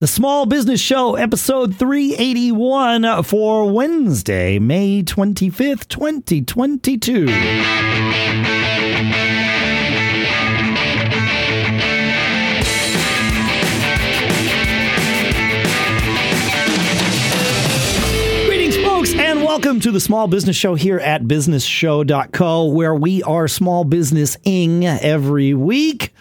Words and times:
The 0.00 0.08
Small 0.08 0.44
Business 0.44 0.80
Show, 0.80 1.14
episode 1.14 1.76
381 1.76 3.22
for 3.22 3.70
Wednesday, 3.70 4.58
May 4.58 5.04
25th, 5.04 5.86
2022. 5.86 7.26
Greetings, 18.46 18.76
folks, 18.78 19.14
and 19.14 19.44
welcome 19.44 19.78
to 19.80 19.92
the 19.92 20.00
Small 20.00 20.26
Business 20.26 20.56
Show 20.56 20.74
here 20.74 20.98
at 20.98 21.22
businessshow.co, 21.22 22.66
where 22.66 22.94
we 22.94 23.22
are 23.22 23.46
small 23.46 23.84
business-ing 23.84 24.86
every 24.86 25.54
week. 25.54 26.13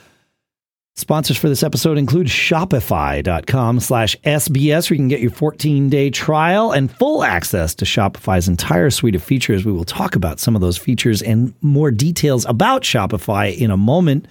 Sponsors 0.95 1.37
for 1.37 1.49
this 1.49 1.63
episode 1.63 1.97
include 1.97 2.27
Shopify.com 2.27 3.79
slash 3.79 4.15
SBS, 4.23 4.89
where 4.89 4.95
you 4.95 4.99
can 4.99 5.07
get 5.07 5.21
your 5.21 5.31
14 5.31 5.89
day 5.89 6.11
trial 6.11 6.71
and 6.71 6.91
full 6.91 7.23
access 7.23 7.73
to 7.75 7.85
Shopify's 7.85 8.47
entire 8.47 8.91
suite 8.91 9.15
of 9.15 9.23
features. 9.23 9.65
We 9.65 9.71
will 9.71 9.85
talk 9.85 10.15
about 10.15 10.39
some 10.39 10.53
of 10.53 10.61
those 10.61 10.77
features 10.77 11.23
and 11.23 11.55
more 11.61 11.89
details 11.89 12.45
about 12.45 12.83
Shopify 12.83 13.57
in 13.57 13.71
a 13.71 13.77
moment. 13.77 14.27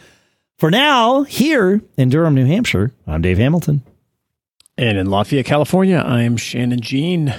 For 0.56 0.70
now, 0.70 1.24
here 1.24 1.82
in 1.96 2.10
Durham, 2.10 2.36
New 2.36 2.46
Hampshire, 2.46 2.92
I'm 3.08 3.22
Dave 3.22 3.38
Hamilton. 3.38 3.82
And 4.78 4.96
in 4.96 5.10
Lafayette, 5.10 5.46
California, 5.46 5.96
I 5.96 6.22
am 6.22 6.36
Shannon 6.36 6.80
Jean. 6.80 7.34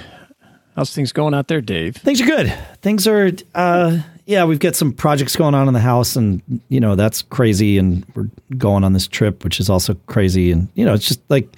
How's 0.76 0.94
things 0.94 1.12
going 1.12 1.32
out 1.32 1.48
there, 1.48 1.62
Dave? 1.62 1.96
Things 1.96 2.20
are 2.20 2.26
good. 2.26 2.52
Things 2.82 3.06
are, 3.06 3.30
uh, 3.54 4.00
yeah, 4.26 4.44
we've 4.44 4.58
got 4.58 4.74
some 4.74 4.92
projects 4.92 5.36
going 5.36 5.54
on 5.54 5.68
in 5.68 5.74
the 5.74 5.80
house, 5.80 6.16
and 6.16 6.40
you 6.68 6.80
know 6.80 6.94
that's 6.94 7.22
crazy. 7.22 7.78
And 7.78 8.04
we're 8.14 8.28
going 8.56 8.84
on 8.84 8.92
this 8.92 9.06
trip, 9.08 9.44
which 9.44 9.60
is 9.60 9.68
also 9.70 9.94
crazy. 10.06 10.50
And 10.52 10.68
you 10.74 10.84
know, 10.84 10.94
it's 10.94 11.06
just 11.06 11.20
like 11.28 11.48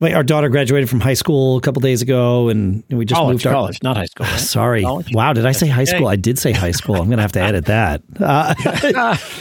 my, 0.00 0.12
our 0.14 0.22
daughter 0.22 0.48
graduated 0.48 0.88
from 0.88 1.00
high 1.00 1.14
school 1.14 1.56
a 1.56 1.60
couple 1.60 1.80
days 1.80 2.02
ago, 2.02 2.48
and 2.50 2.84
we 2.88 3.04
just 3.04 3.18
college, 3.18 3.32
moved 3.34 3.42
to 3.44 3.50
college, 3.50 3.78
not 3.82 3.96
high 3.96 4.04
school. 4.04 4.26
Right? 4.26 4.38
Sorry, 4.38 4.82
College? 4.82 5.12
wow, 5.12 5.32
did 5.32 5.44
I 5.46 5.50
say 5.52 5.66
high 5.66 5.84
school? 5.84 6.06
I 6.08 6.14
did 6.16 6.38
say 6.38 6.52
high 6.52 6.70
school. 6.70 6.96
I'm 6.96 7.10
gonna 7.10 7.22
have 7.22 7.32
to 7.32 7.40
edit 7.40 7.64
that. 7.66 8.02
Uh, 8.20 8.54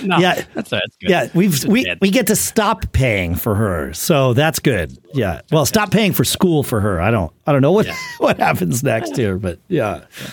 no, 0.03 0.17
Yeah. 0.17 0.41
that's, 0.53 0.69
that's 0.69 0.97
good. 1.01 1.09
yeah, 1.09 1.27
we've 1.35 1.63
we 1.65 1.85
we 2.01 2.09
get 2.09 2.27
to 2.27 2.35
stop 2.35 2.91
paying 2.93 3.35
for 3.35 3.53
her, 3.55 3.93
so 3.93 4.33
that's 4.33 4.59
good. 4.59 4.97
Yeah, 5.13 5.41
well, 5.51 5.65
stop 5.65 5.91
paying 5.91 6.13
for 6.13 6.23
school 6.23 6.63
for 6.63 6.79
her. 6.79 6.99
I 7.01 7.11
don't 7.11 7.31
I 7.45 7.51
don't 7.51 7.61
know 7.61 7.71
what 7.73 7.87
what 8.19 8.37
happens 8.37 8.83
next 8.83 9.15
here, 9.17 9.37
but 9.37 9.59
yeah. 9.67 10.01
Yeah. 10.21 10.29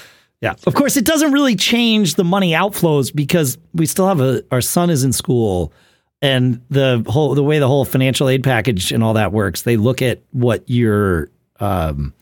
Of 0.66 0.74
course, 0.74 0.96
it 0.96 1.04
doesn't 1.04 1.32
really 1.32 1.56
change 1.56 2.14
the 2.14 2.24
money 2.24 2.52
outflows 2.52 3.14
because 3.14 3.58
we 3.72 3.86
still 3.86 4.06
have 4.08 4.20
a 4.20 4.42
our 4.50 4.60
son 4.60 4.90
is 4.90 5.02
in 5.04 5.12
school 5.12 5.72
and 6.22 6.60
the 6.70 7.04
whole 7.08 7.34
the 7.34 7.42
way 7.42 7.58
the 7.58 7.68
whole 7.68 7.84
financial 7.84 8.28
aid 8.28 8.42
package 8.44 8.92
and 8.92 9.02
all 9.02 9.14
that 9.14 9.32
works, 9.32 9.62
they 9.62 9.76
look 9.76 10.02
at 10.02 10.20
what 10.32 10.62
your 10.68 11.30
um 11.60 12.12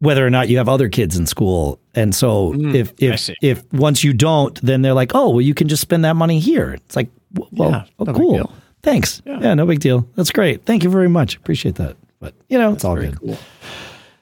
whether 0.00 0.24
or 0.24 0.30
not 0.30 0.48
you 0.48 0.58
have 0.58 0.68
other 0.68 0.88
kids 0.88 1.16
in 1.16 1.26
school. 1.26 1.80
And 1.94 2.14
so 2.14 2.52
if 2.54 2.94
Mm, 2.96 3.10
I 3.10 3.14
if 3.14 3.30
if 3.42 3.72
once 3.72 4.04
you 4.04 4.12
don't, 4.12 4.60
then 4.62 4.82
they're 4.82 4.94
like, 4.94 5.12
"Oh, 5.14 5.30
well 5.30 5.40
you 5.40 5.54
can 5.54 5.66
just 5.68 5.82
spend 5.82 6.04
that 6.04 6.14
money 6.14 6.38
here." 6.38 6.74
It's 6.74 6.94
like, 6.96 7.08
well, 7.52 7.70
Yeah, 7.70 7.84
oh, 7.98 8.04
no 8.04 8.12
cool. 8.14 8.52
Thanks. 8.82 9.20
Yeah. 9.26 9.54
no 9.54 9.66
big 9.66 9.80
deal. 9.80 10.08
That's 10.14 10.30
great. 10.30 10.64
Thank 10.64 10.84
you 10.84 10.90
very 10.90 11.08
much. 11.08 11.36
Appreciate 11.36 11.74
that. 11.76 11.96
But, 12.20 12.34
you 12.48 12.58
know, 12.58 12.72
it's 12.72 12.84
all 12.84 12.94
good. 12.96 13.18
cool. 13.20 13.36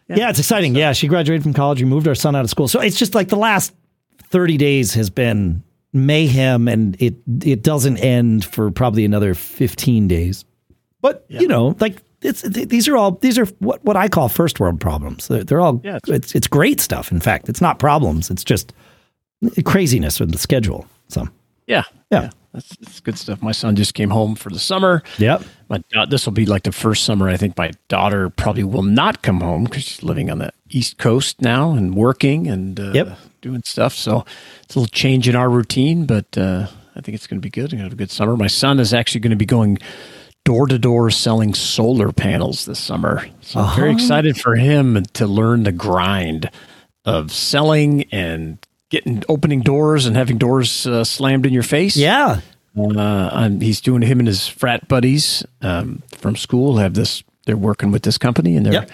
Yeah, 0.08 0.30
it's 0.30 0.38
exciting. 0.38 0.74
Yeah, 0.76 0.92
she 0.92 1.08
graduated 1.08 1.42
from 1.42 1.52
college. 1.52 1.80
We 1.82 1.88
moved 1.88 2.06
our 2.06 2.14
son 2.14 2.36
out 2.36 2.44
of 2.44 2.50
school. 2.50 2.68
So 2.68 2.80
it's 2.80 2.96
just 2.96 3.14
like 3.14 3.28
the 3.28 3.36
last 3.36 3.74
30 4.30 4.56
days 4.56 4.94
has 4.94 5.10
been 5.10 5.62
mayhem 5.92 6.68
and 6.68 6.96
it 7.00 7.14
it 7.42 7.62
doesn't 7.62 7.96
end 7.98 8.44
for 8.44 8.70
probably 8.70 9.04
another 9.04 9.34
15 9.34 10.06
days. 10.08 10.44
But, 11.00 11.24
you 11.28 11.48
know, 11.48 11.74
like 11.80 12.02
it's 12.22 12.42
th- 12.42 12.68
these 12.68 12.86
are 12.88 12.96
all 12.96 13.12
these 13.12 13.38
are 13.38 13.46
what 13.60 13.84
what 13.84 13.96
I 13.96 14.08
call 14.08 14.28
first 14.28 14.60
world 14.60 14.80
problems. 14.80 15.28
They're, 15.28 15.44
they're 15.44 15.60
all 15.60 15.80
Yeah, 15.84 15.96
it's- 15.96 16.16
it's 16.16 16.34
it's 16.34 16.46
great 16.46 16.80
stuff. 16.80 17.10
In 17.10 17.20
fact, 17.20 17.48
it's 17.48 17.60
not 17.60 17.78
problems. 17.78 18.30
It's 18.30 18.44
just 18.44 18.72
craziness 19.64 20.20
with 20.20 20.32
the 20.32 20.38
schedule. 20.38 20.86
So, 21.08 21.28
Yeah, 21.66 21.82
Yeah. 22.10 22.30
That's, 22.56 22.76
that's 22.78 23.00
good 23.00 23.18
stuff. 23.18 23.42
My 23.42 23.52
son 23.52 23.76
just 23.76 23.92
came 23.94 24.08
home 24.10 24.34
for 24.34 24.48
the 24.50 24.58
summer. 24.58 25.02
yep. 25.18 25.42
My 25.68 25.82
da- 25.90 26.06
this 26.06 26.24
will 26.26 26.32
be 26.32 26.46
like 26.46 26.62
the 26.62 26.72
first 26.72 27.04
summer 27.04 27.28
I 27.28 27.36
think 27.36 27.56
my 27.58 27.70
daughter 27.88 28.30
probably 28.30 28.64
will 28.64 28.82
not 28.82 29.20
come 29.22 29.40
home 29.40 29.64
because 29.64 29.84
she's 29.84 30.02
living 30.02 30.30
on 30.30 30.38
the 30.38 30.50
East 30.70 30.96
Coast 30.96 31.42
now 31.42 31.72
and 31.72 31.94
working 31.94 32.46
and 32.48 32.80
uh, 32.80 32.92
Yep. 32.94 33.18
doing 33.42 33.62
stuff. 33.66 33.94
So 33.94 34.24
it's 34.62 34.74
a 34.74 34.80
little 34.80 34.90
change 34.90 35.28
in 35.28 35.36
our 35.36 35.50
routine, 35.50 36.06
but 36.06 36.38
uh, 36.38 36.66
I 36.96 37.00
think 37.02 37.14
it's 37.14 37.26
going 37.26 37.38
to 37.40 37.44
be 37.46 37.50
good. 37.50 37.64
We're 37.64 37.76
going 37.76 37.78
to 37.78 37.84
have 37.84 37.92
a 37.92 37.96
good 37.96 38.10
summer. 38.10 38.36
My 38.38 38.46
son 38.46 38.80
is 38.80 38.94
actually 38.94 39.20
going 39.20 39.30
to 39.30 39.36
be 39.36 39.44
going 39.46 39.76
door 40.46 40.66
to 40.66 40.78
door 40.78 41.10
selling 41.10 41.52
solar 41.52 42.10
panels 42.10 42.64
this 42.64 42.78
summer. 42.78 43.26
So 43.42 43.60
I'm 43.60 43.76
very 43.76 43.92
excited 43.92 44.38
for 44.38 44.54
him 44.56 45.02
to 45.14 45.26
learn 45.26 45.64
the 45.64 45.72
grind 45.72 46.50
of 47.04 47.32
selling 47.32 48.04
and 48.12 48.58
getting 48.90 49.22
opening 49.28 49.60
doors 49.62 50.06
and 50.06 50.16
having 50.16 50.38
doors 50.38 50.86
uh, 50.86 51.04
slammed 51.04 51.46
in 51.46 51.52
your 51.52 51.62
face. 51.62 51.96
Yeah. 51.96 52.40
Uh, 52.78 53.30
I'm, 53.32 53.60
he's 53.60 53.80
doing 53.80 54.02
him 54.02 54.18
and 54.18 54.28
his 54.28 54.46
frat 54.46 54.86
buddies 54.86 55.44
um, 55.62 56.02
from 56.16 56.36
school 56.36 56.76
have 56.76 56.94
this. 56.94 57.22
They're 57.46 57.56
working 57.56 57.90
with 57.90 58.02
this 58.02 58.18
company 58.18 58.56
and 58.56 58.66
they're 58.66 58.72
Yep. 58.74 58.90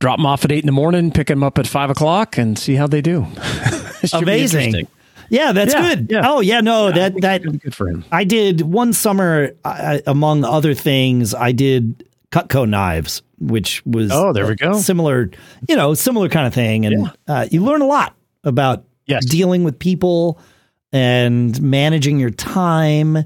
drop 0.00 0.18
them 0.18 0.26
off 0.26 0.44
at 0.44 0.52
eight 0.52 0.60
in 0.60 0.66
the 0.66 0.72
morning, 0.72 1.10
pick 1.10 1.26
them 1.26 1.42
up 1.42 1.58
at 1.58 1.66
five 1.66 1.90
o'clock, 1.90 2.38
and 2.38 2.58
see 2.58 2.74
how 2.74 2.86
they 2.86 3.00
do. 3.02 3.26
Amazing. 4.12 4.86
Yeah, 5.28 5.52
that's 5.52 5.74
Yeah, 5.74 5.94
good. 5.94 6.06
yeah. 6.10 6.20
Oh, 6.24 6.40
yeah, 6.40 6.60
no, 6.60 6.86
I 6.88 6.92
that 6.92 7.20
that 7.20 7.42
good 7.60 7.74
for 7.74 7.88
him. 7.88 8.04
I 8.12 8.22
did 8.24 8.60
one 8.60 8.92
summer, 8.92 9.50
I, 9.64 10.00
among 10.06 10.44
other 10.44 10.72
things, 10.74 11.34
I 11.34 11.50
did 11.52 12.08
Cutco 12.30 12.68
knives, 12.68 13.22
which 13.38 13.84
was 13.84 14.10
Oh, 14.12 14.32
there 14.32 14.46
we 14.46 14.54
go. 14.54 14.74
Similar, 14.74 15.30
you 15.68 15.74
know, 15.76 15.94
similar 15.94 16.28
kind 16.28 16.46
of 16.46 16.54
thing, 16.54 16.86
and 16.86 17.10
uh, 17.26 17.46
you 17.50 17.64
learn 17.64 17.82
a 17.82 17.86
lot 17.86 18.14
about 18.44 18.84
Yes. 19.06 19.24
dealing 19.24 19.64
with 19.64 19.78
people 19.78 20.38
and 20.92 21.60
managing 21.60 22.18
your 22.18 22.30
time, 22.30 23.24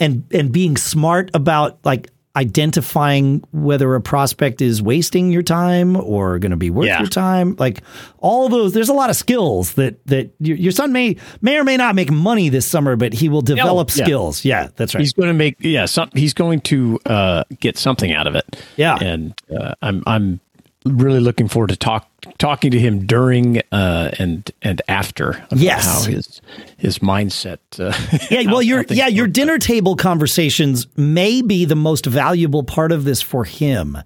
and 0.00 0.24
and 0.32 0.52
being 0.52 0.76
smart 0.76 1.30
about 1.34 1.78
like 1.84 2.10
identifying 2.36 3.42
whether 3.50 3.96
a 3.96 4.00
prospect 4.00 4.60
is 4.62 4.80
wasting 4.80 5.32
your 5.32 5.42
time 5.42 5.96
or 5.96 6.38
going 6.38 6.52
to 6.52 6.56
be 6.56 6.70
worth 6.70 6.86
Yeah. 6.86 7.00
your 7.00 7.08
time. 7.08 7.56
Like 7.58 7.82
all 8.18 8.48
those, 8.48 8.74
there's 8.74 8.88
a 8.88 8.92
lot 8.92 9.10
of 9.10 9.16
skills 9.16 9.72
that 9.74 10.04
that 10.06 10.30
your, 10.38 10.56
your 10.56 10.70
son 10.70 10.92
may 10.92 11.16
may 11.40 11.58
or 11.58 11.64
may 11.64 11.76
not 11.76 11.96
make 11.96 12.12
money 12.12 12.48
this 12.48 12.64
summer, 12.64 12.94
but 12.94 13.12
he 13.12 13.28
will 13.28 13.42
develop 13.42 13.88
yeah. 13.96 14.04
skills. 14.04 14.44
Yeah, 14.44 14.68
that's 14.76 14.94
right. 14.94 15.00
He's 15.00 15.12
going 15.12 15.28
to 15.28 15.34
make 15.34 15.56
yeah. 15.58 15.86
Some, 15.86 16.10
he's 16.14 16.32
going 16.34 16.60
to 16.62 17.00
uh, 17.06 17.44
get 17.58 17.76
something 17.76 18.12
out 18.12 18.28
of 18.28 18.36
it. 18.36 18.44
Yeah. 18.76 18.98
and 19.00 19.34
uh, 19.50 19.74
I'm 19.82 20.04
I'm 20.06 20.40
really 20.88 21.20
looking 21.20 21.48
forward 21.48 21.68
to 21.68 21.76
talk 21.76 22.08
talking 22.38 22.70
to 22.70 22.78
him 22.78 23.06
during 23.06 23.60
uh, 23.72 24.10
and 24.18 24.50
and 24.62 24.82
after. 24.88 25.44
Yes. 25.50 25.84
how 25.84 26.10
his 26.10 26.40
his 26.76 26.98
mindset. 26.98 27.58
Uh, 27.78 27.96
yeah, 28.30 28.42
well, 28.46 28.56
how 28.56 28.60
your 28.60 28.84
yeah 28.88 29.06
your 29.06 29.26
dinner 29.26 29.58
table 29.58 29.96
conversations 29.96 30.86
may 30.96 31.42
be 31.42 31.64
the 31.64 31.76
most 31.76 32.06
valuable 32.06 32.62
part 32.62 32.92
of 32.92 33.04
this 33.04 33.22
for 33.22 33.44
him, 33.44 33.98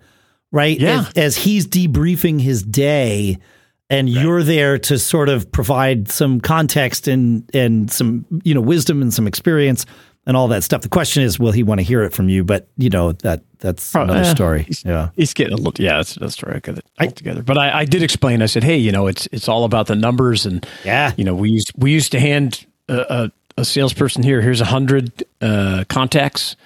right? 0.50 0.78
Yeah. 0.78 1.00
as, 1.00 1.12
as 1.16 1.36
he's 1.36 1.66
debriefing 1.66 2.40
his 2.40 2.62
day, 2.62 3.38
and 3.90 4.08
you're 4.08 4.42
there 4.42 4.78
to 4.78 4.98
sort 4.98 5.28
of 5.28 5.50
provide 5.52 6.10
some 6.10 6.40
context 6.40 7.08
and 7.08 7.48
and 7.54 7.90
some 7.90 8.24
you 8.44 8.54
know 8.54 8.60
wisdom 8.60 9.02
and 9.02 9.12
some 9.12 9.26
experience 9.26 9.86
and 10.26 10.36
all 10.36 10.48
that 10.48 10.62
stuff. 10.62 10.82
The 10.82 10.88
question 10.88 11.22
is, 11.22 11.38
will 11.38 11.52
he 11.52 11.62
want 11.62 11.80
to 11.80 11.84
hear 11.84 12.02
it 12.02 12.12
from 12.12 12.28
you? 12.28 12.44
But 12.44 12.68
you 12.76 12.90
know 12.90 13.12
that 13.12 13.42
that's 13.62 13.90
Probably, 13.92 14.12
another 14.14 14.28
yeah. 14.28 14.34
story. 14.34 14.62
He's, 14.64 14.84
Yeah. 14.84 15.08
he's 15.16 15.32
getting 15.32 15.54
a 15.54 15.56
little. 15.56 15.72
Yeah, 15.82 15.96
that's 15.96 16.16
that's 16.16 16.34
story. 16.34 16.56
I 16.56 16.58
got 16.58 16.78
it 16.78 16.84
all 17.00 17.10
together. 17.10 17.42
But 17.42 17.56
I, 17.56 17.80
I 17.80 17.84
did 17.86 18.02
explain. 18.02 18.42
I 18.42 18.46
said, 18.46 18.64
hey, 18.64 18.76
you 18.76 18.92
know, 18.92 19.06
it's 19.06 19.26
it's 19.32 19.48
all 19.48 19.64
about 19.64 19.86
the 19.86 19.94
numbers, 19.96 20.44
and 20.44 20.66
Yeah. 20.84 21.12
you 21.16 21.24
know, 21.24 21.34
we 21.34 21.50
used 21.50 21.72
we 21.76 21.92
used 21.92 22.12
to 22.12 22.20
hand 22.20 22.66
a, 22.88 22.98
a, 23.56 23.60
a 23.62 23.64
salesperson 23.64 24.22
here. 24.22 24.42
Here's 24.42 24.60
a 24.60 24.66
hundred 24.66 25.24
uh, 25.40 25.84
contacts, 25.88 26.56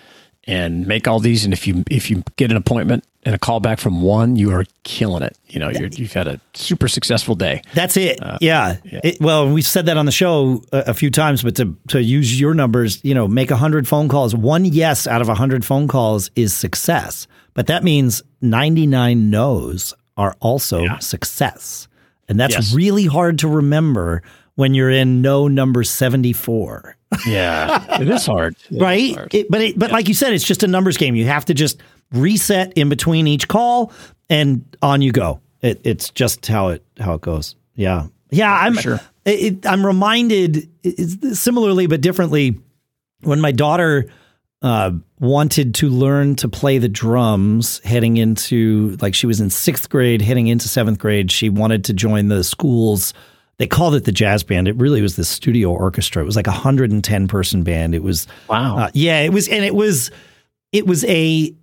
and 0.44 0.86
make 0.86 1.06
all 1.06 1.20
these. 1.20 1.44
And 1.44 1.52
if 1.52 1.66
you 1.66 1.84
if 1.90 2.10
you 2.10 2.22
get 2.36 2.50
an 2.50 2.56
appointment 2.56 3.04
and 3.26 3.34
a 3.34 3.38
call 3.38 3.60
back 3.60 3.78
from 3.78 4.00
one, 4.00 4.36
you 4.36 4.50
are 4.52 4.64
killing 4.84 5.22
it. 5.22 5.36
You 5.48 5.60
know, 5.60 5.68
you're, 5.68 5.88
you've 5.88 6.12
had 6.14 6.26
a 6.28 6.40
super 6.54 6.88
successful 6.88 7.34
day. 7.34 7.60
That's 7.74 7.96
it. 7.98 8.22
Uh, 8.22 8.38
yeah. 8.40 8.76
It, 8.84 9.20
well, 9.20 9.52
we've 9.52 9.66
said 9.66 9.84
that 9.86 9.96
on 9.98 10.06
the 10.06 10.12
show 10.12 10.62
a, 10.72 10.84
a 10.88 10.94
few 10.94 11.10
times, 11.10 11.42
but 11.42 11.56
to 11.56 11.76
to 11.88 12.02
use 12.02 12.40
your 12.40 12.54
numbers, 12.54 13.04
you 13.04 13.14
know, 13.14 13.28
make 13.28 13.50
hundred 13.50 13.86
phone 13.86 14.08
calls. 14.08 14.34
One 14.34 14.64
yes 14.64 15.06
out 15.06 15.20
of 15.20 15.28
hundred 15.28 15.64
phone 15.64 15.88
calls 15.88 16.30
is 16.36 16.54
success, 16.54 17.26
but 17.52 17.66
that 17.66 17.84
means 17.84 18.22
ninety 18.40 18.86
nine 18.86 19.28
no's 19.28 19.92
are 20.16 20.34
also 20.40 20.80
Yeah. 20.82 20.98
success, 21.00 21.88
and 22.28 22.40
that's 22.40 22.54
Yes. 22.54 22.74
really 22.74 23.04
hard 23.06 23.38
to 23.40 23.48
remember 23.48 24.22
when 24.54 24.72
you're 24.72 24.88
in 24.90 25.20
no 25.20 25.48
number 25.48 25.82
seventy 25.84 26.32
four. 26.32 26.96
Yeah, 27.26 28.00
it 28.00 28.08
is 28.08 28.24
hard, 28.26 28.56
It 28.70 28.76
is 28.76 28.80
right? 28.80 29.14
hard. 29.14 29.34
It, 29.34 29.50
but 29.50 29.60
it, 29.60 29.78
but 29.78 29.90
like 29.92 30.08
you 30.08 30.14
said, 30.14 30.32
it's 30.32 30.44
just 30.44 30.62
a 30.62 30.66
numbers 30.66 30.96
game. 30.96 31.14
You 31.14 31.26
have 31.26 31.44
to 31.46 31.54
just 31.54 31.80
reset 32.12 32.72
in 32.74 32.88
between 32.88 33.26
each 33.26 33.48
call, 33.48 33.92
and 34.30 34.64
on 34.82 35.02
you 35.02 35.12
go. 35.12 35.40
It, 35.62 35.80
it's 35.84 36.10
just 36.10 36.46
how 36.46 36.68
it 36.68 36.84
how 36.98 37.14
it 37.14 37.20
goes. 37.20 37.56
Yeah, 37.74 38.06
yeah. 38.30 38.52
I'm 38.52 38.74
sure. 38.76 39.00
it, 39.24 39.30
it- 39.64 39.66
I'm 39.66 39.84
reminded 39.84 40.68
similarly 41.36 41.86
but 41.86 42.00
differently 42.00 42.60
when 43.22 43.40
my 43.40 43.52
daughter 43.52 44.06
uh, 44.62 44.90
wanted 45.20 45.74
to 45.76 45.88
learn 45.88 46.34
to 46.36 46.48
play 46.48 46.78
the 46.78 46.88
drums 46.88 47.80
heading 47.84 48.16
into 48.16 48.96
like 49.00 49.14
she 49.14 49.26
was 49.26 49.40
in 49.40 49.50
sixth 49.50 49.88
grade, 49.90 50.22
heading 50.22 50.46
into 50.46 50.68
seventh 50.68 50.98
grade. 50.98 51.30
She 51.30 51.48
wanted 51.48 51.84
to 51.84 51.92
join 51.92 52.28
the 52.28 52.42
school's. 52.44 53.12
They 53.58 53.66
called 53.66 53.94
it 53.94 54.04
the 54.04 54.12
jazz 54.12 54.42
band. 54.42 54.68
It 54.68 54.76
really 54.76 55.00
was 55.00 55.16
the 55.16 55.24
studio 55.24 55.70
orchestra. 55.70 56.22
It 56.22 56.26
was 56.26 56.36
like 56.36 56.46
a 56.46 56.50
hundred 56.52 56.90
and 56.90 57.02
ten 57.02 57.26
person 57.26 57.62
band. 57.62 57.94
It 57.94 58.02
was 58.02 58.26
Wow. 58.48 58.76
uh, 58.78 58.90
yeah, 58.92 59.20
it 59.20 59.32
was, 59.32 59.48
and 59.48 59.64
it 59.64 59.74
was, 59.74 60.10
it 60.72 60.86
was 60.86 61.04
a 61.06 61.54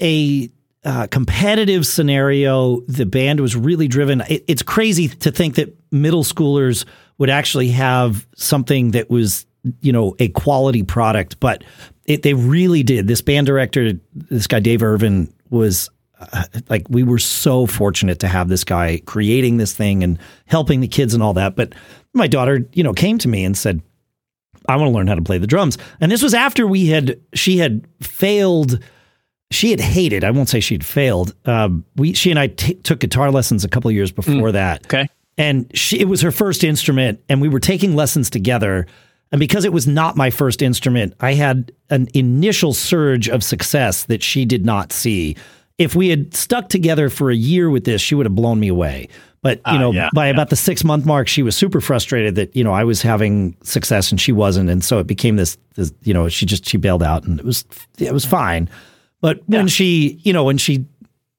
a 0.00 0.50
uh, 0.84 1.06
competitive 1.08 1.86
scenario. 1.86 2.80
The 2.82 3.06
band 3.06 3.40
was 3.40 3.54
really 3.54 3.88
driven. 3.88 4.22
It, 4.28 4.44
it's 4.48 4.62
crazy 4.62 5.08
to 5.08 5.30
think 5.30 5.54
that 5.56 5.76
middle 5.90 6.24
schoolers 6.24 6.84
would 7.18 7.30
actually 7.30 7.68
have 7.68 8.26
something 8.34 8.92
that 8.92 9.10
was, 9.10 9.46
you 9.80 9.92
know, 9.92 10.16
a 10.18 10.28
quality 10.28 10.82
product, 10.82 11.38
but 11.38 11.62
it, 12.06 12.22
they 12.22 12.34
really 12.34 12.82
did. 12.82 13.06
This 13.06 13.20
band 13.20 13.46
director, 13.46 13.92
this 14.14 14.46
guy 14.46 14.60
Dave 14.60 14.82
Irvin, 14.82 15.32
was 15.50 15.88
uh, 16.18 16.44
like 16.68 16.84
we 16.88 17.02
were 17.02 17.18
so 17.18 17.66
fortunate 17.66 18.18
to 18.20 18.28
have 18.28 18.48
this 18.48 18.64
guy 18.64 19.00
creating 19.06 19.58
this 19.58 19.74
thing 19.74 20.02
and 20.02 20.18
helping 20.46 20.80
the 20.80 20.88
kids 20.88 21.14
and 21.14 21.22
all 21.22 21.34
that. 21.34 21.54
But 21.54 21.74
my 22.12 22.26
daughter, 22.26 22.66
you 22.72 22.82
know, 22.82 22.92
came 22.92 23.18
to 23.18 23.28
me 23.28 23.44
and 23.44 23.56
said, 23.56 23.82
I 24.68 24.76
want 24.76 24.88
to 24.88 24.94
learn 24.94 25.06
how 25.06 25.14
to 25.14 25.22
play 25.22 25.38
the 25.38 25.46
drums. 25.46 25.78
And 26.00 26.10
this 26.10 26.22
was 26.22 26.34
after 26.34 26.66
we 26.66 26.86
had, 26.86 27.20
she 27.34 27.58
had 27.58 27.86
failed. 28.00 28.82
She 29.52 29.70
had 29.70 29.80
hated, 29.80 30.24
I 30.24 30.30
won't 30.32 30.48
say 30.48 30.60
she'd 30.60 30.84
failed. 30.84 31.34
Um, 31.44 31.84
we, 31.96 32.12
she 32.14 32.30
and 32.30 32.38
I 32.38 32.48
t- 32.48 32.74
took 32.74 33.00
guitar 33.00 33.30
lessons 33.30 33.64
a 33.64 33.68
couple 33.68 33.88
of 33.88 33.94
years 33.94 34.10
before 34.10 34.52
that. 34.52 34.84
Okay. 34.86 35.08
And 35.38 35.70
she, 35.76 36.00
it 36.00 36.08
was 36.08 36.20
her 36.22 36.30
first 36.32 36.62
instrument, 36.64 37.20
and 37.28 37.40
we 37.40 37.48
were 37.48 37.60
taking 37.60 37.94
lessons 37.94 38.28
together. 38.30 38.86
And 39.30 39.38
because 39.38 39.64
it 39.64 39.72
was 39.72 39.86
not 39.86 40.16
my 40.16 40.30
first 40.30 40.60
instrument, 40.60 41.14
I 41.20 41.32
had 41.34 41.72
an 41.88 42.08
initial 42.12 42.74
surge 42.74 43.28
of 43.28 43.42
success 43.42 44.04
that 44.04 44.22
she 44.22 44.44
did 44.44 44.64
not 44.66 44.92
see. 44.92 45.36
If 45.78 45.96
we 45.96 46.10
had 46.10 46.34
stuck 46.34 46.68
together 46.68 47.08
for 47.08 47.30
a 47.30 47.34
year 47.34 47.70
with 47.70 47.84
this, 47.84 48.02
she 48.02 48.14
would 48.14 48.26
have 48.26 48.34
blown 48.34 48.60
me 48.60 48.68
away. 48.68 49.08
But 49.40 49.56
you 49.58 49.62
Ah, 49.64 49.78
know, 49.78 49.90
yeah, 49.92 50.10
by 50.14 50.26
yeah. 50.26 50.32
about 50.34 50.50
the 50.50 50.56
six 50.56 50.84
month 50.84 51.04
mark, 51.06 51.26
she 51.28 51.42
was 51.42 51.56
super 51.56 51.80
frustrated 51.80 52.34
that 52.36 52.54
you 52.54 52.62
know 52.62 52.72
I 52.72 52.84
was 52.84 53.02
having 53.02 53.56
success 53.64 54.10
and 54.12 54.20
she 54.20 54.30
wasn't, 54.30 54.70
and 54.70 54.84
so 54.84 54.98
it 55.00 55.06
became 55.08 55.34
this. 55.36 55.56
this 55.74 55.92
you 56.02 56.14
know, 56.14 56.28
she 56.28 56.46
just 56.46 56.64
she 56.68 56.76
bailed 56.76 57.02
out, 57.02 57.24
and 57.24 57.40
it 57.40 57.44
was 57.44 57.64
it 57.98 58.12
was 58.12 58.24
fine. 58.24 58.68
But 59.22 59.40
when 59.46 59.68
she, 59.68 60.20
you 60.22 60.34
know, 60.34 60.44
when 60.44 60.58
she 60.58 60.84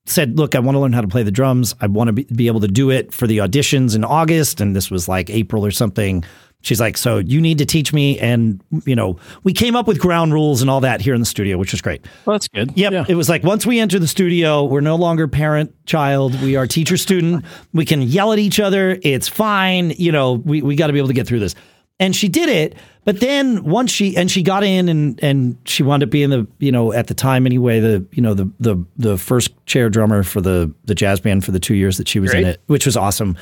said, 0.06 0.38
"Look, 0.40 0.56
I 0.56 0.60
want 0.60 0.76
to 0.76 0.80
learn 0.80 0.94
how 0.94 1.02
to 1.02 1.08
play 1.08 1.22
the 1.24 1.32
drums. 1.32 1.76
I 1.82 1.88
want 1.88 2.08
to 2.08 2.14
be, 2.14 2.24
be 2.24 2.48
able 2.48 2.62
to 2.62 2.68
do 2.68 2.90
it 2.90 3.14
for 3.14 3.28
the 3.28 3.38
auditions 3.38 3.96
in 3.96 4.04
August." 4.04 4.60
And 4.60 4.76
this 4.76 4.90
was 4.90 5.08
like 5.08 5.30
April 5.30 5.64
or 5.66 5.70
something. 5.72 6.24
She's 6.62 6.80
like, 6.80 6.96
"So 6.98 7.18
you 7.18 7.42
need 7.42 7.58
to 7.58 7.66
teach 7.66 7.92
me." 7.94 8.18
And 8.20 8.62
you 8.86 8.96
know, 8.96 9.18
we 9.44 9.52
came 9.54 9.76
up 9.76 9.86
with 9.88 10.00
ground 10.00 10.32
rules 10.34 10.62
and 10.62 10.70
all 10.70 10.80
that 10.82 11.02
here 11.02 11.14
in 11.14 11.20
the 11.20 11.26
studio, 11.26 11.58
which 11.58 11.72
was 11.74 11.82
great. 11.82 12.06
Well, 12.26 12.36
that's 12.36 12.48
good. 12.48 12.72
Yep, 12.76 12.92
Yeah. 12.94 13.06
it 13.10 13.16
was 13.16 13.28
like 13.28 13.44
once 13.44 13.66
we 13.66 13.80
enter 13.82 14.00
the 14.00 14.08
studio, 14.08 14.64
we're 14.64 14.80
no 14.82 14.96
longer 14.96 15.28
parent 15.28 15.74
child. 15.86 16.42
We 16.42 16.56
are 16.56 16.66
teacher 16.66 16.96
student. 16.98 17.44
We 17.74 17.84
can 17.86 18.02
yell 18.02 18.32
at 18.32 18.40
each 18.40 18.62
other. 18.62 18.98
It's 19.04 19.28
fine. 19.28 19.92
You 19.98 20.14
know, 20.14 20.34
we 20.34 20.62
we 20.62 20.76
got 20.78 20.88
to 20.88 20.94
be 20.94 21.00
able 21.00 21.10
to 21.10 21.14
get 21.14 21.28
through 21.28 21.40
this. 21.42 21.54
And 22.00 22.16
she 22.16 22.28
did 22.28 22.50
it. 22.50 22.75
But 23.06 23.19
then 23.19 23.63
once 23.63 23.92
she 23.92 24.16
and 24.16 24.31
she 24.31 24.44
got 24.44 24.63
in 24.63 24.88
and 24.88 25.22
and 25.24 25.57
she 25.66 25.84
wound 25.84 26.04
up 26.04 26.10
being 26.10 26.30
the 26.30 26.48
you 26.60 26.72
know 26.72 26.94
at 26.94 27.07
the 27.07 27.13
time 27.13 27.45
anyway 27.45 27.80
the 27.80 28.06
you 28.12 28.22
know 28.22 28.34
the 28.34 28.50
the 28.60 28.84
the 28.98 29.18
first 29.18 29.51
chair 29.66 29.90
drummer 29.90 30.24
for 30.24 30.40
the 30.40 30.74
the 30.86 30.95
jazz 30.95 31.19
band 31.19 31.44
for 31.44 31.51
the 31.51 31.60
two 31.60 31.75
years 31.75 31.98
that 31.98 32.07
she 32.07 32.19
was 32.19 32.34
in 32.34 32.45
it, 32.45 32.62
which 32.68 32.86
was 32.86 32.95
awesome. 32.95 33.38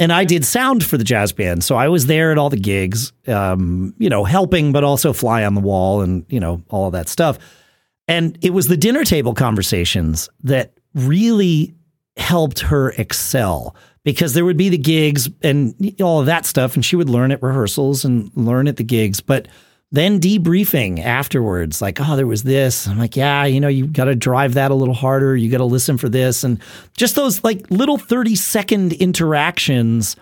And 0.00 0.12
I 0.12 0.24
did 0.24 0.44
sound 0.44 0.84
for 0.84 0.98
the 0.98 1.04
jazz 1.04 1.32
band, 1.32 1.62
so 1.62 1.76
I 1.76 1.88
was 1.88 2.06
there 2.06 2.32
at 2.32 2.38
all 2.38 2.50
the 2.50 2.56
gigs, 2.56 3.12
um, 3.28 3.94
you 3.98 4.08
know, 4.08 4.24
helping, 4.24 4.72
but 4.72 4.82
also 4.82 5.12
fly 5.12 5.44
on 5.44 5.54
the 5.54 5.60
wall 5.60 6.00
and 6.00 6.26
you 6.28 6.40
know 6.40 6.62
all 6.68 6.86
of 6.86 6.92
that 6.92 7.08
stuff. 7.08 7.38
And 8.08 8.36
it 8.42 8.50
was 8.50 8.66
the 8.66 8.76
dinner 8.76 9.04
table 9.04 9.32
conversations 9.32 10.28
that 10.42 10.74
really 10.94 11.74
helped 12.16 12.60
her 12.60 12.90
excel 12.90 13.76
because 14.04 14.34
there 14.34 14.44
would 14.44 14.56
be 14.56 14.68
the 14.68 14.78
gigs 14.78 15.28
and 15.42 15.74
all 16.00 16.20
of 16.20 16.26
that 16.26 16.46
stuff, 16.46 16.74
and 16.74 16.84
she 16.84 16.96
would 16.96 17.08
learn 17.08 17.32
at 17.32 17.42
rehearsals 17.42 18.04
and 18.04 18.30
learn 18.34 18.68
at 18.68 18.76
the 18.76 18.84
gigs. 18.84 19.20
But 19.20 19.48
then 19.90 20.20
debriefing 20.20 21.02
afterwards, 21.02 21.80
like, 21.80 22.00
oh, 22.00 22.16
there 22.16 22.26
was 22.26 22.42
this. 22.42 22.88
I'm 22.88 22.98
like, 22.98 23.16
yeah, 23.16 23.44
you 23.44 23.60
know, 23.60 23.68
you 23.68 23.86
got 23.86 24.06
to 24.06 24.14
drive 24.14 24.54
that 24.54 24.70
a 24.70 24.74
little 24.74 24.94
harder. 24.94 25.36
You 25.36 25.50
got 25.50 25.58
to 25.58 25.64
listen 25.64 25.98
for 25.98 26.08
this. 26.08 26.42
And 26.42 26.60
just 26.96 27.14
those 27.14 27.44
like 27.44 27.70
little 27.70 27.96
30 27.96 28.34
second 28.34 28.92
interactions 28.94 30.16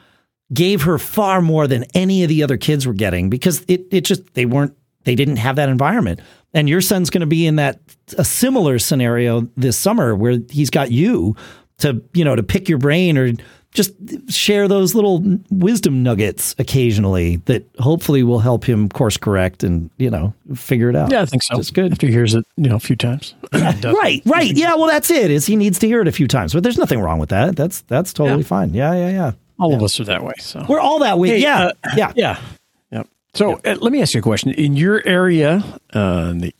gave 0.53 0.83
her 0.83 0.99
far 0.99 1.41
more 1.41 1.67
than 1.67 1.85
any 1.95 2.23
of 2.23 2.29
the 2.29 2.43
other 2.43 2.59
kids 2.59 2.87
were 2.87 2.93
getting 2.93 3.31
because 3.31 3.65
it, 3.67 3.87
it 3.91 4.03
just, 4.03 4.35
they 4.35 4.45
weren't, 4.45 4.77
they 5.05 5.15
didn't 5.15 5.37
have 5.37 5.57
that 5.57 5.71
environment. 5.71 6.21
And 6.53 6.69
your 6.69 6.83
son's 6.83 7.09
going 7.09 7.23
to 7.23 7.27
be 7.27 7.47
in 7.47 7.57
that, 7.57 7.81
a 8.19 8.25
similar 8.25 8.79
scenario 8.79 9.49
this 9.57 9.79
summer 9.79 10.15
where 10.15 10.39
he's 10.51 10.69
got 10.69 10.93
you 10.93 11.35
to, 11.79 12.05
you 12.13 12.27
know, 12.27 12.37
to 12.37 12.43
pick 12.43 12.69
your 12.69 12.77
brain 12.77 13.17
or 13.17 13.33
just 13.73 13.93
share 14.31 14.69
those 14.69 14.95
little 14.95 15.23
wisdom 15.51 16.03
nuggets 16.03 16.55
occasionally 16.59 17.37
that 17.47 17.65
hopefully 17.79 18.23
will 18.23 18.39
help 18.39 18.65
him 18.65 18.89
course 18.91 19.17
correct 19.17 19.65
and, 19.65 19.89
you 19.97 20.11
know, 20.11 20.35
figure 20.55 20.91
it 20.91 20.97
out. 20.97 21.11
Yeah, 21.11 21.23
I 21.23 21.27
think 21.27 21.43
so. 21.43 21.59
It's 21.59 21.71
good. 21.71 21.91
After 21.93 22.07
he 22.07 22.13
hears 22.13 22.35
it, 22.35 22.45
you 22.57 22.69
know, 22.69 22.77
a 22.77 22.81
few 22.81 22.97
times. 22.97 23.35
Right, 23.53 24.23
right. 24.27 24.53
Yeah, 24.57 24.75
well 24.77 24.87
that's 24.87 25.11
it. 25.11 25.31
Is 25.31 25.47
he 25.47 25.57
needs 25.57 25.79
to 25.81 25.87
hear 25.87 26.01
it 26.03 26.09
a 26.09 26.13
few 26.13 26.29
times. 26.29 26.53
But 26.55 26.63
there's 26.63 26.79
nothing 26.79 27.01
wrong 27.01 27.19
with 27.19 27.29
that. 27.31 27.57
That's 27.57 27.81
that's 27.83 28.13
totally 28.13 28.41
Yeah. 28.43 28.47
fine. 28.47 28.75
Yeah, 28.75 28.93
yeah, 28.95 29.11
yeah. 29.11 29.33
All 29.59 29.75
of 29.75 29.83
us 29.83 29.99
are 30.01 30.05
that 30.05 30.23
way. 30.25 30.35
So 30.39 30.65
We're 30.69 30.81
all 30.81 30.99
that 31.01 31.19
way. 31.19 31.29
Hey, 31.29 31.39
yeah. 31.39 31.65
uh, 31.67 31.73
yeah. 31.97 32.13
yeah, 32.17 32.41
yeah. 32.91 33.03
So 33.35 33.61
uh, 33.65 33.77
let 33.81 33.93
me 33.93 34.03
ask 34.03 34.15
you 34.15 34.21
a 34.21 34.23
question. 34.23 34.51
In 34.53 34.77
your 34.77 35.03
area, 35.07 35.63
uh, 35.95 36.29
in 36.33 36.39
the, 36.39 36.55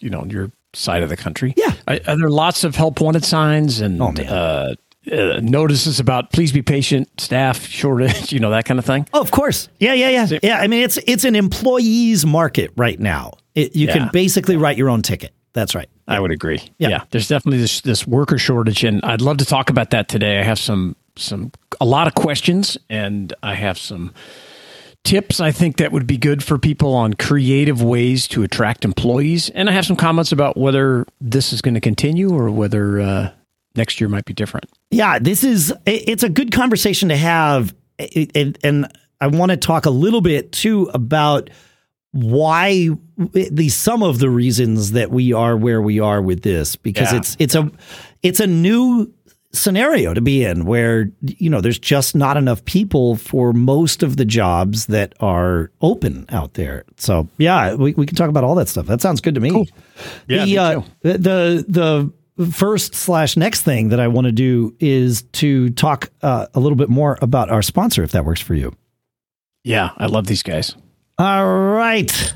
you 0.00 0.10
know, 0.10 0.24
your 0.26 0.50
side 0.74 1.02
of 1.02 1.08
the 1.08 1.16
country, 1.16 1.54
Yeah. 1.56 1.72
are, 1.88 1.98
are 2.06 2.16
there 2.16 2.28
lots 2.30 2.64
of 2.64 2.74
help 2.76 3.00
wanted 3.00 3.24
signs 3.24 3.80
and 3.80 4.00
Oh, 4.02 4.12
man. 4.12 4.76
Uh, 5.10 5.40
notices 5.42 6.00
about 6.00 6.32
please 6.32 6.52
be 6.52 6.62
patient, 6.62 7.08
staff 7.20 7.66
shortage, 7.66 8.32
you 8.34 8.40
know, 8.40 8.50
that 8.50 8.64
kind 8.64 8.78
of 8.78 8.84
thing? 8.86 9.06
Oh, 9.12 9.20
of 9.20 9.30
course. 9.30 9.68
Yeah, 9.78 9.92
yeah, 9.94 10.08
yeah. 10.26 10.38
Yeah, 10.42 10.58
I 10.60 10.66
mean 10.66 10.82
it's 10.82 10.98
it's 11.06 11.24
an 11.24 11.36
employees 11.36 12.24
market 12.26 12.70
right 12.76 12.98
now. 12.98 13.32
It, 13.54 13.76
you 13.76 13.86
Yeah. 13.86 13.92
can 13.94 14.08
basically 14.12 14.56
write 14.56 14.76
your 14.76 14.88
own 14.90 15.02
ticket. 15.02 15.32
That's 15.52 15.74
right. 15.74 15.88
I 16.08 16.18
would 16.20 16.32
agree. 16.32 16.60
Yeah. 16.78 16.88
Yeah. 16.88 17.04
There's 17.10 17.28
definitely 17.28 17.58
this 17.60 17.80
this 17.82 18.06
worker 18.06 18.38
shortage 18.38 18.82
and 18.84 19.00
I'd 19.04 19.20
love 19.20 19.36
to 19.38 19.44
talk 19.44 19.70
about 19.70 19.90
that 19.90 20.08
today. 20.08 20.40
I 20.40 20.42
have 20.42 20.58
some 20.58 20.96
some 21.16 21.52
a 21.80 21.84
lot 21.84 22.06
of 22.08 22.14
questions 22.14 22.76
and 22.90 23.32
I 23.42 23.54
have 23.54 23.78
some 23.78 24.12
tips 25.04 25.38
I 25.38 25.52
think 25.52 25.76
that 25.76 25.92
would 25.92 26.06
be 26.06 26.16
good 26.16 26.42
for 26.42 26.58
people 26.58 26.94
on 26.94 27.14
creative 27.14 27.82
ways 27.82 28.26
to 28.28 28.42
attract 28.42 28.84
employees 28.84 29.50
and 29.50 29.68
I 29.68 29.72
have 29.72 29.84
some 29.84 29.96
comments 29.96 30.32
about 30.32 30.56
whether 30.56 31.06
this 31.20 31.52
is 31.52 31.60
going 31.62 31.74
to 31.74 31.80
continue 31.80 32.32
or 32.34 32.50
whether 32.50 33.00
uh, 33.00 33.30
next 33.76 34.00
year 34.00 34.08
might 34.08 34.24
be 34.24 34.34
different. 34.34 34.66
Yeah, 34.90 35.18
this 35.18 35.44
is 35.44 35.72
it's 35.86 36.22
a 36.22 36.28
good 36.28 36.52
conversation 36.52 37.08
to 37.08 37.16
have 37.16 37.74
and 37.98 38.86
I 39.20 39.26
want 39.28 39.50
to 39.50 39.56
talk 39.56 39.86
a 39.86 39.90
little 39.90 40.20
bit 40.20 40.52
too 40.52 40.90
about 40.94 41.50
why 42.12 42.90
at 43.34 43.54
least 43.54 43.82
some 43.82 44.02
of 44.02 44.18
the 44.18 44.30
reasons 44.30 44.92
that 44.92 45.10
we 45.10 45.32
are 45.32 45.56
where 45.56 45.82
we 45.82 45.98
are 46.00 46.22
with 46.22 46.42
this 46.42 46.76
because 46.76 47.12
Yeah. 47.12 47.18
it's 47.18 47.36
it's 47.38 47.54
a 47.54 47.70
it's 48.22 48.40
a 48.40 48.46
new 48.46 49.12
scenario 49.52 50.12
to 50.14 50.20
be 50.20 50.44
in 50.44 50.64
where 50.64 51.10
you 51.22 51.48
know 51.50 51.60
there's 51.60 51.78
just 51.78 52.14
not 52.16 52.36
enough 52.36 52.64
people 52.64 53.16
for 53.16 53.52
most 53.52 54.02
of 54.02 54.16
the 54.16 54.24
jobs 54.24 54.86
that 54.86 55.14
are 55.20 55.70
open 55.80 56.26
out 56.30 56.54
there. 56.54 56.84
So 56.96 57.28
yeah, 57.38 57.74
we, 57.74 57.94
we 57.94 58.06
can 58.06 58.16
talk 58.16 58.28
about 58.28 58.42
all 58.44 58.54
that 58.56 58.68
stuff. 58.68 58.86
That 58.86 59.00
sounds 59.00 59.20
good 59.20 59.34
to 59.36 59.40
me. 59.40 59.68
Yeah, 60.28 60.38
the, 60.40 60.46
me 60.46 60.58
uh, 60.58 60.80
the 61.02 61.64
the 61.68 62.12
first 62.50 62.94
slash 62.94 63.36
next 63.36 63.62
thing 63.62 63.88
that 63.90 64.00
I 64.00 64.08
want 64.08 64.26
to 64.26 64.32
do 64.32 64.74
is 64.80 65.22
to 65.32 65.70
talk 65.70 66.10
uh, 66.22 66.46
a 66.54 66.60
little 66.60 66.76
bit 66.76 66.88
more 66.88 67.18
about 67.22 67.50
our 67.50 67.62
sponsor, 67.62 68.02
if 68.02 68.12
that 68.12 68.24
works 68.24 68.40
for 68.40 68.54
you. 68.54 68.74
Yeah, 69.62 69.90
I 69.96 70.06
love 70.06 70.26
these 70.26 70.42
guys. 70.42 70.74
All 71.18 71.46
right. 71.46 72.32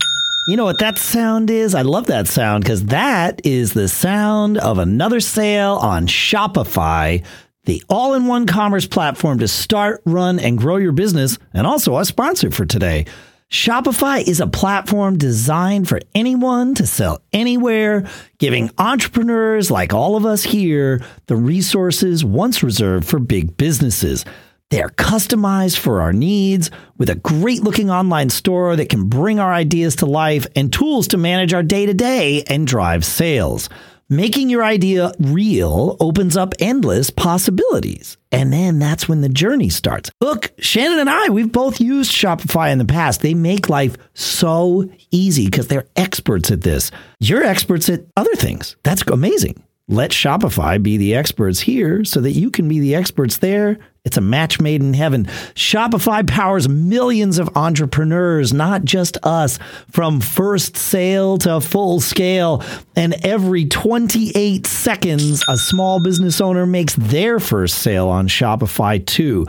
You 0.47 0.57
know 0.57 0.65
what 0.65 0.79
that 0.79 0.99
sound 0.99 1.51
is? 1.51 1.75
I 1.75 1.83
love 1.83 2.07
that 2.07 2.27
sound 2.27 2.65
because 2.65 2.87
that 2.87 3.45
is 3.45 3.75
the 3.75 3.89
sound 3.89 4.57
of 4.57 4.79
another 4.79 5.21
sale 5.21 5.75
on 5.75 6.07
Shopify, 6.07 7.23
the 7.65 7.83
all 7.91 8.15
in 8.15 8.27
one 8.27 8.47
commerce 8.47 8.87
platform 8.87 9.41
to 9.41 9.49
start, 9.49 10.01
run, 10.07 10.39
and 10.39 10.57
grow 10.57 10.77
your 10.77 10.93
business, 10.93 11.39
and 11.53 11.67
also 11.67 11.97
our 11.97 12.05
sponsor 12.05 12.51
for 12.51 12.65
today. 12.65 13.05
Shopify 13.51 14.21
is 14.21 14.41
a 14.41 14.47
platform 14.47 15.17
designed 15.17 15.89
for 15.89 16.01
anyone 16.15 16.75
to 16.75 16.87
sell 16.87 17.23
anywhere, 17.33 18.07
giving 18.37 18.71
entrepreneurs 18.77 19.71
like 19.71 19.95
all 19.95 20.17
of 20.17 20.27
us 20.27 20.43
here 20.43 21.03
the 21.29 21.37
resources 21.37 22.23
once 22.23 22.63
reserved 22.63 23.09
for 23.09 23.19
big 23.19 23.57
businesses. 23.57 24.27
They 24.69 24.83
are 24.83 24.91
customized 24.91 25.79
for 25.79 26.03
our 26.03 26.13
needs 26.13 26.71
with 26.99 27.09
a 27.09 27.15
great 27.15 27.63
looking 27.63 27.89
online 27.89 28.29
store 28.29 28.77
that 28.77 28.91
can 28.91 29.09
bring 29.09 29.41
our 29.41 29.51
ideas 29.51 29.97
to 29.97 30.07
life 30.07 30.47
and 30.55 30.71
tools 30.71 31.09
to 31.09 31.17
manage 31.17 31.55
our 31.55 31.63
day 31.63 31.87
to 31.87 31.95
day 31.95 32.43
and 32.49 32.67
drive 32.67 33.03
sales. 33.03 33.71
Making 34.11 34.51
your 34.51 34.63
idea 34.63 35.13
real 35.19 35.97
opens 36.01 36.37
up 36.37 36.53
endless 36.59 37.09
possibilities. 37.09 38.18
And 38.31 38.53
then 38.53 38.79
that's 38.79 39.09
when 39.09 39.21
the 39.23 39.29
journey 39.29 39.71
starts. 39.71 40.11
Look, 40.21 40.53
Shannon 40.59 40.99
and 40.99 41.11
I, 41.11 41.29
we've 41.31 41.51
both 41.51 41.81
used 41.81 42.13
Shopify 42.13 42.71
in 42.71 42.79
the 42.79 42.85
past. 42.85 43.23
They 43.23 43.35
make 43.35 43.69
life 43.69 43.97
so 44.15 44.91
easy 45.11 45.47
because 45.47 45.69
they're 45.69 45.87
experts 45.97 46.51
at 46.51 46.61
this. 46.61 46.91
You're 47.21 47.43
experts 47.43 47.89
at 47.89 48.05
other 48.17 48.35
things. 48.35 48.77
That's 48.83 49.03
amazing. 49.03 49.63
Let 49.91 50.11
Shopify 50.11 50.83
be 50.83 50.99
the 50.99 51.15
experts 51.15 51.61
here 51.61 52.05
so 52.05 52.21
that 52.21 52.33
you 52.33 52.51
can 52.51 52.69
be 52.69 52.79
the 52.79 52.95
experts 52.95 53.39
there. 53.39 53.79
It's 54.05 54.19
a 54.19 54.21
match 54.21 54.61
made 54.61 54.83
in 54.83 54.93
heaven. 54.93 55.25
Shopify 55.55 56.27
powers 56.27 56.69
millions 56.69 57.39
of 57.39 57.57
entrepreneurs, 57.57 58.53
not 58.53 58.85
just 58.85 59.17
us, 59.23 59.59
from 59.91 60.21
first 60.21 60.77
sale 60.77 61.39
to 61.39 61.63
full 61.63 62.01
scale. 62.01 62.63
And 62.97 63.15
every 63.25 63.65
28 63.65 64.67
seconds, 64.67 65.43
a 65.49 65.57
small 65.57 66.01
business 66.01 66.43
owner 66.43 66.67
makes 66.67 66.95
their 66.95 67.41
first 67.41 67.79
sale 67.79 68.09
on 68.09 68.29
Shopify 68.29 69.05
too. 69.05 69.47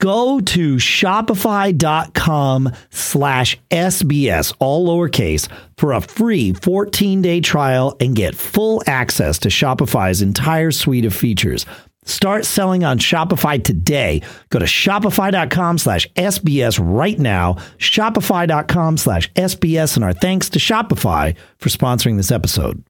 Go 0.00 0.40
to 0.40 0.76
shopify.com 0.76 2.72
slash 2.88 3.60
SBS, 3.70 4.54
all 4.58 4.88
lowercase, 4.88 5.46
for 5.76 5.92
a 5.92 6.00
free 6.00 6.54
14 6.54 7.20
day 7.20 7.42
trial 7.42 7.94
and 8.00 8.16
get 8.16 8.34
full 8.34 8.82
access 8.86 9.38
to 9.40 9.50
Shopify's 9.50 10.22
entire 10.22 10.70
suite 10.70 11.04
of 11.04 11.14
features. 11.14 11.66
Start 12.06 12.46
selling 12.46 12.82
on 12.82 12.98
Shopify 12.98 13.62
today. 13.62 14.22
Go 14.48 14.58
to 14.58 14.64
shopify.com 14.64 15.76
slash 15.76 16.08
SBS 16.14 16.80
right 16.82 17.18
now. 17.18 17.56
Shopify.com 17.76 18.96
slash 18.96 19.30
SBS. 19.34 19.96
And 19.96 20.04
our 20.04 20.14
thanks 20.14 20.48
to 20.48 20.58
Shopify 20.58 21.36
for 21.58 21.68
sponsoring 21.68 22.16
this 22.16 22.32
episode. 22.32 22.82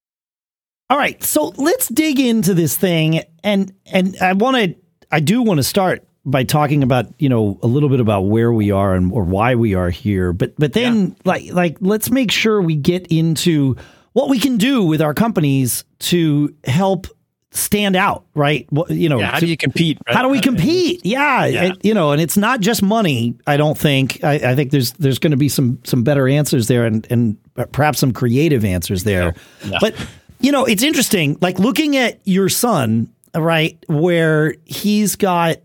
All 0.89 0.97
right, 0.97 1.21
so 1.25 1.53
let's 1.57 1.89
dig 1.89 2.21
into 2.21 2.55
this 2.55 2.77
thing. 2.77 3.23
And 3.43 3.75
and 3.87 4.17
I 4.21 4.33
want 4.35 4.57
to 4.57 4.77
I 5.11 5.19
do 5.19 5.43
want 5.43 5.59
to 5.59 5.65
start 5.65 6.07
by 6.25 6.45
talking 6.45 6.83
about 6.83 7.07
you 7.19 7.29
know 7.29 7.59
a 7.63 7.67
little 7.67 7.89
bit 7.89 8.01
about 8.01 8.23
where 8.23 8.53
we 8.53 8.71
are 8.71 8.95
and 8.95 9.13
or 9.13 9.25
why 9.25 9.55
we 9.55 9.75
are 9.75 9.91
here 9.91 10.33
but 10.33 10.55
but 10.57 10.73
then 10.73 11.09
yeah. 11.09 11.15
like 11.25 11.53
like 11.53 11.77
let's 11.81 12.11
make 12.11 12.31
sure 12.31 12.61
we 12.61 12.77
get 12.77 13.07
into 13.09 13.77
what 14.13 14.29
we 14.29 14.39
can 14.39 14.57
do 14.57 14.85
with 14.85 15.01
our 15.01 15.15
companies 15.15 15.85
to 15.99 16.55
help 16.65 17.07
stand 17.53 17.97
out 17.97 18.27
right? 18.35 18.69
You 18.89 19.09
know 19.09 19.19
yeah, 19.19 19.33
how 19.33 19.39
to, 19.39 19.47
do 19.47 19.51
you 19.51 19.57
compete 19.57 19.99
right? 20.07 20.15
how 20.15 20.23
do 20.23 20.29
we 20.29 20.41
compete? 20.41 21.05
yeah, 21.05 21.47
yeah. 21.47 21.65
It, 21.65 21.85
you 21.85 21.95
know 21.95 22.13
and 22.13 22.21
it's 22.21 22.37
not 22.37 22.61
just 22.61 22.83
money 22.83 23.37
i 23.47 23.57
don't 23.57 23.77
think. 23.77 24.23
I, 24.23 24.35
I 24.35 24.55
think 24.55 24.71
there's 24.71 24.93
there's 24.93 25.19
going 25.19 25.33
to 25.33 25.37
be 25.37 25.49
some 25.49 25.81
some 25.85 26.05
better 26.05 26.29
answers 26.29 26.69
there 26.69 26.85
and 26.85 27.07
and 27.11 27.39
perhaps 27.73 27.99
some 27.99 28.13
creative 28.13 28.65
answers 28.65 29.05
there. 29.05 29.35
But 29.81 29.95
you 30.41 30.53
know 30.53 30.65
it's 30.65 30.83
interesting 30.83 31.39
like 31.41 31.59
looking 31.59 31.97
at 31.97 32.21
your 32.25 32.49
son 32.49 33.13
right 33.35 33.83
where 33.89 34.55
he's 34.65 35.17
got 35.17 35.59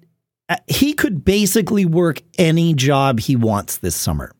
Uh, 0.47 0.57
he 0.67 0.93
could 0.93 1.25
basically 1.25 1.85
work 1.85 2.21
any 2.37 2.73
job 2.73 3.19
he 3.19 3.35
wants 3.35 3.77
this 3.77 3.95
summer, 3.95 4.31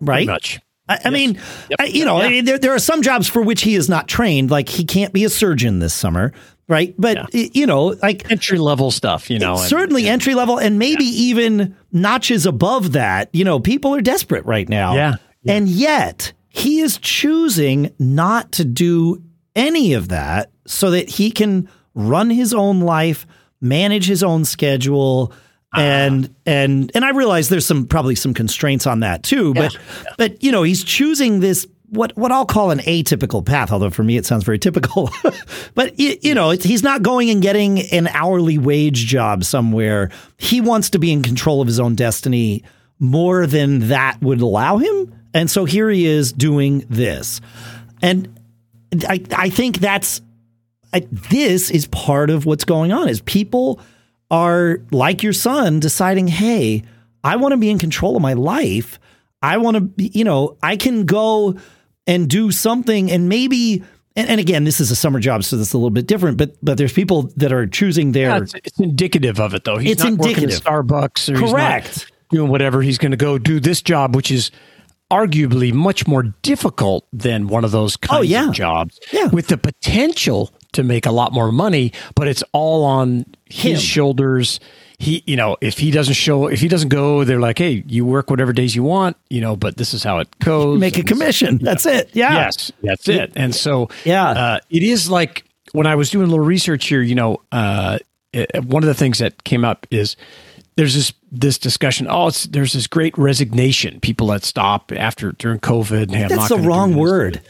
right? 0.00 0.26
Pretty 0.26 0.26
much. 0.26 0.60
I, 0.88 0.94
I 0.94 1.00
yes. 1.04 1.12
mean, 1.12 1.34
yep. 1.68 1.80
I, 1.80 1.84
you 1.84 2.04
know, 2.04 2.22
yeah. 2.22 2.40
there, 2.42 2.58
there 2.58 2.74
are 2.74 2.78
some 2.78 3.02
jobs 3.02 3.28
for 3.28 3.42
which 3.42 3.62
he 3.62 3.74
is 3.74 3.88
not 3.88 4.08
trained. 4.08 4.50
Like 4.50 4.68
he 4.68 4.84
can't 4.84 5.12
be 5.12 5.24
a 5.24 5.28
surgeon 5.28 5.80
this 5.80 5.92
summer, 5.92 6.32
right? 6.66 6.94
But 6.96 7.34
yeah. 7.34 7.48
you 7.52 7.66
know, 7.66 7.96
like 8.02 8.30
entry 8.30 8.58
level 8.58 8.90
stuff, 8.90 9.28
you 9.28 9.38
know, 9.38 9.56
certainly 9.56 10.04
and, 10.04 10.12
entry 10.12 10.34
level, 10.34 10.58
and 10.58 10.78
maybe 10.78 11.04
yeah. 11.04 11.26
even 11.26 11.76
notches 11.92 12.46
above 12.46 12.92
that. 12.92 13.28
You 13.34 13.44
know, 13.44 13.60
people 13.60 13.94
are 13.94 14.00
desperate 14.00 14.46
right 14.46 14.68
now, 14.68 14.94
yeah. 14.94 15.16
and 15.46 15.68
yet 15.68 16.32
he 16.48 16.80
is 16.80 16.96
choosing 16.98 17.94
not 17.98 18.52
to 18.52 18.64
do 18.64 19.22
any 19.54 19.92
of 19.92 20.08
that 20.08 20.50
so 20.66 20.90
that 20.90 21.08
he 21.08 21.30
can 21.30 21.68
run 21.94 22.30
his 22.30 22.54
own 22.54 22.80
life 22.80 23.26
manage 23.60 24.06
his 24.06 24.22
own 24.22 24.44
schedule 24.44 25.32
uh-huh. 25.72 25.82
and 25.82 26.26
uh, 26.26 26.28
and 26.46 26.90
and 26.94 27.04
I 27.04 27.10
realize 27.10 27.50
there's 27.50 27.66
some 27.66 27.86
probably 27.86 28.14
some 28.14 28.32
constraints 28.32 28.86
on 28.86 29.00
that 29.00 29.22
too, 29.22 29.52
but 29.52 29.74
yeah, 29.74 29.80
yeah. 30.04 30.10
but 30.16 30.42
you 30.42 30.50
know 30.50 30.62
he's 30.62 30.82
choosing 30.82 31.40
this 31.40 31.66
what 31.90 32.16
what 32.16 32.32
I'll 32.32 32.46
call 32.46 32.70
an 32.70 32.78
atypical 32.78 33.44
path, 33.44 33.70
although 33.70 33.90
for 33.90 34.02
me 34.02 34.16
it 34.16 34.24
sounds 34.24 34.44
very 34.44 34.58
typical. 34.58 35.10
but 35.74 35.98
you, 35.98 36.16
you 36.22 36.34
know 36.34 36.50
he's 36.50 36.82
not 36.82 37.02
going 37.02 37.28
and 37.28 37.42
getting 37.42 37.80
an 37.92 38.08
hourly 38.08 38.56
wage 38.56 39.06
job 39.06 39.44
somewhere. 39.44 40.10
He 40.38 40.62
wants 40.62 40.90
to 40.90 40.98
be 40.98 41.12
in 41.12 41.22
control 41.22 41.60
of 41.60 41.66
his 41.66 41.78
own 41.78 41.94
destiny 41.94 42.64
more 42.98 43.46
than 43.46 43.88
that 43.88 44.20
would 44.22 44.40
allow 44.40 44.78
him, 44.78 45.14
and 45.34 45.50
so 45.50 45.66
here 45.66 45.90
he 45.90 46.06
is 46.06 46.32
doing 46.32 46.86
this, 46.88 47.42
and 48.00 48.40
I 49.06 49.22
I 49.36 49.50
think 49.50 49.80
that's 49.80 50.22
I, 50.92 51.06
this 51.10 51.70
is 51.70 51.86
part 51.86 52.30
of 52.30 52.46
what's 52.46 52.64
going 52.64 52.92
on 52.92 53.08
is 53.08 53.20
people 53.20 53.80
are 54.30 54.78
like 54.90 55.22
your 55.22 55.32
son 55.32 55.80
deciding, 55.80 56.28
hey, 56.28 56.82
I 57.24 57.36
want 57.36 57.52
to 57.52 57.56
be 57.58 57.70
in 57.70 57.78
control 57.78 58.16
of 58.16 58.22
my 58.22 58.34
life. 58.34 58.98
I 59.42 59.58
want 59.58 59.76
to 59.76 59.80
be, 59.80 60.10
you 60.14 60.24
know, 60.24 60.56
I 60.62 60.76
can 60.76 61.04
go 61.04 61.56
and 62.06 62.28
do 62.28 62.50
something 62.50 63.10
and 63.10 63.28
maybe 63.28 63.82
and, 64.16 64.28
and, 64.28 64.40
again, 64.40 64.64
this 64.64 64.80
is 64.80 64.90
a 64.90 64.96
summer 64.96 65.20
job, 65.20 65.44
so 65.44 65.56
this 65.56 65.68
is 65.68 65.74
a 65.74 65.78
little 65.78 65.90
bit 65.90 66.08
different. 66.08 66.38
But 66.38 66.56
but 66.60 66.76
there's 66.76 66.92
people 66.92 67.30
that 67.36 67.52
are 67.52 67.68
choosing 67.68 68.10
their. 68.10 68.30
Yeah, 68.30 68.38
it's, 68.38 68.54
it's, 68.64 68.80
indicative 68.80 69.38
of 69.38 69.54
it, 69.54 69.62
though. 69.62 69.76
He's 69.76 69.92
it's 69.92 70.02
not 70.02 70.14
indicative. 70.14 70.42
working 70.42 70.56
at 70.56 70.60
Starbucks, 70.60 71.36
or 71.36 71.38
correct, 71.38 72.10
doing 72.30 72.50
whatever. 72.50 72.82
He's 72.82 72.98
going 72.98 73.12
to 73.12 73.16
go 73.16 73.38
do 73.38 73.60
this 73.60 73.80
job, 73.80 74.16
which 74.16 74.32
is 74.32 74.50
arguably 75.08 75.72
much 75.72 76.08
more 76.08 76.24
difficult 76.42 77.06
than 77.12 77.46
one 77.46 77.64
of 77.64 77.70
those 77.70 77.96
oh, 77.96 78.06
kinds 78.06 78.18
oh, 78.18 78.22
yeah. 78.22 78.48
of 78.48 78.54
jobs. 78.54 78.98
Yeah. 79.12 79.28
with 79.28 79.46
the 79.46 79.56
potential 79.56 80.52
to 80.72 80.82
make 80.82 81.06
a 81.06 81.10
lot 81.10 81.32
more 81.32 81.50
money, 81.50 81.92
but 82.14 82.28
it's 82.28 82.44
all 82.52 82.84
on 82.84 83.24
his 83.46 83.74
Him. 83.74 83.80
shoulders. 83.80 84.60
He, 85.00 85.22
you 85.26 85.36
know, 85.36 85.56
if 85.60 85.78
he 85.78 85.92
doesn't 85.92 86.14
show, 86.14 86.48
if 86.48 86.60
he 86.60 86.66
doesn't 86.66 86.88
go, 86.88 87.22
they're 87.22 87.38
like, 87.38 87.58
hey, 87.58 87.84
you 87.86 88.04
work 88.04 88.30
whatever 88.30 88.52
days 88.52 88.74
you 88.74 88.82
want, 88.82 89.16
you 89.30 89.40
know, 89.40 89.54
but 89.54 89.76
this 89.76 89.94
is 89.94 90.02
how 90.02 90.18
it 90.18 90.28
goes. 90.40 90.80
Make 90.80 90.98
a 90.98 91.04
commission. 91.04 91.58
That's 91.58 91.86
it. 91.86 92.10
Yeah. 92.14 92.34
Yes, 92.34 92.72
that's 92.82 93.08
it. 93.08 93.32
And 93.36 93.54
so, 93.54 93.88
yeah, 94.04 94.30
uh, 94.30 94.58
it 94.70 94.82
is 94.82 95.08
like 95.08 95.44
when 95.72 95.86
I 95.86 95.94
was 95.94 96.10
doing 96.10 96.26
a 96.26 96.28
little 96.28 96.44
research 96.44 96.86
here, 96.86 97.00
you 97.00 97.14
know, 97.14 97.40
uh, 97.52 98.00
it, 98.32 98.64
one 98.64 98.82
of 98.82 98.88
the 98.88 98.94
things 98.94 99.18
that 99.18 99.44
came 99.44 99.64
up 99.64 99.86
is 99.92 100.16
there's 100.74 100.94
this 100.94 101.12
this 101.30 101.58
discussion. 101.58 102.06
Oh, 102.10 102.28
it's, 102.28 102.44
there's 102.44 102.72
this 102.72 102.86
great 102.86 103.16
resignation. 103.16 104.00
People 104.00 104.26
that 104.28 104.44
stop 104.44 104.90
after 104.92 105.32
during 105.32 105.60
COVID. 105.60 106.02
And, 106.02 106.14
hey, 106.14 106.26
That's 106.28 106.48
the 106.48 106.58
wrong 106.58 106.96
word. 106.96 107.40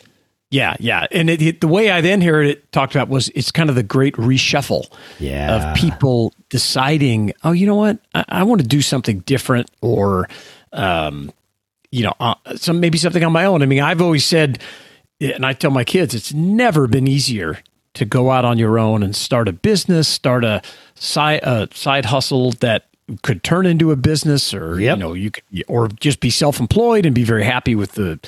Yeah, 0.50 0.76
yeah, 0.80 1.06
and 1.10 1.28
it, 1.28 1.42
it, 1.42 1.60
the 1.60 1.68
way 1.68 1.90
I 1.90 2.00
then 2.00 2.22
heard 2.22 2.46
it 2.46 2.72
talked 2.72 2.94
about 2.94 3.08
was 3.08 3.28
it's 3.30 3.50
kind 3.50 3.68
of 3.68 3.76
the 3.76 3.82
great 3.82 4.14
reshuffle 4.14 4.90
yeah. 5.18 5.54
of 5.54 5.76
people 5.76 6.32
deciding, 6.48 7.34
oh, 7.44 7.52
you 7.52 7.66
know 7.66 7.74
what, 7.74 7.98
I, 8.14 8.24
I 8.28 8.42
want 8.44 8.62
to 8.62 8.66
do 8.66 8.80
something 8.80 9.18
different, 9.20 9.70
or 9.82 10.26
um, 10.72 11.30
you 11.90 12.04
know, 12.04 12.14
uh, 12.18 12.34
some 12.56 12.80
maybe 12.80 12.96
something 12.96 13.22
on 13.22 13.32
my 13.32 13.44
own. 13.44 13.62
I 13.62 13.66
mean, 13.66 13.80
I've 13.80 14.00
always 14.00 14.24
said, 14.24 14.62
and 15.20 15.44
I 15.44 15.52
tell 15.52 15.70
my 15.70 15.84
kids, 15.84 16.14
it's 16.14 16.32
never 16.32 16.86
been 16.86 17.06
easier 17.06 17.58
to 17.94 18.06
go 18.06 18.30
out 18.30 18.46
on 18.46 18.56
your 18.56 18.78
own 18.78 19.02
and 19.02 19.14
start 19.14 19.48
a 19.48 19.52
business, 19.52 20.08
start 20.08 20.44
a 20.44 20.62
side 20.94 21.40
a 21.42 21.68
side 21.74 22.06
hustle 22.06 22.52
that 22.52 22.86
could 23.22 23.42
turn 23.42 23.66
into 23.66 23.90
a 23.90 23.96
business, 23.96 24.54
or 24.54 24.80
yep. 24.80 24.96
you 24.96 25.02
know, 25.02 25.12
you 25.12 25.30
could, 25.30 25.44
or 25.68 25.88
just 25.88 26.20
be 26.20 26.30
self 26.30 26.60
employed 26.60 27.04
and 27.04 27.14
be 27.14 27.24
very 27.24 27.44
happy 27.44 27.74
with 27.74 27.92
the 27.92 28.18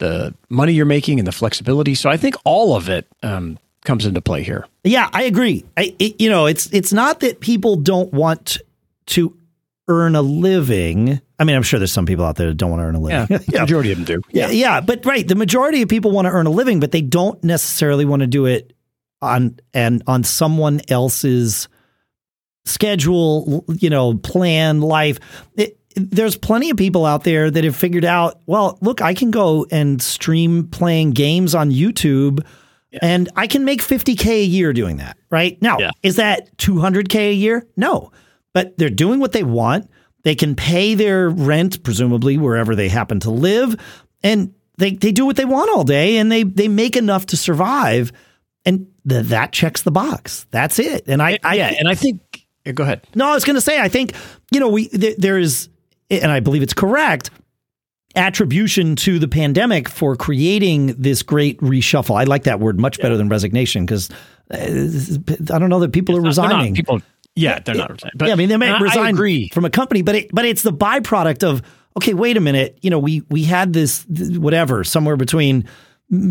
the 0.00 0.34
money 0.48 0.72
you're 0.72 0.86
making 0.86 1.20
and 1.20 1.26
the 1.26 1.32
flexibility. 1.32 1.94
So 1.94 2.10
I 2.10 2.16
think 2.16 2.34
all 2.44 2.74
of 2.74 2.88
it 2.88 3.06
um, 3.22 3.58
comes 3.84 4.04
into 4.04 4.20
play 4.20 4.42
here. 4.42 4.66
Yeah, 4.82 5.08
I 5.12 5.22
agree. 5.22 5.64
I, 5.76 5.94
it, 5.98 6.20
you 6.20 6.28
know, 6.28 6.46
it's 6.46 6.66
it's 6.72 6.92
not 6.92 7.20
that 7.20 7.40
people 7.40 7.76
don't 7.76 8.12
want 8.12 8.58
to 9.06 9.36
earn 9.88 10.16
a 10.16 10.22
living. 10.22 11.20
I 11.38 11.44
mean, 11.44 11.56
I'm 11.56 11.62
sure 11.62 11.78
there's 11.78 11.92
some 11.92 12.06
people 12.06 12.24
out 12.24 12.36
there 12.36 12.48
that 12.48 12.56
don't 12.56 12.70
want 12.70 12.80
to 12.80 12.84
earn 12.84 12.94
a 12.94 13.00
living. 13.00 13.26
Yeah, 13.30 13.38
the 13.38 13.60
majority 13.60 13.92
of 13.92 13.98
them 13.98 14.04
do. 14.04 14.22
Yeah, 14.30 14.50
yeah, 14.50 14.80
but 14.80 15.06
right, 15.06 15.26
the 15.26 15.34
majority 15.34 15.82
of 15.82 15.88
people 15.88 16.10
want 16.10 16.26
to 16.26 16.32
earn 16.32 16.46
a 16.46 16.50
living, 16.50 16.80
but 16.80 16.92
they 16.92 17.02
don't 17.02 17.42
necessarily 17.44 18.04
want 18.04 18.20
to 18.20 18.26
do 18.26 18.46
it 18.46 18.72
on 19.22 19.58
and 19.74 20.02
on 20.06 20.24
someone 20.24 20.80
else's 20.88 21.68
schedule, 22.64 23.64
you 23.68 23.90
know, 23.90 24.14
plan, 24.14 24.80
life. 24.80 25.18
It, 25.56 25.79
there's 25.96 26.36
plenty 26.36 26.70
of 26.70 26.76
people 26.76 27.04
out 27.04 27.24
there 27.24 27.50
that 27.50 27.64
have 27.64 27.76
figured 27.76 28.04
out, 28.04 28.40
well, 28.46 28.78
look, 28.80 29.00
I 29.00 29.14
can 29.14 29.30
go 29.30 29.66
and 29.70 30.00
stream 30.00 30.68
playing 30.68 31.10
games 31.12 31.54
on 31.54 31.70
YouTube 31.70 32.46
yeah. 32.90 33.00
and 33.02 33.28
I 33.36 33.46
can 33.46 33.64
make 33.64 33.82
50K 33.82 34.26
a 34.26 34.44
year 34.44 34.72
doing 34.72 34.98
that, 34.98 35.16
right? 35.30 35.60
Now, 35.60 35.78
yeah. 35.78 35.90
is 36.02 36.16
that 36.16 36.56
200K 36.58 37.30
a 37.30 37.34
year? 37.34 37.66
No, 37.76 38.12
but 38.52 38.76
they're 38.78 38.90
doing 38.90 39.20
what 39.20 39.32
they 39.32 39.42
want. 39.42 39.90
They 40.22 40.34
can 40.34 40.54
pay 40.54 40.94
their 40.94 41.28
rent, 41.28 41.82
presumably 41.82 42.36
wherever 42.36 42.74
they 42.76 42.88
happen 42.88 43.20
to 43.20 43.30
live, 43.30 43.74
and 44.22 44.54
they, 44.76 44.92
they 44.92 45.12
do 45.12 45.26
what 45.26 45.36
they 45.36 45.44
want 45.44 45.70
all 45.70 45.84
day 45.84 46.16
and 46.16 46.30
they, 46.30 46.42
they 46.42 46.68
make 46.68 46.96
enough 46.96 47.26
to 47.26 47.36
survive. 47.36 48.12
And 48.64 48.86
th- 49.08 49.26
that 49.26 49.52
checks 49.52 49.82
the 49.82 49.90
box. 49.90 50.46
That's 50.50 50.78
it. 50.78 51.04
And 51.06 51.22
I, 51.22 51.38
I 51.42 51.54
yeah, 51.54 51.74
and 51.78 51.88
I 51.88 51.94
think, 51.94 52.46
go 52.74 52.82
ahead. 52.82 53.06
No, 53.14 53.28
I 53.28 53.34
was 53.34 53.44
going 53.44 53.54
to 53.54 53.60
say, 53.60 53.80
I 53.80 53.88
think, 53.88 54.14
you 54.50 54.60
know, 54.60 54.68
we, 54.68 54.88
th- 54.88 55.16
there 55.16 55.38
is, 55.38 55.68
and 56.10 56.30
I 56.30 56.40
believe 56.40 56.62
it's 56.62 56.74
correct, 56.74 57.30
attribution 58.16 58.96
to 58.96 59.18
the 59.18 59.28
pandemic 59.28 59.88
for 59.88 60.16
creating 60.16 60.88
this 60.98 61.22
great 61.22 61.58
reshuffle. 61.60 62.20
I 62.20 62.24
like 62.24 62.44
that 62.44 62.60
word 62.60 62.78
much 62.80 63.00
better 63.00 63.16
than 63.16 63.28
resignation 63.28 63.86
because 63.86 64.10
uh, 64.50 65.54
I 65.54 65.58
don't 65.58 65.70
know 65.70 65.80
that 65.80 65.92
people 65.92 66.16
are 66.16 66.20
resigning. 66.20 66.74
people, 66.74 67.00
yeah, 67.34 67.60
they're 67.60 67.74
not 67.74 67.90
resigning. 67.90 68.14
But 68.16 68.28
yeah, 68.28 68.32
I 68.32 68.36
mean 68.36 68.48
they 68.48 68.56
I 68.56 68.78
resign 68.80 69.16
from 69.52 69.64
a 69.64 69.70
company, 69.70 70.02
but 70.02 70.14
it, 70.14 70.34
but 70.34 70.44
it's 70.44 70.62
the 70.62 70.72
byproduct 70.72 71.44
of 71.44 71.62
okay. 71.96 72.14
Wait 72.14 72.36
a 72.36 72.40
minute, 72.40 72.78
you 72.82 72.90
know 72.90 72.98
we 72.98 73.22
we 73.30 73.44
had 73.44 73.72
this 73.72 74.04
whatever 74.08 74.82
somewhere 74.84 75.16
between 75.16 75.68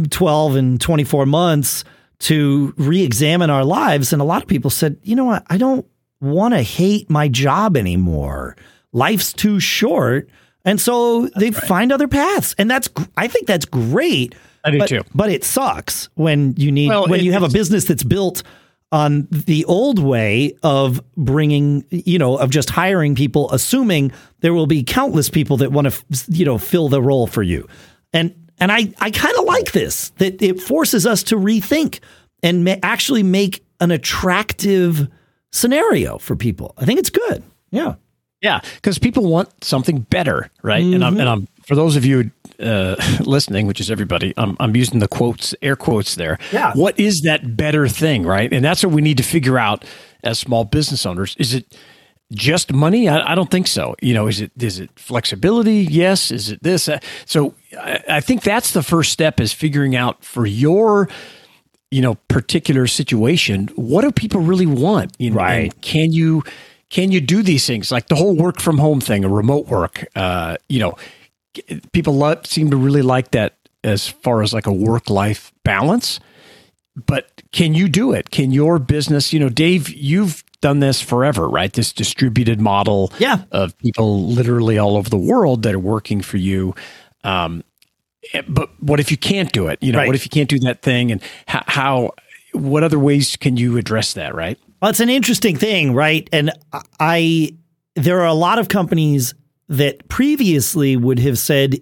twelve 0.09 0.55
and 0.55 0.81
twenty 0.81 1.05
four 1.05 1.25
months 1.25 1.85
to 2.19 2.73
re-examine 2.77 3.49
our 3.49 3.63
lives, 3.63 4.11
and 4.11 4.21
a 4.21 4.25
lot 4.25 4.41
of 4.41 4.47
people 4.49 4.69
said, 4.69 4.97
you 5.03 5.15
know 5.15 5.23
what, 5.23 5.43
I 5.49 5.57
don't 5.57 5.85
want 6.19 6.53
to 6.53 6.61
hate 6.61 7.09
my 7.09 7.29
job 7.29 7.77
anymore. 7.77 8.57
Life's 8.93 9.33
too 9.33 9.59
short. 9.59 10.29
And 10.65 10.79
so 10.79 11.27
they 11.37 11.51
find 11.51 11.91
other 11.91 12.07
paths. 12.07 12.53
And 12.57 12.69
that's, 12.69 12.89
I 13.15 13.27
think 13.27 13.47
that's 13.47 13.65
great. 13.65 14.35
I 14.63 14.71
do 14.71 14.79
but, 14.79 14.89
too. 14.89 15.03
But 15.15 15.31
it 15.31 15.43
sucks 15.43 16.09
when 16.15 16.53
you 16.57 16.71
need, 16.71 16.89
Well, 16.89 17.07
when 17.07 17.21
it- 17.21 17.23
you 17.23 17.31
have 17.31 17.43
a 17.43 17.49
business 17.49 17.85
that's 17.85 18.03
built 18.03 18.43
on 18.91 19.27
the 19.29 19.63
old 19.65 19.99
way 19.99 20.55
of 20.63 20.99
bringing, 21.15 21.85
you 21.91 22.17
know, 22.17 22.37
of 22.37 22.49
just 22.49 22.71
hiring 22.71 23.13
people, 23.15 23.49
assuming 23.51 24.11
there 24.39 24.53
will 24.53 24.65
be 24.65 24.83
countless 24.83 25.29
people 25.29 25.57
that 25.57 25.71
want 25.71 25.87
to, 25.91 26.03
you 26.29 26.43
know, 26.43 26.57
fill 26.57 26.89
the 26.89 27.01
role 27.01 27.27
for 27.27 27.43
you. 27.43 27.67
And, 28.13 28.33
and 28.59 28.71
I, 28.71 28.91
I 28.99 29.11
kind 29.11 29.35
of 29.37 29.45
like 29.45 29.71
this 29.73 30.09
that 30.17 30.41
it 30.41 30.59
forces 30.59 31.05
us 31.05 31.21
to 31.23 31.35
rethink 31.35 31.99
and 32.41 32.65
ma- 32.65 32.75
actually 32.81 33.21
make 33.23 33.63
an 33.79 33.91
attractive 33.91 35.07
scenario 35.51 36.17
for 36.17 36.35
people. 36.35 36.73
I 36.77 36.85
think 36.85 36.99
it's 36.99 37.11
good. 37.11 37.43
Yeah. 37.71 37.95
Yeah, 38.41 38.61
because 38.75 38.97
people 38.99 39.29
want 39.29 39.63
something 39.63 39.99
better, 39.99 40.49
right? 40.63 40.83
And 40.83 41.03
I'm, 41.03 41.19
and 41.19 41.27
I'm 41.27 41.47
for 41.65 41.75
those 41.75 41.95
of 41.97 42.05
you 42.05 42.31
uh, 42.59 42.95
listening, 43.19 43.67
which 43.67 43.79
is 43.81 43.91
everybody, 43.91 44.33
I'm, 44.37 44.55
I'm 44.59 44.75
using 44.75 44.99
the 44.99 45.07
quotes, 45.09 45.53
air 45.61 45.75
quotes 45.75 46.15
there. 46.15 46.37
Yeah. 46.51 46.71
What 46.73 46.97
is 46.99 47.21
that 47.23 47.57
better 47.57 47.87
thing, 47.87 48.23
right? 48.25 48.51
And 48.51 48.63
that's 48.63 48.83
what 48.83 48.93
we 48.93 49.01
need 49.01 49.17
to 49.17 49.23
figure 49.23 49.59
out 49.59 49.83
as 50.23 50.39
small 50.39 50.63
business 50.63 51.05
owners. 51.05 51.35
Is 51.37 51.53
it 51.53 51.65
just 52.31 52.71
money? 52.71 53.09
I, 53.09 53.31
I 53.33 53.35
don't 53.35 53.51
think 53.51 53.67
so. 53.67 53.95
You 54.01 54.13
know, 54.13 54.27
is 54.27 54.39
it 54.39 54.51
is 54.57 54.79
it 54.79 54.89
flexibility? 54.97 55.85
Yes. 55.89 56.31
Is 56.31 56.49
it 56.51 56.63
this? 56.63 56.87
Uh, 56.87 56.99
so 57.25 57.55
I, 57.77 57.99
I 58.09 58.19
think 58.21 58.43
that's 58.43 58.71
the 58.71 58.83
first 58.83 59.11
step 59.11 59.39
is 59.41 59.51
figuring 59.51 59.95
out 59.95 60.23
for 60.23 60.45
your 60.45 61.09
you 61.91 62.01
know 62.03 62.15
particular 62.27 62.85
situation 62.85 63.67
what 63.75 64.01
do 64.03 64.11
people 64.11 64.41
really 64.41 64.67
want 64.67 65.11
you 65.17 65.31
know, 65.31 65.37
Right. 65.37 65.81
can 65.81 66.11
you 66.11 66.43
can 66.89 67.11
you 67.11 67.21
do 67.21 67.43
these 67.43 67.65
things? 67.67 67.91
Like 67.91 68.07
the 68.07 68.15
whole 68.15 68.35
work 68.35 68.59
from 68.59 68.77
home 68.79 68.99
thing 69.01 69.23
or 69.25 69.29
remote 69.29 69.67
work 69.67 70.05
uh 70.15 70.57
you 70.69 70.79
know 70.79 70.95
people 71.93 72.13
love, 72.15 72.45
seem 72.45 72.69
to 72.71 72.77
really 72.77 73.01
like 73.01 73.31
that 73.31 73.55
as 73.83 74.07
far 74.07 74.41
as 74.41 74.53
like 74.53 74.67
a 74.67 74.73
work 74.73 75.09
life 75.09 75.51
balance 75.63 76.19
but 77.05 77.41
can 77.53 77.73
you 77.73 77.87
do 77.87 78.11
it? 78.11 78.29
Can 78.29 78.51
your 78.51 78.77
business 78.79 79.31
you 79.33 79.39
know 79.39 79.49
dave 79.49 79.89
you've 79.89 80.43
done 80.61 80.79
this 80.79 81.01
forever 81.01 81.47
right? 81.47 81.71
This 81.73 81.93
distributed 81.93 82.59
model 82.59 83.11
Yeah. 83.19 83.43
of 83.51 83.77
people 83.79 84.25
literally 84.27 84.77
all 84.77 84.97
over 84.97 85.09
the 85.09 85.17
world 85.17 85.63
that 85.63 85.73
are 85.75 85.79
working 85.79 86.21
for 86.21 86.37
you 86.37 86.75
um 87.23 87.63
eh, 88.33 88.41
but 88.47 88.69
what 88.81 88.99
if 88.99 89.11
you 89.11 89.17
can't 89.17 89.51
do 89.53 89.67
it? 89.67 89.79
You 89.81 89.91
know 89.93 89.99
Right. 89.99 90.07
what 90.07 90.15
if 90.15 90.25
you 90.25 90.29
can't 90.29 90.49
do 90.49 90.59
that 90.59 90.81
thing? 90.81 91.11
And 91.11 91.21
how, 91.47 91.63
how 91.67 92.11
what 92.53 92.83
other 92.83 92.99
ways 92.99 93.35
can 93.37 93.57
you 93.57 93.77
address 93.77 94.13
that 94.13 94.35
right 94.35 94.57
Well, 94.81 94.89
it's 94.89 94.99
an 94.99 95.09
interesting 95.09 95.57
thing, 95.57 95.93
right? 95.93 96.29
And 96.31 96.51
I, 96.99 97.55
there 97.95 98.21
are 98.21 98.27
a 98.27 98.33
lot 98.33 98.59
of 98.59 98.69
companies 98.69 99.33
that 99.67 100.07
previously 100.07 100.95
would 100.95 101.19
have 101.19 101.37
said, 101.37 101.75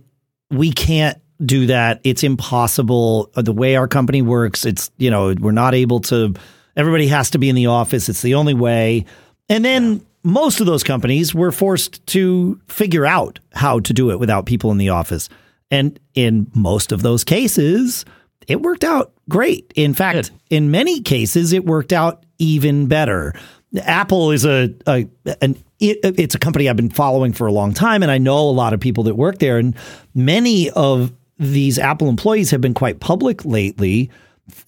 we 0.50 0.72
can't 0.72 1.18
do 1.46 1.68
that. 1.68 2.02
It's 2.04 2.24
impossible. 2.24 3.30
Uh, 3.36 3.44
The 3.44 3.54
way 3.54 3.76
our 3.76 3.88
company 3.88 4.22
works, 4.22 4.66
it's, 4.66 4.90
you 4.98 5.12
know, 5.12 5.36
we're 5.40 5.52
not 5.52 5.76
able 5.76 6.00
to, 6.02 6.34
everybody 6.76 7.08
has 7.08 7.30
to 7.32 7.38
be 7.38 7.50
in 7.50 7.56
the 7.56 7.68
office. 7.68 8.10
It's 8.10 8.24
the 8.24 8.34
only 8.36 8.56
way. 8.56 9.06
And 9.48 9.64
then 9.64 10.06
most 10.24 10.60
of 10.60 10.66
those 10.66 10.84
companies 10.84 11.36
were 11.36 11.52
forced 11.52 12.06
to 12.08 12.60
figure 12.68 13.06
out 13.06 13.40
how 13.54 13.80
to 13.82 13.94
do 13.94 14.12
it 14.12 14.20
without 14.20 14.46
people 14.46 14.72
in 14.72 14.78
the 14.78 14.90
office. 14.90 15.30
And 15.70 16.00
in 16.16 16.50
most 16.56 16.92
of 16.92 17.04
those 17.04 17.24
cases, 17.24 18.04
it 18.48 18.62
worked 18.62 18.84
out 18.84 19.14
great. 19.30 19.72
In 19.76 19.94
fact, 19.94 20.32
in 20.50 20.72
many 20.72 21.02
cases, 21.02 21.54
it 21.54 21.66
worked 21.66 21.94
out 21.94 22.26
even 22.40 22.88
better. 22.88 23.34
Apple 23.82 24.32
is 24.32 24.46
a, 24.46 24.74
a 24.88 25.08
an 25.42 25.58
it, 25.80 26.00
it's 26.04 26.34
a 26.36 26.40
company 26.40 26.70
I've 26.70 26.76
been 26.78 26.90
following 26.90 27.34
for 27.34 27.46
a 27.48 27.52
long 27.52 27.74
time, 27.74 28.02
and 28.02 28.12
I 28.12 28.18
know 28.18 28.38
a 28.38 28.52
lot 28.52 28.74
of 28.74 28.80
people 28.80 29.04
that 29.04 29.16
work 29.16 29.40
there. 29.40 29.58
And 29.58 29.76
many 30.16 30.70
of 30.72 31.12
these 31.38 31.78
Apple 31.78 32.10
employees 32.10 32.50
have 32.52 32.62
been 32.62 32.74
quite 32.74 33.00
public 33.00 33.46
lately, 33.46 34.10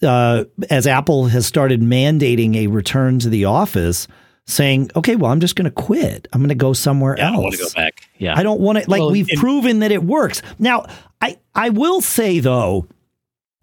uh, 0.02 0.44
as 0.68 0.86
Apple 0.86 1.26
has 1.26 1.46
started 1.46 1.80
mandating 1.80 2.54
a 2.56 2.68
return 2.68 3.18
to 3.20 3.28
the 3.28 3.46
office, 3.46 4.06
saying, 4.46 4.90
"Okay, 4.94 5.16
well, 5.16 5.32
I'm 5.32 5.40
just 5.40 5.56
going 5.56 5.64
to 5.64 5.70
quit. 5.70 6.28
I'm 6.32 6.40
going 6.40 6.48
to 6.50 6.54
go 6.54 6.72
somewhere 6.72 7.18
else. 7.18 7.28
I 7.28 7.32
don't 7.32 7.42
want 7.42 7.54
to 7.54 7.62
go 7.64 7.70
back. 7.74 8.08
Yeah. 8.18 8.38
I 8.38 8.42
don't 8.44 8.60
want 8.60 8.78
to 8.78 8.88
like 8.88 9.00
Well, 9.00 9.10
we've 9.10 9.28
and- 9.30 9.38
proven 9.40 9.80
that 9.80 9.90
it 9.90 10.04
works. 10.04 10.42
Now, 10.58 10.86
I 11.20 11.38
I 11.54 11.70
will 11.70 12.00
say 12.02 12.38
though, 12.38 12.86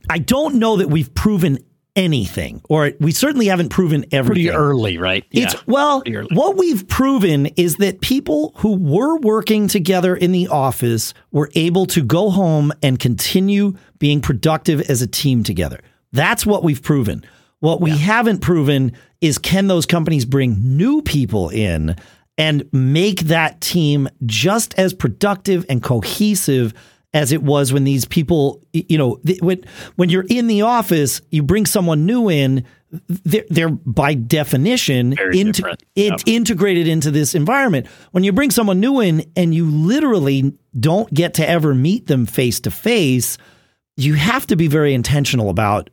I 0.09 0.17
don't 0.17 0.55
know 0.55 0.77
that 0.77 0.89
we've 0.89 1.13
proven 1.13 1.59
anything, 1.97 2.61
or 2.69 2.91
we 3.01 3.11
certainly 3.11 3.47
haven't 3.47 3.69
proven 3.69 4.05
everything. 4.11 4.45
Pretty 4.45 4.49
early, 4.51 4.97
right? 4.97 5.25
It's 5.31 5.67
well, 5.67 6.03
early. 6.07 6.29
what 6.33 6.55
we've 6.55 6.87
proven 6.87 7.47
is 7.57 7.77
that 7.77 7.99
people 7.99 8.53
who 8.57 8.77
were 8.77 9.17
working 9.17 9.67
together 9.67 10.15
in 10.15 10.31
the 10.31 10.47
office 10.47 11.13
were 11.31 11.49
able 11.55 11.87
to 11.87 12.03
go 12.03 12.29
home 12.29 12.71
and 12.81 12.99
continue 12.99 13.73
being 13.97 14.21
productive 14.21 14.89
as 14.89 15.01
a 15.01 15.07
team 15.07 15.43
together. 15.43 15.81
That's 16.13 16.45
what 16.45 16.63
we've 16.63 16.81
proven. 16.81 17.25
What 17.59 17.81
we 17.81 17.97
haven't 17.97 18.39
proven 18.39 18.93
is 19.19 19.39
can 19.39 19.67
those 19.67 19.87
companies 19.87 20.25
bring 20.25 20.77
new 20.77 21.01
people 21.01 21.49
in 21.49 21.95
and 22.37 22.69
make 22.71 23.21
that 23.21 23.59
team 23.61 24.07
just 24.25 24.77
as 24.77 24.93
productive 24.93 25.65
and 25.67 25.81
cohesive 25.81 26.73
as 27.13 27.31
it 27.31 27.41
was 27.41 27.71
when 27.71 27.83
these 27.83 28.05
people, 28.05 28.61
you 28.73 28.97
know, 28.97 29.19
when 29.41 29.63
when 29.95 30.09
you're 30.09 30.25
in 30.29 30.47
the 30.47 30.61
office, 30.61 31.21
you 31.31 31.41
bring 31.41 31.65
someone 31.65 32.05
new 32.05 32.29
in, 32.29 32.65
they're, 33.07 33.45
they're 33.49 33.69
by 33.69 34.13
definition 34.13 35.13
into 35.33 35.61
different. 35.61 35.83
it's 35.95 36.23
integrated 36.25 36.87
into 36.87 37.11
this 37.11 37.35
environment. 37.35 37.87
When 38.11 38.23
you 38.23 38.31
bring 38.31 38.51
someone 38.51 38.79
new 38.79 38.99
in 38.99 39.29
and 39.35 39.53
you 39.53 39.65
literally 39.69 40.53
don't 40.79 41.11
get 41.13 41.33
to 41.35 41.47
ever 41.47 41.73
meet 41.73 42.07
them 42.07 42.25
face 42.25 42.59
to 42.61 42.71
face, 42.71 43.37
you 43.95 44.13
have 44.13 44.45
to 44.47 44.55
be 44.55 44.67
very 44.67 44.93
intentional 44.93 45.49
about 45.49 45.89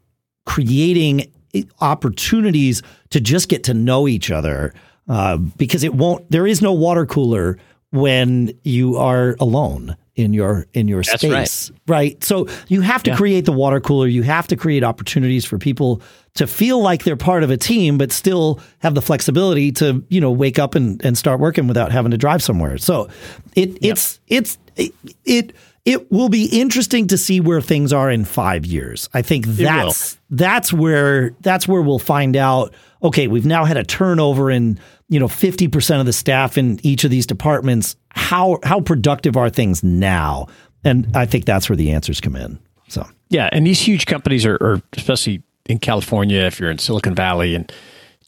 creating 0.47 1.33
opportunities 1.81 2.83
to 3.11 3.21
just 3.21 3.49
get 3.49 3.65
to 3.65 3.75
know 3.75 4.09
each 4.09 4.31
other 4.31 4.75
uh, 5.09 5.37
because 5.37 5.85
it 5.85 5.95
won't 5.95 6.29
there 6.31 6.47
is 6.47 6.61
no 6.61 6.73
water 6.73 7.07
cooler 7.07 7.59
when 7.93 8.53
you 8.65 8.97
are 8.97 9.37
alone 9.39 9.97
in 10.17 10.33
your 10.33 10.67
in 10.73 10.87
your 10.87 11.03
That's 11.03 11.23
space 11.23 11.73
right. 11.89 12.23
so 12.23 12.47
you 12.69 12.83
have 12.83 13.03
to 13.05 13.17
create 13.17 13.45
the 13.45 13.53
water 13.53 13.81
cooler. 13.81 14.07
You 14.07 14.23
have 14.23 14.47
to 14.49 14.57
create 14.57 14.85
opportunities 14.85 15.45
for 15.45 15.59
people 15.59 16.03
to 16.35 16.47
feel 16.47 16.81
like 16.81 17.05
they're 17.05 17.17
part 17.17 17.43
of 17.43 17.51
a 17.51 17.57
team 17.57 17.99
but 17.99 18.13
still 18.13 18.61
have 18.79 18.95
the 18.95 19.03
flexibility 19.03 19.73
to 19.73 20.05
you 20.09 20.21
know 20.21 20.31
wake 20.31 20.59
up 20.59 20.77
and, 20.77 21.05
and 21.05 21.19
start 21.19 21.41
working 21.41 21.67
without 21.67 21.91
having 21.91 22.13
to 22.13 22.19
drive 22.19 22.43
somewhere. 22.43 22.79
So 22.79 23.09
it 23.57 23.77
it's 23.83 24.21
it's 24.29 24.57
it, 24.77 24.95
it 25.25 25.53
it 25.85 26.11
will 26.11 26.29
be 26.29 26.47
interesting 26.47 27.07
to 27.09 27.19
see 27.19 27.41
where 27.41 27.61
things 27.61 27.93
are 27.93 28.11
in 28.11 28.25
five 28.25 28.65
years. 28.65 29.09
I 29.13 29.23
think 29.23 29.47
that's 29.47 30.19
that's 30.31 30.73
where 30.73 31.31
that's 31.41 31.69
where 31.69 31.83
we'll 31.83 31.99
find 31.99 32.37
out. 32.37 32.75
Okay, 33.03 33.29
we've 33.29 33.45
now 33.45 33.65
had 33.65 33.77
a 33.77 33.85
turnover 33.85 34.51
in 34.51 34.79
you 35.09 35.21
know 35.21 35.29
fifty 35.29 35.69
percent 35.69 36.01
of 36.01 36.07
the 36.07 36.13
staff 36.13 36.57
in 36.57 36.81
each 36.83 37.05
of 37.05 37.11
these 37.11 37.27
departments. 37.27 37.97
How 38.11 38.59
how 38.63 38.81
productive 38.81 39.37
are 39.37 39.51
things 39.51 39.83
now? 39.83 40.47
And 40.85 41.11
I 41.15 41.27
think 41.27 41.45
that's 41.45 41.69
where 41.69 41.77
the 41.77 41.93
answers 41.93 42.21
come 42.21 42.37
in. 42.37 42.59
So 42.89 43.07
Yeah, 43.29 43.49
and 43.53 43.67
these 43.67 43.81
huge 43.81 44.07
companies 44.07 44.47
are, 44.47 44.57
are 44.57 44.83
especially 44.95 45.43
in 45.67 45.79
California, 45.79 46.41
if 46.41 46.61
you're 46.61 46.71
in 46.71 46.79
Silicon 46.79 47.15
Valley, 47.15 47.55
and 47.55 47.71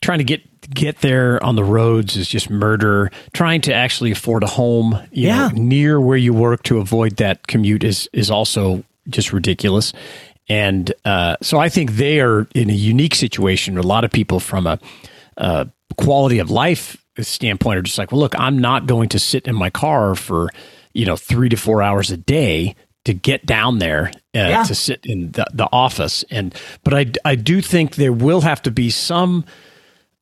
trying 0.03 0.19
to 0.19 0.25
get 0.25 0.43
get 0.71 1.01
there 1.01 1.43
on 1.45 1.57
the 1.57 1.65
roads 1.65 2.17
is 2.17 2.29
just 2.29 2.51
murder. 2.51 3.11
Trying 3.33 3.61
to 3.63 3.75
actually 3.75 4.11
afford 4.13 4.43
a 4.43 4.47
home, 4.49 4.99
you 5.13 5.29
Yeah. 5.29 5.49
know, 5.49 5.63
near 5.63 6.01
where 6.01 6.17
you 6.17 6.33
work 6.35 6.63
to 6.65 6.79
avoid 6.79 7.17
that 7.17 7.47
commute 7.47 7.85
is 7.85 8.09
is 8.13 8.31
also 8.31 8.83
just 9.09 9.33
ridiculous. 9.33 9.93
And 10.49 10.93
uh, 11.05 11.37
so 11.43 11.59
I 11.59 11.69
think 11.69 11.93
they 11.93 12.21
are 12.21 12.47
in 12.55 12.71
a 12.71 12.75
unique 12.75 13.15
situation. 13.15 13.77
A 13.79 13.83
lot 13.83 14.05
of 14.05 14.11
people 14.13 14.39
from 14.41 14.67
a, 14.67 14.79
a 15.37 15.69
quality 15.97 16.39
of 16.39 16.51
life 16.51 16.97
standpoint 17.21 17.79
are 17.79 17.83
just 17.83 17.99
like, 17.99 18.13
well, 18.13 18.21
look, 18.21 18.39
I'm 18.39 18.59
not 18.59 18.87
going 18.87 19.09
to 19.11 19.19
sit 19.19 19.47
in 19.49 19.55
my 19.57 19.71
car 19.71 20.15
for 20.15 20.51
you 20.95 21.05
know 21.07 21.17
three 21.17 21.49
to 21.49 21.57
four 21.57 21.83
hours 21.83 22.11
a 22.11 22.17
day 22.17 22.75
to 23.05 23.15
get 23.15 23.47
down 23.47 23.79
there 23.79 24.09
uh, 24.35 24.49
Yeah. 24.51 24.63
to 24.65 24.75
sit 24.75 25.01
in 25.05 25.31
the, 25.33 25.47
the 25.53 25.69
office. 25.73 26.25
And 26.31 26.55
but 26.85 26.95
I 26.95 27.07
I 27.25 27.35
do 27.37 27.61
think 27.61 27.95
there 27.97 28.13
will 28.13 28.41
have 28.43 28.63
to 28.63 28.71
be 28.71 28.91
some 28.91 29.45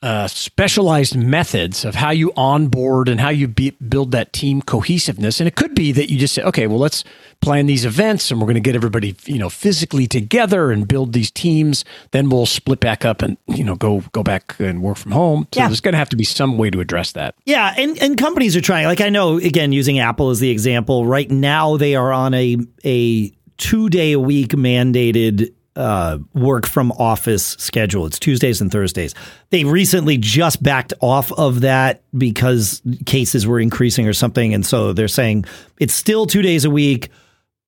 uh, 0.05 0.29
specialized 0.29 1.17
methods 1.17 1.83
of 1.83 1.95
how 1.95 2.11
you 2.11 2.31
onboard 2.37 3.09
and 3.09 3.19
how 3.21 3.31
you 3.31 3.49
be, 3.49 3.71
build 3.89 4.13
that 4.13 4.35
team 4.35 4.61
cohesiveness. 4.61 5.41
And 5.41 5.49
it 5.49 5.57
could 5.57 5.75
be 5.75 5.93
that 5.93 6.11
you 6.11 6.19
just 6.19 6.35
say, 6.35 6.43
okay, 6.43 6.67
well, 6.67 6.79
let's 6.79 7.05
plan 7.41 7.65
these 7.65 7.87
events 7.87 8.31
and 8.31 8.39
we're 8.39 8.45
going 8.47 8.55
to 8.55 8.61
get 8.61 8.75
everybody, 8.75 9.17
you 9.25 9.39
know, 9.39 9.49
physically 9.49 10.07
together 10.07 10.71
and 10.71 10.87
build 10.87 11.15
these 11.15 11.31
teams. 11.31 11.87
Then 12.11 12.29
we'll 12.29 12.45
split 12.45 12.81
back 12.81 13.07
up 13.07 13.23
and, 13.23 13.39
you 13.47 13.65
know, 13.65 13.77
go, 13.77 14.03
go 14.13 14.23
back 14.23 14.55
and 14.59 14.83
work 14.83 14.99
from 14.99 15.13
home. 15.13 15.49
So 15.55 15.61
Yeah. 15.61 15.69
there's 15.69 15.81
going 15.81 15.93
to 15.95 15.99
have 15.99 16.11
to 16.11 16.17
be 16.17 16.25
some 16.25 16.59
way 16.59 16.69
to 16.69 16.81
address 16.81 17.13
that. 17.13 17.35
Yeah, 17.47 17.73
and, 17.79 17.97
and 18.03 18.19
companies 18.19 18.55
are 18.57 18.61
trying. 18.61 18.85
Like 18.85 19.01
I 19.01 19.09
know, 19.09 19.39
again, 19.39 19.73
using 19.73 20.01
Apple 20.01 20.29
as 20.29 20.39
the 20.39 20.51
example, 20.51 21.07
right 21.07 21.31
now 21.31 21.79
they 21.79 21.95
are 21.95 22.13
on 22.13 22.35
a 22.35 22.59
a 22.85 23.33
two 23.57 23.89
day 23.89 24.13
a 24.13 24.21
week 24.21 24.51
mandated 24.51 25.51
uh, 25.77 26.19
work 26.35 26.67
from 26.67 26.93
office 26.93 27.57
schedule. 27.59 28.07
It's 28.07 28.19
Tuesdays 28.19 28.61
and 28.61 28.71
Thursdays. 28.71 29.15
They 29.51 29.65
recently 29.65 30.19
just 30.19 30.63
backed 30.63 30.93
off 31.01 31.33
of 31.33 31.63
that 31.63 32.03
because 32.17 32.83
cases 33.07 33.47
were 33.47 33.61
increasing 33.61 34.07
or 34.07 34.13
something, 34.13 34.55
and 34.55 34.65
so 34.65 34.93
they're 34.93 35.09
saying 35.09 35.45
it's 35.81 35.95
still 35.95 36.27
two 36.27 36.43
days 36.43 36.65
a 36.65 36.71
week. 36.71 37.11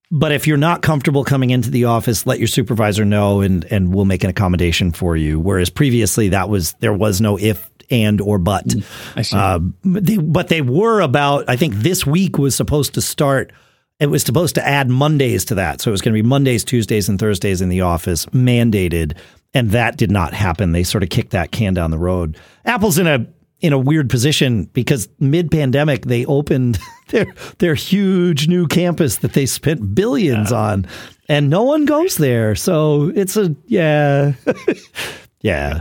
But 0.08 0.30
if 0.30 0.46
you're 0.46 0.56
not 0.56 0.82
comfortable 0.82 1.24
coming 1.24 1.50
into 1.50 1.68
the 1.68 1.86
office, 1.86 2.26
let 2.26 2.38
your 2.38 2.46
supervisor 2.46 3.04
know, 3.04 3.40
and 3.40 3.64
and 3.72 3.92
we'll 3.92 4.04
make 4.04 4.22
an 4.22 4.30
accommodation 4.30 4.92
for 4.92 5.16
you. 5.16 5.40
Whereas 5.40 5.68
previously, 5.68 6.28
that 6.28 6.48
was 6.48 6.74
there 6.74 6.92
was 6.92 7.20
no 7.20 7.36
if 7.38 7.68
and 7.90 8.20
or 8.20 8.38
but. 8.38 8.74
I 9.14 9.22
see. 9.22 9.36
Uh, 9.36 9.60
they, 9.84 10.16
but 10.16 10.48
they 10.48 10.62
were 10.62 11.00
about. 11.00 11.48
I 11.48 11.56
think 11.56 11.74
this 11.74 12.06
week 12.06 12.38
was 12.38 12.54
supposed 12.54 12.94
to 12.94 13.02
start. 13.02 13.52
It 13.98 14.06
was 14.08 14.22
supposed 14.22 14.54
to 14.56 14.66
add 14.66 14.90
Mondays 14.90 15.44
to 15.46 15.54
that, 15.54 15.80
so 15.80 15.90
it 15.90 15.92
was 15.92 16.02
going 16.02 16.14
to 16.14 16.22
be 16.22 16.26
Mondays, 16.28 16.64
Tuesdays, 16.64 17.08
and 17.08 17.18
Thursdays 17.18 17.62
in 17.62 17.70
the 17.70 17.80
office, 17.80 18.26
mandated, 18.26 19.16
and 19.54 19.70
that 19.70 19.96
did 19.96 20.10
not 20.10 20.34
happen. 20.34 20.72
They 20.72 20.82
sort 20.82 21.02
of 21.02 21.08
kicked 21.08 21.30
that 21.30 21.50
can 21.50 21.72
down 21.72 21.90
the 21.90 21.98
road. 21.98 22.36
Apple's 22.66 22.98
in 22.98 23.06
a 23.06 23.26
in 23.60 23.72
a 23.72 23.78
weird 23.78 24.10
position 24.10 24.64
because 24.74 25.08
mid 25.18 25.50
pandemic 25.50 26.04
they 26.04 26.26
opened 26.26 26.78
their 27.08 27.26
their 27.58 27.74
huge 27.74 28.48
new 28.48 28.66
campus 28.66 29.16
that 29.18 29.32
they 29.32 29.46
spent 29.46 29.94
billions 29.94 30.52
on, 30.52 30.86
and 31.26 31.48
no 31.48 31.62
one 31.62 31.86
goes 31.86 32.18
there. 32.18 32.54
So 32.54 33.10
it's 33.14 33.34
a 33.38 33.56
yeah, 33.66 34.34
yeah. 35.40 35.80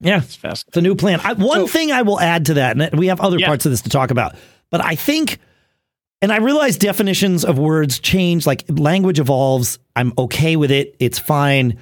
Yeah, 0.00 0.16
It's 0.22 0.34
fast. 0.34 0.64
it's 0.66 0.76
a 0.76 0.80
new 0.82 0.96
plan. 0.96 1.20
I, 1.22 1.34
one 1.34 1.60
So- 1.60 1.66
thing 1.68 1.92
I 1.92 2.02
will 2.02 2.18
add 2.18 2.46
to 2.46 2.54
that, 2.54 2.76
and 2.80 2.98
we 2.98 3.06
have 3.06 3.20
other 3.20 3.38
Yeah. 3.38 3.46
parts 3.46 3.64
of 3.66 3.70
this 3.70 3.82
to 3.82 3.88
talk 3.88 4.10
about, 4.10 4.34
but 4.68 4.84
I 4.84 4.96
think, 4.96 5.38
and 6.22 6.32
I 6.32 6.36
realize 6.36 6.78
definitions 6.78 7.44
of 7.44 7.58
words 7.58 7.98
change, 7.98 8.46
like 8.46 8.64
language 8.68 9.18
evolves. 9.18 9.80
I'm 9.96 10.12
okay 10.16 10.54
with 10.54 10.70
it. 10.70 10.94
It's 11.00 11.18
fine. 11.18 11.78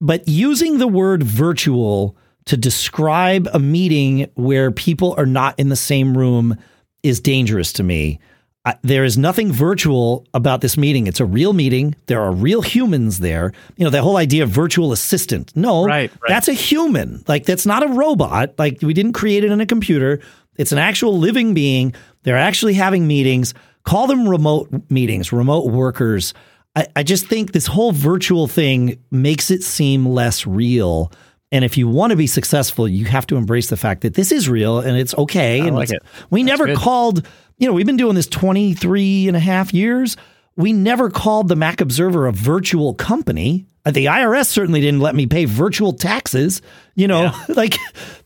But 0.00 0.28
using 0.28 0.78
the 0.78 0.86
word 0.86 1.22
virtual 1.22 2.16
to 2.44 2.56
describe 2.56 3.48
a 3.52 3.58
meeting 3.58 4.30
where 4.34 4.70
people 4.70 5.14
are 5.16 5.26
not 5.26 5.58
in 5.58 5.70
the 5.70 5.76
same 5.76 6.16
room 6.16 6.56
is 7.02 7.20
dangerous 7.20 7.72
to 7.74 7.82
me. 7.82 8.20
I, 8.68 8.74
there 8.82 9.04
is 9.04 9.16
nothing 9.16 9.52
virtual 9.52 10.26
about 10.34 10.60
this 10.60 10.76
meeting. 10.76 11.06
It's 11.06 11.20
a 11.20 11.24
real 11.24 11.52
meeting. 11.52 11.94
There 12.06 12.20
are 12.20 12.32
real 12.32 12.60
humans 12.62 13.18
there. 13.18 13.52
You 13.76 13.84
know, 13.84 13.90
the 13.90 14.02
whole 14.02 14.16
idea 14.18 14.42
of 14.42 14.50
virtual 14.50 14.92
assistant. 14.92 15.52
No, 15.56 15.84
Right, 15.86 16.10
right. 16.10 16.28
that's 16.28 16.48
a 16.48 16.52
human. 16.52 17.24
Like, 17.26 17.44
that's 17.46 17.64
not 17.66 17.82
a 17.82 17.88
robot. 17.88 18.54
Like, 18.58 18.78
we 18.82 18.92
didn't 18.94 19.14
create 19.14 19.44
it 19.44 19.50
in 19.50 19.60
a 19.60 19.66
computer. 19.66 20.20
It's 20.56 20.72
an 20.72 20.78
actual 20.78 21.16
living 21.18 21.54
being. 21.54 21.94
They're 22.24 22.36
actually 22.36 22.74
having 22.74 23.06
meetings. 23.06 23.54
Call 23.84 24.06
them 24.06 24.28
remote 24.28 24.68
meetings, 24.90 25.32
remote 25.32 25.66
workers. 25.72 26.34
I, 26.76 26.86
I 26.96 27.02
just 27.04 27.26
think 27.26 27.52
this 27.52 27.66
whole 27.66 27.92
virtual 27.92 28.48
thing 28.48 29.02
makes 29.10 29.50
it 29.50 29.62
seem 29.62 30.04
less 30.06 30.46
real. 30.46 31.10
And 31.50 31.64
if 31.64 31.78
you 31.78 31.88
want 31.88 32.10
to 32.10 32.16
be 32.16 32.26
successful, 32.26 32.86
you 32.86 33.06
have 33.06 33.26
to 33.28 33.36
embrace 33.36 33.70
the 33.70 33.76
fact 33.78 34.02
that 34.02 34.12
this 34.14 34.30
is 34.32 34.50
real 34.50 34.80
and 34.80 34.98
it's 34.98 35.14
okay. 35.14 35.60
and 35.60 35.74
like 35.74 35.90
it. 35.90 36.02
we 36.28 36.42
That's 36.42 36.58
never 36.58 36.66
good. 36.66 36.76
called, 36.76 37.26
you 37.58 37.66
know, 37.66 37.72
we've 37.72 37.86
been 37.86 37.96
doing 37.96 38.14
this 38.14 38.26
23 38.26 39.28
and 39.28 39.36
a 39.36 39.40
half 39.40 39.74
years. 39.74 40.16
We 40.56 40.72
never 40.72 41.10
called 41.10 41.48
the 41.48 41.56
Mac 41.56 41.80
Observer 41.80 42.26
a 42.26 42.32
virtual 42.32 42.94
company. 42.94 43.66
Uh, 43.84 43.90
The 43.90 44.06
IRS 44.06 44.46
certainly 44.46 44.80
didn't 44.80 45.00
let 45.00 45.14
me 45.14 45.26
pay 45.26 45.44
virtual 45.44 45.92
taxes, 45.92 46.62
you 46.94 47.06
know, 47.08 47.32
like, 47.48 47.76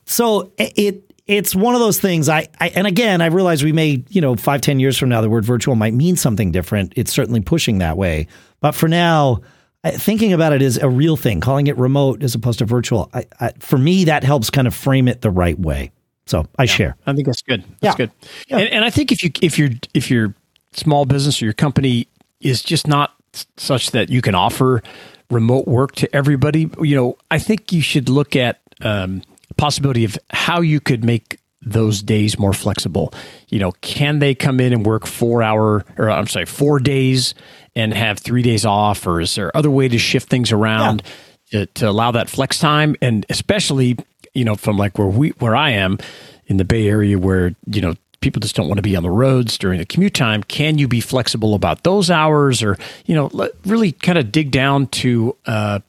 so 0.07 0.53
it, 0.59 1.13
it's 1.27 1.55
one 1.55 1.75
of 1.75 1.81
those 1.81 2.01
things 2.01 2.29
I, 2.29 2.49
I, 2.59 2.69
and 2.71 2.87
again, 2.87 3.21
I 3.21 3.27
realize 3.27 3.63
we 3.63 3.73
may, 3.73 4.03
you 4.09 4.21
know, 4.21 4.35
five 4.37 4.61
ten 4.61 4.81
years 4.81 4.99
from 4.99 5.09
now, 5.09 5.21
the 5.21 5.31
word 5.31 5.45
virtual 5.45 5.77
might 5.77 5.95
mean 5.95 6.17
something 6.17 6.53
different. 6.53 6.93
It's 6.97 7.13
certainly 7.13 7.41
pushing 7.41 7.79
that 7.79 7.97
way. 7.97 8.29
But 8.61 8.73
for 8.75 8.89
now, 8.89 9.41
thinking 9.85 10.33
about 10.33 10.53
it 10.53 10.63
as 10.63 10.79
a 10.79 10.89
real 10.89 11.17
thing, 11.17 11.41
calling 11.41 11.67
it 11.67 11.77
remote 11.77 12.23
as 12.23 12.35
opposed 12.35 12.59
to 12.61 12.65
virtual, 12.65 13.11
I, 13.13 13.27
I, 13.41 13.53
for 13.59 13.79
me, 13.79 14.05
that 14.05 14.25
helps 14.25 14.51
kind 14.51 14.67
of 14.67 14.75
frame 14.75 15.09
it 15.09 15.21
the 15.21 15.31
right 15.31 15.59
way. 15.59 15.91
So 16.27 16.47
I 16.59 16.67
share. 16.67 16.97
I 17.07 17.13
think 17.15 17.27
that's 17.27 17.43
good. 17.43 17.65
That's 17.81 17.99
Yeah. 17.99 18.07
good. 18.07 18.11
Yeah. 18.49 18.59
And, 18.59 18.69
and 18.69 18.85
I 18.85 18.91
think 18.91 19.13
if 19.13 19.23
you 19.23 19.31
if 19.41 19.59
your 19.59 19.71
if 19.95 20.11
your 20.11 20.35
small 20.73 21.05
business 21.05 21.43
or 21.43 21.47
your 21.47 21.55
company 21.55 22.07
is 22.41 22.63
just 22.63 22.87
not 22.87 23.15
such 23.57 23.91
that 23.91 24.09
you 24.11 24.23
can 24.23 24.35
offer 24.35 24.83
remote 25.31 25.67
work 25.67 25.93
to 25.97 26.15
everybody, 26.15 26.71
you 26.81 26.95
know, 26.95 27.17
I 27.31 27.39
think 27.39 27.73
you 27.73 27.81
should 27.83 28.09
look 28.09 28.37
at 28.37 28.61
um, 28.83 29.23
possibility 29.57 30.05
of 30.05 30.19
how 30.31 30.61
you 30.61 30.81
could 30.81 31.05
make 31.05 31.39
those 31.65 32.03
days 32.03 32.39
more 32.39 32.53
flexible. 32.53 33.13
You 33.49 33.59
know, 33.61 33.73
can 33.83 34.19
they 34.19 34.35
come 34.35 34.61
in 34.61 34.73
and 34.73 34.85
work 34.85 35.07
four 35.07 35.43
hour 35.43 35.85
or 35.97 36.11
I'm 36.11 36.27
sorry, 36.27 36.47
four 36.47 36.79
days 36.81 37.35
and 37.75 37.95
have 37.95 38.19
three 38.19 38.43
days 38.43 38.65
off, 38.67 39.07
or 39.07 39.21
is 39.21 39.35
there 39.35 39.57
other 39.57 39.71
way 39.71 39.89
to 39.89 39.99
shift 39.99 40.29
things 40.29 40.53
around? 40.53 41.03
to, 41.51 41.67
to 41.67 41.87
allow 41.87 42.11
that 42.11 42.31
flex 42.31 42.59
time 42.59 42.97
and 43.03 43.27
especially 43.29 43.95
you 44.35 44.45
know 44.45 44.55
from 44.55 44.77
like 44.77 44.99
where 44.99 45.09
we 45.09 45.31
where 45.31 45.57
I 45.57 45.71
am 45.71 45.99
in 46.47 46.57
the 46.57 46.65
Bay 46.65 46.89
Area 46.89 47.19
where 47.19 47.55
you 47.67 47.81
know 47.81 47.95
people 48.21 48.41
just 48.41 48.55
don't 48.55 48.69
want 48.69 48.79
to 48.79 48.83
be 48.83 48.95
on 48.97 49.03
the 49.03 49.11
roads 49.11 49.59
during 49.59 49.79
the 49.79 49.87
commute 49.87 50.15
time 50.15 50.43
can 50.45 50.79
you 50.79 50.87
be 50.87 51.01
flexible 51.01 51.55
about 51.55 51.83
those 51.83 52.11
hours 52.11 52.63
or 52.63 52.79
you 53.07 53.15
know 53.15 53.31
really 53.67 53.93
kind 53.93 54.17
of 54.17 54.31
dig 54.31 54.51
down 54.51 54.87
to 54.87 55.37
uh, 55.47 55.81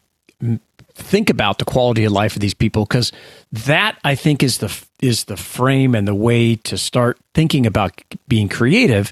think 0.96 1.30
about 1.30 1.60
the 1.60 1.66
quality 1.66 2.06
of 2.06 2.12
life 2.12 2.36
of 2.36 2.42
these 2.42 2.54
people 2.54 2.86
because 2.86 3.12
that 3.52 3.98
I 4.04 4.16
think 4.16 4.44
is 4.44 4.60
the 4.60 4.86
is 5.02 5.26
the 5.26 5.38
frame 5.38 5.96
and 5.96 6.08
the 6.08 6.16
way 6.16 6.56
to 6.56 6.78
start 6.78 7.18
thinking 7.34 7.66
about 7.66 8.02
being 8.28 8.50
creative 8.50 9.12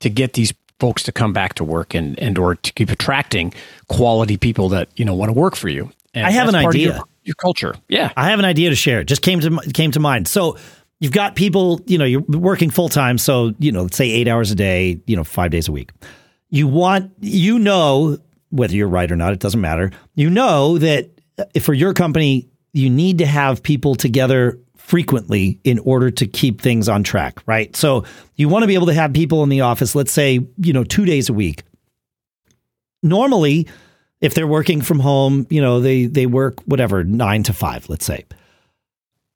to 0.00 0.10
get 0.10 0.34
these 0.34 0.52
folks 0.78 1.02
to 1.04 1.12
come 1.12 1.32
back 1.32 1.54
to 1.54 1.64
work 1.64 1.94
and 1.94 2.18
and 2.18 2.38
or 2.38 2.54
to 2.54 2.72
keep 2.72 2.90
attracting 2.90 3.52
quality 3.88 4.36
people 4.36 4.68
that 4.70 4.88
you 4.96 5.04
know 5.04 5.14
want 5.14 5.28
to 5.28 5.38
work 5.38 5.56
for 5.56 5.68
you. 5.68 5.90
And 6.14 6.26
I 6.26 6.30
have 6.30 6.48
an 6.48 6.54
idea. 6.54 6.94
Your, 6.94 7.04
your 7.26 7.34
culture, 7.34 7.74
yeah. 7.88 8.12
I 8.16 8.30
have 8.30 8.38
an 8.38 8.44
idea 8.44 8.70
to 8.70 8.76
share. 8.76 9.00
It 9.00 9.06
just 9.06 9.22
came 9.22 9.40
to 9.40 9.58
came 9.72 9.90
to 9.92 10.00
mind. 10.00 10.28
So 10.28 10.56
you've 11.00 11.12
got 11.12 11.34
people, 11.36 11.80
you 11.86 11.98
know, 11.98 12.04
you're 12.04 12.22
working 12.22 12.70
full 12.70 12.88
time. 12.88 13.18
So 13.18 13.54
you 13.58 13.72
know, 13.72 13.82
let's 13.82 13.96
say 13.96 14.10
eight 14.10 14.28
hours 14.28 14.50
a 14.50 14.54
day, 14.54 15.00
you 15.06 15.16
know, 15.16 15.24
five 15.24 15.50
days 15.50 15.68
a 15.68 15.72
week. 15.72 15.90
You 16.48 16.68
want, 16.68 17.12
you 17.20 17.58
know, 17.58 18.18
whether 18.50 18.74
you're 18.74 18.88
right 18.88 19.10
or 19.10 19.16
not, 19.16 19.32
it 19.32 19.40
doesn't 19.40 19.60
matter. 19.60 19.90
You 20.14 20.30
know 20.30 20.78
that 20.78 21.10
if 21.54 21.64
for 21.64 21.74
your 21.74 21.92
company, 21.92 22.48
you 22.72 22.88
need 22.88 23.18
to 23.18 23.26
have 23.26 23.62
people 23.62 23.94
together 23.94 24.58
frequently 24.76 25.58
in 25.64 25.80
order 25.80 26.10
to 26.12 26.26
keep 26.26 26.60
things 26.60 26.88
on 26.88 27.02
track, 27.02 27.42
right? 27.46 27.74
So 27.74 28.04
you 28.36 28.48
want 28.48 28.62
to 28.62 28.68
be 28.68 28.74
able 28.74 28.86
to 28.86 28.94
have 28.94 29.12
people 29.12 29.42
in 29.42 29.48
the 29.48 29.62
office, 29.62 29.96
let's 29.96 30.12
say, 30.12 30.46
you 30.58 30.72
know, 30.72 30.84
two 30.84 31.04
days 31.04 31.28
a 31.28 31.32
week. 31.32 31.64
Normally, 33.02 33.66
if 34.20 34.34
they're 34.34 34.46
working 34.46 34.80
from 34.80 34.98
home, 34.98 35.46
you 35.50 35.60
know, 35.60 35.80
they 35.80 36.06
they 36.06 36.26
work 36.26 36.60
whatever, 36.62 37.04
nine 37.04 37.42
to 37.44 37.52
five, 37.52 37.88
let's 37.88 38.04
say. 38.04 38.24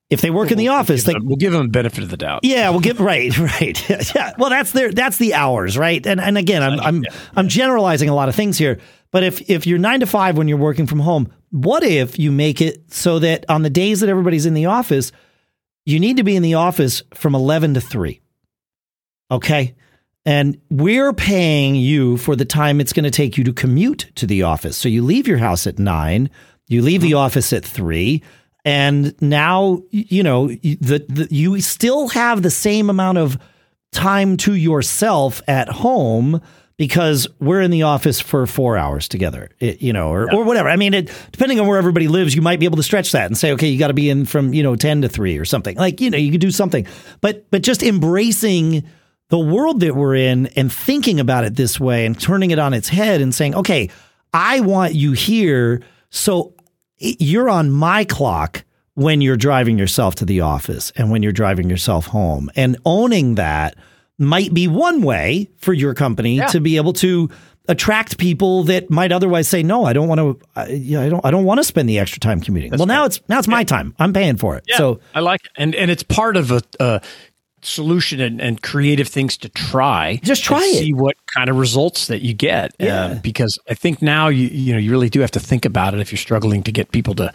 If 0.09 0.23
they 0.23 0.31
work 0.31 0.51
in 0.51 0.59
the 0.59 0.69
office, 0.69 1.05
they 1.05 1.14
we'll 1.23 1.37
give 1.37 1.53
them 1.53 1.62
the 1.62 1.69
benefit 1.69 2.03
of 2.03 2.11
the 2.11 2.16
doubt. 2.16 2.40
yeah, 2.43 2.71
we'll 2.71 2.81
give 2.81 2.99
right, 2.99 3.37
right. 3.61 3.90
yeah. 4.14 4.33
Well, 4.38 4.51
that's 4.51 4.73
their 4.73 4.90
that's 4.90 5.19
the 5.19 5.35
hours, 5.35 5.79
right? 5.79 6.05
And 6.05 6.21
and 6.21 6.37
again, 6.37 6.62
I'm 6.62 6.81
I'm 6.81 7.05
I'm 7.37 7.49
generalizing 7.49 8.09
a 8.09 8.14
lot 8.14 8.29
of 8.29 8.35
things 8.35 8.59
here. 8.59 8.81
But 9.12 9.23
if 9.23 9.49
if 9.49 9.66
you're 9.66 9.79
nine 9.79 10.01
to 10.01 10.07
five 10.07 10.37
when 10.37 10.49
you're 10.49 10.59
working 10.59 10.87
from 10.87 10.99
home, 10.99 11.33
what 11.51 11.85
if 11.85 12.19
you 12.19 12.33
make 12.33 12.61
it 12.61 12.93
so 12.93 13.21
that 13.21 13.45
on 13.49 13.62
the 13.62 13.71
days 13.71 14.01
that 14.01 14.09
everybody's 14.09 14.47
in 14.47 14.55
the 14.55 14.66
office, 14.66 15.12
you 15.87 16.01
need 16.01 16.16
to 16.16 16.25
be 16.25 16.35
in 16.35 16.43
the 16.43 16.55
office 16.55 17.03
from 17.14 17.37
eleven 17.37 17.75
to 17.75 17.81
three. 17.81 18.21
Okay. 19.31 19.77
And 20.26 20.61
we're 20.68 21.12
paying 21.12 21.74
you 21.74 22.16
for 22.18 22.37
the 22.37 22.44
time 22.44 22.80
it's 22.80 22.92
going 22.92 23.04
to 23.04 23.11
take 23.11 23.38
you 23.38 23.44
to 23.44 23.52
commute 23.52 24.11
to 24.16 24.26
the 24.26 24.42
office. 24.42 24.76
So 24.76 24.88
you 24.88 25.02
leave 25.02 25.26
your 25.26 25.38
house 25.38 25.66
at 25.66 25.78
nine, 25.78 26.28
you 26.68 26.83
leave 26.83 27.00
the 27.00 27.14
uh-huh. 27.14 27.24
office 27.24 27.52
at 27.52 27.64
three, 27.64 28.22
and 28.64 29.14
now 29.22 29.83
you 29.90 30.22
know 30.22 30.48
the, 30.48 31.04
the 31.09 31.28
you 31.30 31.61
still 31.62 32.09
have 32.09 32.42
the 32.42 32.50
same 32.50 32.90
amount 32.90 33.18
of 33.18 33.38
time 33.92 34.37
to 34.37 34.54
yourself 34.54 35.40
at 35.48 35.68
home 35.68 36.40
because 36.76 37.26
we're 37.40 37.61
in 37.61 37.70
the 37.70 37.83
office 37.83 38.20
for 38.20 38.46
four 38.46 38.76
hours 38.76 39.09
together, 39.09 39.50
it- 39.59 39.83
you 39.83 39.92
know, 39.92 40.09
or, 40.11 40.33
or 40.35 40.44
whatever. 40.44 40.68
I 40.68 40.76
mean, 40.76 40.94
it, 40.94 41.11
depending 41.30 41.61
on 41.61 41.66
where 41.66 41.76
everybody 41.76 42.09
lives, 42.09 42.35
you 42.35 42.40
might 42.40 42.59
be 42.59 42.64
able 42.64 42.78
to 42.78 42.83
stretch 42.83 43.12
that 43.12 43.26
and 43.26 43.37
say, 43.37 43.52
okay, 43.52 43.68
you 43.68 43.78
got 43.78 43.88
to 43.88 43.94
be 43.94 44.09
in 44.09 44.24
from 44.26 44.54
you 44.54 44.62
know 44.62 44.76
ten 44.76 45.02
to 45.02 45.09
three 45.09 45.38
or 45.38 45.44
something. 45.44 45.76
Like 45.76 46.00
you 46.00 46.11
know, 46.11 46.18
you 46.18 46.30
could 46.30 46.40
do 46.40 46.50
something, 46.50 46.87
but 47.20 47.50
but 47.50 47.62
just 47.62 47.83
embracing 47.83 48.85
the 49.31 49.38
world 49.38 49.81
that 49.81 49.97
we're 49.97 50.14
in 50.16 50.47
and 50.49 50.71
thinking 50.73 51.19
about 51.19 51.45
it 51.45 51.57
this 51.57 51.81
way 51.81 52.05
and 52.07 52.21
turning 52.21 52.51
it 52.51 52.59
on 52.59 52.75
its 52.75 52.88
head 52.88 53.21
and 53.21 53.35
saying, 53.35 53.55
okay, 53.55 53.88
I 54.35 54.61
want 54.61 54.95
you 54.95 55.12
here. 55.12 55.83
So 56.11 56.55
you're 56.99 57.49
on 57.49 57.71
my 57.71 58.05
clock 58.05 58.64
when 58.95 59.21
you're 59.21 59.37
driving 59.37 59.79
yourself 59.79 60.16
to 60.16 60.25
the 60.25 60.40
office 60.43 60.93
and 60.97 61.11
when 61.11 61.23
you're 61.23 61.33
driving 61.33 61.71
yourself 61.71 62.07
home. 62.07 62.51
And 62.55 62.77
owning 62.85 63.37
that 63.37 63.77
might 64.19 64.53
be 64.53 64.69
one 64.69 65.01
way 65.03 65.49
for 65.57 65.73
your 65.73 65.95
company 65.95 66.37
Yeah. 66.37 66.47
to 66.49 66.61
be 66.61 66.77
able 66.77 66.93
to 66.95 67.31
attract 67.69 68.19
people 68.19 68.64
that 68.64 68.90
might 68.90 69.12
otherwise 69.12 69.47
say 69.47 69.62
no 69.62 69.85
I 69.85 69.93
don't 69.93 70.09
want 70.09 70.19
to 70.19 70.38
I, 70.57 70.62
I 71.05 71.09
don't 71.09 71.25
I 71.25 71.31
don't 71.31 71.45
want 71.45 71.59
to 71.59 71.64
spend 71.64 71.88
the 71.88 71.99
extra 72.01 72.19
time 72.19 72.40
commuting. 72.40 72.73
well 72.77 72.87
now 72.87 73.05
it's 73.05 73.21
now 73.29 73.38
it's 73.38 73.47
my 73.49 73.62
time. 73.64 73.95
I'm 73.99 74.12
paying 74.12 74.37
for 74.38 74.57
it. 74.57 74.64
Yeah, 74.66 74.77
So 74.79 75.01
I 75.14 75.21
like 75.21 75.45
it. 75.45 75.51
And 75.57 75.75
and 75.77 75.90
it's 75.90 76.03
part 76.03 76.37
of 76.37 76.51
a, 76.51 76.62
a 76.81 77.01
solution 77.62 78.20
and, 78.20 78.40
and 78.40 78.62
creative 78.62 79.09
things 79.09 79.37
to 79.38 79.49
try. 79.49 80.20
Just 80.23 80.44
try 80.44 80.59
and 80.64 80.75
it. 80.77 80.79
See 80.79 80.92
what 80.92 81.16
kind 81.27 81.49
of 81.51 81.57
results 81.57 82.07
that 82.09 82.23
you 82.23 82.35
get. 82.35 82.70
Uh, 82.81 82.85
Yeah. 82.85 83.14
because 83.23 83.59
I 83.68 83.75
think 83.75 84.01
now 84.03 84.29
you 84.29 84.49
you 84.49 84.73
know 84.73 84.79
you 84.79 84.90
really 84.90 85.11
do 85.11 85.20
have 85.20 85.31
to 85.33 85.40
think 85.40 85.64
about 85.64 85.94
it 85.94 86.01
if 86.01 86.11
you're 86.12 86.18
struggling 86.18 86.62
to 86.64 86.73
get 86.73 86.90
people 86.92 87.14
to 87.16 87.33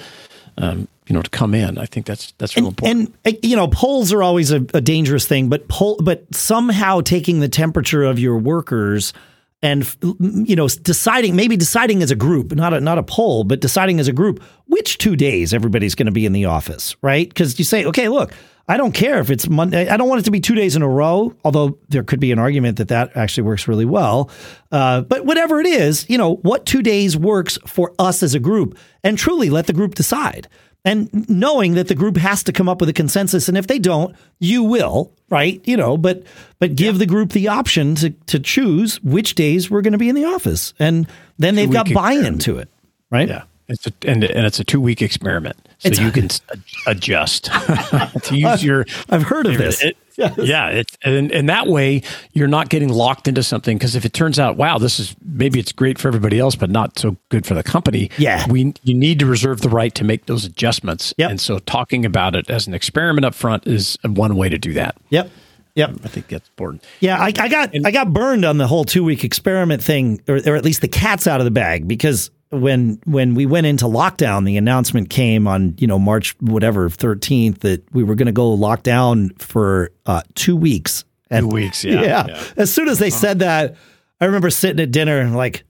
um, 0.57 0.87
you 1.07 1.13
know 1.13 1.21
to 1.21 1.29
come 1.29 1.53
in. 1.53 1.77
I 1.77 1.85
think 1.85 2.05
that's 2.05 2.31
that's 2.37 2.55
real 2.55 2.67
important. 2.67 3.15
And 3.25 3.35
uh, 3.35 3.37
you 3.43 3.55
know, 3.55 3.67
polls 3.67 4.11
are 4.13 4.23
always 4.23 4.51
a, 4.51 4.65
a 4.73 4.81
dangerous 4.81 5.27
thing, 5.27 5.49
but 5.49 5.67
poll, 5.67 5.97
but 6.03 6.23
somehow 6.33 7.01
taking 7.01 7.39
the 7.39 7.49
temperature 7.49 8.03
of 8.03 8.19
your 8.19 8.37
workers 8.37 9.13
and 9.61 9.87
you 10.19 10.55
know 10.55 10.67
deciding 10.67 11.35
maybe 11.35 11.57
deciding 11.57 12.01
as 12.03 12.11
a 12.11 12.15
group, 12.15 12.53
not 12.53 12.73
a 12.73 12.79
not 12.79 12.97
a 12.97 13.03
poll, 13.03 13.43
but 13.43 13.59
deciding 13.61 13.99
as 13.99 14.07
a 14.07 14.13
group 14.13 14.41
which 14.67 14.97
two 14.97 15.15
days 15.15 15.53
everybody's 15.53 15.95
going 15.95 16.05
to 16.07 16.11
be 16.11 16.25
in 16.25 16.33
the 16.33 16.45
office, 16.45 16.95
right? 17.01 17.27
Because 17.29 17.57
you 17.59 17.65
say, 17.65 17.85
okay, 17.85 18.09
look. 18.09 18.33
I 18.67 18.77
don't 18.77 18.93
care 18.93 19.19
if 19.19 19.29
it's 19.29 19.47
Monday. 19.47 19.87
I 19.87 19.97
don't 19.97 20.09
want 20.09 20.21
it 20.21 20.25
to 20.25 20.31
be 20.31 20.39
two 20.39 20.55
days 20.55 20.75
in 20.75 20.81
a 20.81 20.87
row, 20.87 21.35
although 21.43 21.77
there 21.89 22.03
could 22.03 22.19
be 22.19 22.31
an 22.31 22.39
argument 22.39 22.77
that 22.77 22.87
that 22.87 23.15
actually 23.15 23.43
works 23.43 23.67
really 23.67 23.85
well. 23.85 24.31
Uh, 24.71 25.01
but 25.01 25.25
whatever 25.25 25.59
it 25.59 25.67
is, 25.67 26.09
you 26.09 26.17
know, 26.17 26.35
what 26.37 26.65
two 26.65 26.81
days 26.81 27.15
works 27.15 27.59
for 27.67 27.93
us 27.99 28.23
as 28.23 28.33
a 28.33 28.39
group 28.39 28.77
and 29.03 29.17
truly 29.17 29.51
let 29.51 29.67
the 29.67 29.73
group 29.73 29.93
decide 29.93 30.47
and 30.85 31.27
knowing 31.27 31.73
that 31.73 31.87
the 31.87 31.95
group 31.95 32.15
has 32.15 32.43
to 32.43 32.53
come 32.53 32.69
up 32.69 32.79
with 32.79 32.87
a 32.87 32.93
consensus 32.93 33.49
and 33.49 33.57
if 33.57 33.67
they 33.67 33.79
don't 33.79 34.15
you 34.39 34.63
will 34.63 35.11
right 35.29 35.61
you 35.67 35.75
know 35.75 35.97
but 35.97 36.23
but 36.59 36.75
give 36.75 36.99
the 36.99 37.05
group 37.05 37.31
the 37.31 37.47
option 37.47 37.95
to 37.95 38.11
to 38.27 38.39
choose 38.39 39.01
which 39.03 39.35
days 39.35 39.69
we're 39.69 39.81
going 39.81 39.93
to 39.93 39.97
be 39.97 40.07
in 40.07 40.15
the 40.15 40.25
office 40.25 40.73
and 40.79 41.07
then 41.37 41.55
they've 41.55 41.71
got 41.71 41.91
buy-in 41.91 42.37
to 42.37 42.59
it 42.59 42.69
right 43.09 43.27
yeah. 43.27 43.43
It's 43.67 43.87
a, 43.87 43.91
and, 44.07 44.23
and 44.23 44.45
it's 44.45 44.59
a 44.59 44.63
two 44.63 44.79
week 44.81 45.01
experiment, 45.01 45.57
so 45.79 45.87
It's- 45.89 45.99
you 45.99 46.11
can 46.11 46.29
adjust 46.87 47.45
to 48.23 48.37
use 48.37 48.63
your. 48.63 48.85
i've 49.09 49.23
heard 49.23 49.47
of 49.47 49.57
this 49.57 49.83
It, 49.83 49.97
Yeah, 50.17 50.69
it, 50.69 50.95
and 51.03 51.31
and 51.31 51.49
that 51.49 51.67
way 51.67 52.01
you're 52.33 52.47
not 52.47 52.69
getting 52.69 52.89
locked 52.89 53.27
into 53.27 53.43
something 53.43 53.77
because 53.77 53.95
if 53.95 54.05
it 54.05 54.13
turns 54.13 54.39
out, 54.39 54.55
wow, 54.55 54.77
this 54.77 54.99
is 54.99 55.15
maybe 55.25 55.59
it's 55.59 55.71
great 55.73 55.97
for 55.97 56.07
everybody 56.07 56.39
else, 56.39 56.55
but 56.55 56.69
not 56.69 56.97
so 56.99 57.17
good 57.29 57.45
for 57.45 57.53
the 57.53 57.63
company. 57.63 58.09
Yeah. 58.17 58.45
we 58.49 58.73
you 58.83 58.93
need 58.93 59.19
to 59.19 59.25
reserve 59.25 59.61
the 59.61 59.69
right 59.69 59.93
to 59.95 60.03
make 60.03 60.27
those 60.27 60.45
adjustments. 60.45 61.13
Yep. 61.17 61.31
and 61.31 61.41
so 61.41 61.59
talking 61.59 62.05
about 62.05 62.35
it 62.35 62.49
as 62.49 62.67
an 62.67 62.73
experiment 62.73 63.25
up 63.25 63.35
front 63.35 63.67
is 63.67 63.97
one 64.05 64.35
way 64.37 64.47
to 64.49 64.57
do 64.57 64.73
that. 64.73 64.95
yep 65.09 65.29
yep 65.75 65.89
I 66.03 66.07
think 66.07 66.27
that's 66.29 66.47
important. 66.49 66.83
Yeah, 67.01 67.17
I, 67.19 67.33
I 67.37 67.49
got 67.49 67.71
I 67.85 67.91
got 67.91 68.13
burned 68.13 68.45
on 68.45 68.57
the 68.57 68.67
whole 68.67 68.85
two 68.85 69.03
week 69.03 69.23
experiment 69.25 69.83
thing, 69.83 70.21
or, 70.29 70.35
or 70.45 70.55
at 70.55 70.63
least 70.63 70.79
the 70.81 70.87
cat's 70.87 71.27
out 71.27 71.41
of 71.41 71.45
the 71.45 71.51
bag 71.51 71.87
because 71.87 72.29
when 72.61 72.99
when 73.05 73.35
we 73.35 73.45
went 73.45 73.67
into 73.67 73.85
lockdown, 73.85 74.45
the 74.45 74.57
announcement 74.57 75.09
came 75.09 75.47
on 75.47 75.75
you 75.77 75.87
know 75.87 75.99
March 75.99 76.35
whatever 76.39 76.89
thirteenth 76.89 77.61
that 77.61 77.83
we 77.93 78.03
were 78.03 78.15
going 78.15 78.27
to 78.27 78.31
go 78.31 78.55
lockdown 78.55 79.39
for 79.41 79.91
uh, 80.05 80.21
two 80.35 80.55
weeks. 80.55 81.03
And, 81.29 81.49
Two 81.49 81.55
weeks, 81.55 81.83
yeah, 81.83 82.27
yeah. 82.27 82.43
As 82.55 82.73
soon 82.73 82.87
as 82.87 82.99
they 82.99 83.09
said 83.09 83.39
that, 83.39 83.75
I 84.21 84.25
remember 84.25 84.49
sitting 84.49 84.79
at 84.81 84.91
dinner 84.91 85.19
and 85.19 85.35
like. 85.35 85.63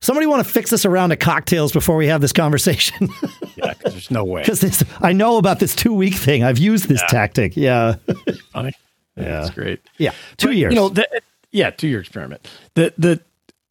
Somebody 0.00 0.26
want 0.26 0.46
to 0.46 0.52
fix 0.52 0.70
us 0.74 0.84
around 0.84 1.10
to 1.10 1.16
cocktails 1.16 1.72
before 1.72 1.96
we 1.96 2.08
have 2.08 2.20
this 2.20 2.32
conversation? 2.32 3.08
yeah, 3.56 3.72
because 3.72 3.94
there's 3.94 4.10
no 4.10 4.22
way. 4.22 4.42
Because 4.42 4.84
I 5.00 5.14
know 5.14 5.38
about 5.38 5.60
this 5.60 5.74
two 5.74 5.94
week 5.94 6.12
thing. 6.12 6.44
I've 6.44 6.58
used 6.58 6.88
this 6.88 7.02
tactic. 7.08 7.56
Yeah. 7.56 7.94
Funny. 8.52 8.72
Yeah, 9.16 9.40
that's 9.40 9.50
great. 9.50 9.80
Yeah. 9.96 10.10
Two 10.36 10.48
But, 10.48 10.56
years. 10.56 10.74
You 10.74 10.80
know, 10.80 10.88
the, 10.88 11.08
yeah, 11.52 11.70
two 11.70 11.86
year 11.86 12.00
experiment. 12.00 12.46
The 12.74 12.92
the 12.98 13.20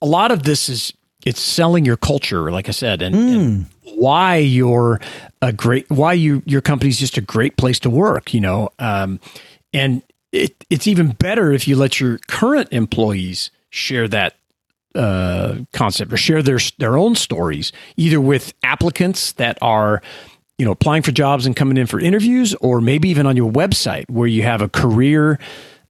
a 0.02 0.06
lot 0.06 0.32
of 0.32 0.44
this 0.44 0.70
is 0.70 0.94
it's 1.26 1.42
selling 1.42 1.86
your 1.86 1.98
culture, 1.98 2.52
like 2.52 2.68
I 2.68 2.72
said, 2.72 3.02
and, 3.02 3.16
and 3.16 3.66
why 3.96 4.38
you're 4.38 5.00
a 5.42 5.54
great 5.54 5.90
why 5.90 6.14
you 6.14 6.42
your 6.46 6.62
company's 6.62 7.00
just 7.00 7.18
a 7.18 7.22
great 7.22 7.58
place 7.58 7.80
to 7.80 7.90
work. 7.90 8.34
You 8.34 8.42
know, 8.42 8.70
um, 8.80 9.20
and 9.74 10.02
it 10.32 10.56
it's 10.70 10.88
even 10.88 11.12
better 11.12 11.52
if 11.52 11.68
you 11.68 11.76
let 11.76 12.00
your 12.00 12.18
current 12.28 12.70
employees 12.72 13.52
share 13.70 14.08
that 14.08 14.36
uh, 14.96 15.56
concept 15.72 16.14
or 16.14 16.18
share 16.18 16.42
their 16.42 16.60
their 16.78 16.98
own 16.98 17.16
stories, 17.16 17.72
either 17.98 18.20
with 18.20 18.54
applicants 18.64 19.34
that 19.34 19.58
are 19.62 20.02
you 20.58 20.66
know 20.66 20.72
applying 20.72 21.04
for 21.04 21.12
jobs 21.12 21.46
and 21.46 21.56
coming 21.56 21.78
in 21.78 21.88
for 21.88 22.00
interviews, 22.00 22.56
or 22.56 22.82
maybe 22.82 23.10
even 23.10 23.26
on 23.26 23.38
your 23.38 23.52
website 23.52 24.10
where 24.10 24.28
you 24.28 24.44
have 24.44 24.62
a 24.62 24.70
career 24.70 25.40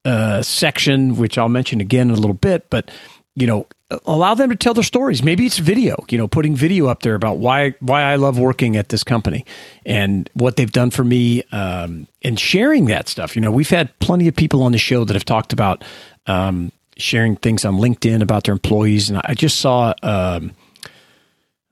uh, 0.05 0.41
section, 0.41 1.15
which 1.15 1.37
I'll 1.37 1.49
mention 1.49 1.81
again 1.81 2.09
in 2.09 2.15
a 2.15 2.19
little 2.19 2.33
bit, 2.33 2.69
but 2.69 2.91
you 3.35 3.47
know 3.47 3.65
allow 4.05 4.33
them 4.33 4.49
to 4.49 4.55
tell 4.55 4.73
their 4.73 4.83
stories 4.83 5.23
maybe 5.23 5.45
it's 5.45 5.59
video 5.59 5.95
you 6.09 6.17
know 6.17 6.27
putting 6.27 6.55
video 6.55 6.87
up 6.87 7.01
there 7.03 7.15
about 7.15 7.37
why 7.37 7.73
why 7.79 8.01
i 8.01 8.15
love 8.15 8.39
working 8.39 8.75
at 8.75 8.89
this 8.89 9.03
company 9.03 9.45
and 9.85 10.29
what 10.33 10.55
they've 10.55 10.71
done 10.71 10.89
for 10.89 11.03
me 11.03 11.43
um, 11.51 12.07
and 12.23 12.39
sharing 12.39 12.85
that 12.85 13.07
stuff 13.07 13.35
you 13.35 13.41
know 13.41 13.51
we've 13.51 13.69
had 13.69 13.97
plenty 13.99 14.27
of 14.27 14.35
people 14.35 14.63
on 14.63 14.71
the 14.71 14.77
show 14.77 15.03
that 15.03 15.13
have 15.13 15.25
talked 15.25 15.53
about 15.53 15.83
um, 16.27 16.71
sharing 16.97 17.35
things 17.35 17.65
on 17.65 17.75
linkedin 17.75 18.21
about 18.21 18.45
their 18.45 18.53
employees 18.53 19.09
and 19.09 19.19
i 19.25 19.33
just 19.33 19.59
saw 19.59 19.93
um, 20.03 20.51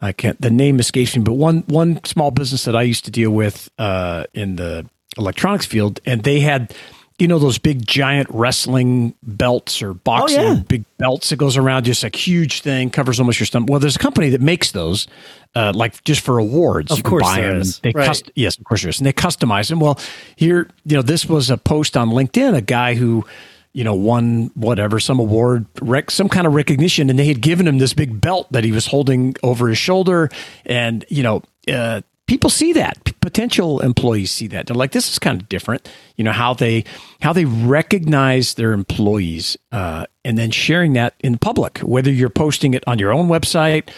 I 0.01 0.11
can't. 0.13 0.41
The 0.41 0.49
name 0.49 0.79
escapes 0.79 1.15
me, 1.15 1.21
but 1.21 1.33
one 1.33 1.63
one 1.67 2.03
small 2.05 2.31
business 2.31 2.65
that 2.65 2.75
I 2.75 2.81
used 2.81 3.05
to 3.05 3.11
deal 3.11 3.29
with 3.29 3.69
uh, 3.77 4.23
in 4.33 4.55
the 4.55 4.89
electronics 5.17 5.65
field, 5.65 5.99
and 6.05 6.23
they 6.23 6.39
had, 6.39 6.73
you 7.21 7.27
know, 7.27 7.37
those 7.37 7.59
big 7.59 7.85
giant 7.85 8.27
wrestling 8.31 9.13
belts 9.21 9.83
or 9.83 9.93
boxing 9.93 10.41
yeah. 10.41 10.55
big 10.67 10.83
belts 10.97 11.29
that 11.29 11.35
goes 11.35 11.55
around, 11.55 11.83
just 11.83 12.03
a 12.03 12.09
huge 12.17 12.61
thing, 12.61 12.89
covers 12.89 13.19
almost 13.19 13.39
your 13.39 13.45
stomach. 13.45 13.69
Well, 13.69 13.79
there's 13.79 13.95
a 13.95 13.99
company 13.99 14.29
that 14.29 14.41
makes 14.41 14.71
those, 14.71 15.05
uh, 15.53 15.71
like 15.75 16.03
just 16.03 16.21
for 16.21 16.39
awards. 16.39 16.89
Of 16.89 16.97
You 16.97 17.03
can 17.03 17.09
course 17.11 17.23
buy 17.23 17.41
them. 17.41 17.61
They 17.83 17.91
Right. 17.91 18.07
cust- 18.07 18.31
yes, 18.33 18.57
of 18.57 18.63
course 18.63 18.81
there 18.81 18.89
is, 18.89 18.99
and 18.99 19.05
they 19.05 19.13
customize 19.13 19.69
them. 19.69 19.79
Well, 19.79 19.99
here, 20.35 20.67
you 20.83 20.95
know, 20.95 21.03
this 21.03 21.29
was 21.29 21.51
a 21.51 21.57
post 21.57 21.95
on 21.95 22.09
LinkedIn, 22.09 22.55
a 22.55 22.61
guy 22.61 22.95
who 22.95 23.23
you 23.73 23.85
know, 23.85 23.95
won 23.95 24.51
whatever, 24.55 24.99
some 24.99 25.17
award, 25.17 25.65
rec- 25.81 26.11
some 26.11 26.27
kind 26.27 26.45
of 26.45 26.53
recognition, 26.53 27.09
and 27.09 27.17
they 27.17 27.25
had 27.27 27.39
given 27.39 27.65
him 27.65 27.77
this 27.77 27.93
big 27.93 28.19
belt 28.19 28.45
that 28.51 28.65
he 28.65 28.71
was 28.73 28.87
holding 28.87 29.33
over 29.43 29.69
his 29.69 29.77
shoulder. 29.77 30.27
And, 30.65 31.05
you 31.07 31.23
know, 31.23 31.41
uh, 31.71 32.01
people 32.27 32.49
see 32.49 32.73
that. 32.73 33.10
Potential 33.21 33.79
employees 33.81 34.31
see 34.31 34.47
that. 34.47 34.67
They're 34.67 34.75
like, 34.75 34.91
this 34.91 35.11
is 35.11 35.19
kind 35.19 35.41
of 35.41 35.47
different. 35.47 35.87
You 36.17 36.23
know, 36.23 36.31
how 36.31 36.53
they 36.53 36.83
how 37.21 37.33
they 37.33 37.45
recognize 37.45 38.55
their 38.55 38.73
employees 38.73 39.57
uh, 39.71 40.07
and 40.25 40.37
then 40.37 40.51
sharing 40.51 40.93
that 40.93 41.13
in 41.19 41.37
public, 41.37 41.79
whether 41.79 42.11
you're 42.11 42.29
posting 42.29 42.73
it 42.73 42.83
on 42.87 42.97
your 42.99 43.13
own 43.13 43.27
website, 43.27 43.89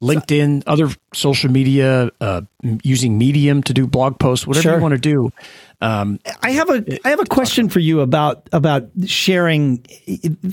LinkedIn, 0.00 0.62
other 0.68 0.88
social 1.12 1.50
media, 1.50 2.10
uh, 2.20 2.42
using 2.84 3.18
Medium 3.18 3.64
to 3.64 3.74
do 3.74 3.86
blog 3.86 4.20
posts, 4.20 4.46
whatever 4.46 4.62
Sure. 4.62 4.76
you 4.76 4.82
want 4.82 4.94
to 4.94 5.00
do. 5.00 5.32
Um, 5.80 6.20
I 6.42 6.52
have 6.52 6.70
a 6.70 6.84
I 7.04 7.10
have 7.10 7.20
a 7.20 7.24
question 7.24 7.68
for 7.68 7.80
you 7.80 8.00
about 8.00 8.48
about 8.52 8.88
sharing, 9.06 9.84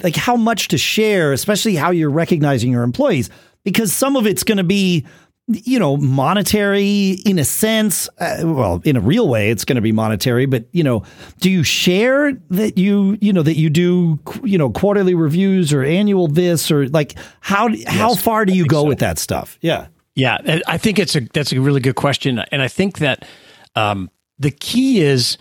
like 0.03 0.15
how 0.15 0.35
much 0.35 0.69
to 0.69 0.77
share, 0.79 1.31
especially 1.31 1.75
how 1.75 1.91
you're 1.91 2.09
recognizing 2.09 2.71
your 2.71 2.83
employees, 2.83 3.29
because 3.63 3.93
some 3.93 4.15
of 4.15 4.25
it's 4.27 4.43
going 4.43 4.57
to 4.57 4.63
be, 4.63 5.05
you 5.47 5.77
know, 5.77 5.97
monetary 5.97 7.11
in 7.25 7.37
a 7.37 7.45
sense. 7.45 8.09
Uh, 8.19 8.37
well, 8.43 8.81
in 8.83 8.95
a 8.95 8.99
real 8.99 9.27
way, 9.27 9.51
it's 9.51 9.63
going 9.63 9.75
to 9.75 9.81
be 9.81 9.91
monetary. 9.91 10.45
But 10.45 10.65
you 10.71 10.83
know, 10.83 11.03
do 11.39 11.49
you 11.51 11.63
share 11.63 12.33
that 12.49 12.77
you 12.77 13.17
you 13.21 13.31
know 13.31 13.43
that 13.43 13.55
you 13.55 13.69
do 13.69 14.19
you 14.43 14.57
know 14.57 14.69
quarterly 14.69 15.13
reviews 15.13 15.71
or 15.71 15.83
annual 15.83 16.27
this 16.27 16.71
or 16.71 16.87
like 16.89 17.15
how 17.41 17.69
how 17.87 18.15
far 18.15 18.45
do 18.45 18.53
you 18.53 18.65
go 18.65 18.83
with 18.83 18.99
that 18.99 19.19
stuff? 19.19 19.57
Yeah. 19.61 19.87
Yeah, 20.17 20.61
I 20.65 20.77
think 20.77 20.97
it's 20.97 21.13
a 21.17 21.21
that's 21.33 21.51
a 21.51 21.59
really 21.59 21.81
good 21.81 21.97
question, 21.97 22.39
and 22.39 22.61
I 22.61 22.69
think 22.69 22.99
that 22.99 23.27
um, 23.75 24.09
the 24.39 24.49
key 24.49 25.01
is 25.01 25.37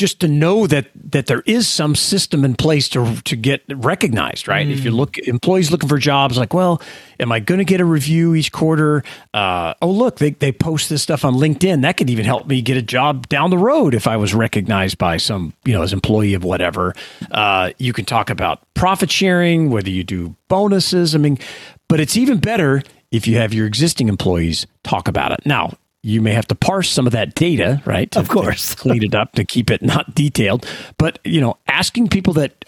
just 0.00 0.18
to 0.20 0.28
know 0.28 0.66
that 0.66 0.86
that 1.12 1.26
there 1.26 1.42
is 1.46 1.68
some 1.68 1.94
system 1.94 2.44
in 2.44 2.54
place 2.54 2.88
to 2.88 3.20
to 3.22 3.36
get 3.36 3.62
recognized, 3.68 4.48
right? 4.48 4.66
If 4.66 4.82
you 4.82 4.90
look 4.90 5.18
employees 5.18 5.70
looking 5.70 5.90
for 5.90 5.98
jobs, 5.98 6.38
like, 6.38 6.54
well, 6.54 6.80
am 7.20 7.30
I 7.30 7.38
going 7.38 7.58
to 7.58 7.64
get 7.64 7.80
a 7.80 7.84
review 7.84 8.34
each 8.34 8.50
quarter? 8.50 9.04
Uh, 9.34 9.74
oh, 9.82 9.90
look, 9.90 10.16
they 10.16 10.30
they 10.30 10.52
post 10.52 10.88
this 10.88 11.02
stuff 11.02 11.24
on 11.24 11.34
LinkedIn. 11.34 11.82
That 11.82 11.98
could 11.98 12.08
even 12.08 12.24
help 12.24 12.46
me 12.46 12.62
get 12.62 12.78
a 12.78 12.82
job 12.82 13.28
down 13.28 13.50
the 13.50 13.58
road 13.58 13.94
if 13.94 14.08
I 14.08 14.16
was 14.16 14.32
recognized 14.32 14.96
by 14.96 15.18
some, 15.18 15.52
you 15.64 15.74
know, 15.74 15.82
as 15.82 15.92
employee 15.92 16.32
of 16.32 16.42
whatever. 16.42 16.94
Uh, 17.30 17.70
you 17.76 17.92
can 17.92 18.06
talk 18.06 18.30
about 18.30 18.62
profit 18.72 19.10
sharing, 19.10 19.70
whether 19.70 19.90
you 19.90 20.02
do 20.02 20.34
bonuses. 20.48 21.14
I 21.14 21.18
mean, 21.18 21.38
but 21.88 22.00
it's 22.00 22.16
even 22.16 22.38
better 22.38 22.82
if 23.10 23.26
you 23.26 23.36
have 23.36 23.52
your 23.52 23.66
existing 23.66 24.08
employees 24.08 24.66
talk 24.82 25.08
about 25.08 25.32
it. 25.32 25.40
Now, 25.44 25.74
you 26.02 26.20
may 26.20 26.32
have 26.32 26.46
to 26.48 26.54
parse 26.54 26.88
some 26.88 27.06
of 27.06 27.12
that 27.12 27.34
data, 27.34 27.82
right? 27.84 28.10
to- 28.12 28.20
Of 28.20 28.28
course. 28.28 28.74
clean 28.84 29.02
it 29.02 29.14
up 29.14 29.32
to 29.32 29.44
keep 29.44 29.70
it 29.70 29.82
not 29.82 30.14
detailed. 30.14 30.66
But 30.98 31.18
you 31.24 31.40
know, 31.40 31.56
asking 31.68 32.08
people 32.08 32.32
that 32.34 32.64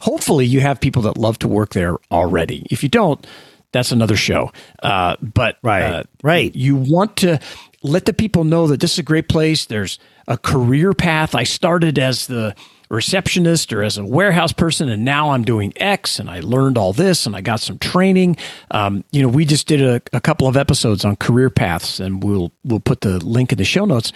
hopefully 0.00 0.46
you 0.46 0.60
have 0.60 0.80
people 0.80 1.02
that 1.02 1.16
love 1.18 1.38
to 1.40 1.48
work 1.48 1.70
there 1.74 1.96
already. 2.10 2.66
If 2.70 2.82
you 2.82 2.88
don't, 2.88 3.26
that's 3.72 3.92
another 3.92 4.16
show. 4.16 4.52
Uh, 4.82 5.16
but 5.20 5.58
Right, 5.62 5.82
uh, 5.82 6.02
right. 6.22 6.54
You 6.54 6.76
want 6.76 7.16
to. 7.18 7.38
let 7.82 8.06
the 8.06 8.12
people 8.12 8.42
know 8.44 8.66
that 8.68 8.80
this 8.80 8.92
is 8.94 8.98
a 8.98 9.02
great 9.04 9.28
place. 9.28 9.66
There's 9.66 9.98
a 10.26 10.36
career 10.38 10.92
path. 10.94 11.34
I 11.34 11.44
started 11.44 11.98
as 11.98 12.26
the 12.26 12.54
receptionist 12.88 13.72
or 13.72 13.82
as 13.82 13.98
a 13.98 14.04
warehouse 14.04 14.52
person, 14.52 14.88
and 14.88 15.04
now 15.04 15.30
I'm 15.30 15.44
doing 15.44 15.72
X, 15.76 16.18
and 16.18 16.30
I 16.30 16.40
learned 16.40 16.78
all 16.78 16.92
this, 16.92 17.26
and 17.26 17.36
I 17.36 17.40
got 17.40 17.60
some 17.60 17.78
training. 17.78 18.36
Um, 18.70 19.04
you 19.10 19.22
know, 19.22 19.28
we 19.28 19.44
just 19.44 19.66
did 19.66 19.82
a, 19.82 20.00
a, 20.12 20.20
couple 20.20 20.48
of 20.48 20.56
episodes 20.56 21.04
on 21.04 21.16
career 21.16 21.50
paths, 21.50 22.00
and 22.00 22.22
we'll 22.22 22.52
we'll 22.64 22.80
put 22.80 23.02
the 23.02 23.24
link 23.24 23.52
in 23.52 23.58
the 23.58 23.64
show 23.64 23.84
notes. 23.84 24.12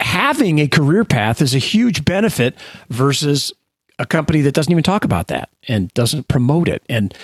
Having 0.00 0.58
a 0.58 0.68
career 0.68 1.04
path 1.04 1.40
is 1.40 1.54
a 1.54 1.58
huge 1.58 2.04
benefit 2.04 2.56
versus 2.90 3.52
a 3.98 4.06
company 4.06 4.42
that 4.42 4.52
doesn't 4.52 4.70
even 4.70 4.84
talk 4.84 5.04
about 5.04 5.28
that 5.28 5.48
and 5.68 5.92
doesn't 5.94 6.28
promote 6.28 6.68
it. 6.68 6.82
And 6.88 7.14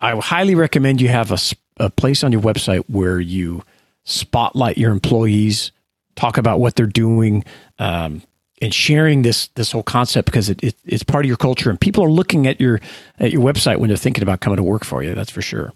I 0.00 0.16
highly 0.16 0.54
recommend 0.54 1.00
you 1.00 1.08
have 1.08 1.30
a, 1.30 1.38
a 1.84 1.90
place 1.90 2.24
on 2.24 2.32
your 2.32 2.40
website 2.40 2.84
where 2.88 3.20
you 3.20 3.62
spotlight 4.04 4.78
your 4.78 4.92
employees, 4.92 5.72
talk 6.14 6.38
about 6.38 6.60
what 6.60 6.76
they're 6.76 6.86
doing, 6.86 7.44
um, 7.78 8.22
and 8.60 8.74
sharing 8.74 9.22
this 9.22 9.48
this 9.54 9.72
whole 9.72 9.82
concept 9.82 10.26
because 10.26 10.50
it, 10.50 10.62
it, 10.62 10.74
it's 10.84 11.02
part 11.02 11.24
of 11.24 11.28
your 11.28 11.36
culture 11.36 11.70
and 11.70 11.80
people 11.80 12.04
are 12.04 12.10
looking 12.10 12.46
at 12.46 12.60
your 12.60 12.80
at 13.18 13.32
your 13.32 13.42
website 13.42 13.78
when 13.78 13.88
they're 13.88 13.96
thinking 13.96 14.22
about 14.22 14.40
coming 14.40 14.58
to 14.58 14.62
work 14.62 14.84
for 14.84 15.02
you. 15.02 15.14
That's 15.14 15.30
for 15.30 15.42
sure. 15.42 15.72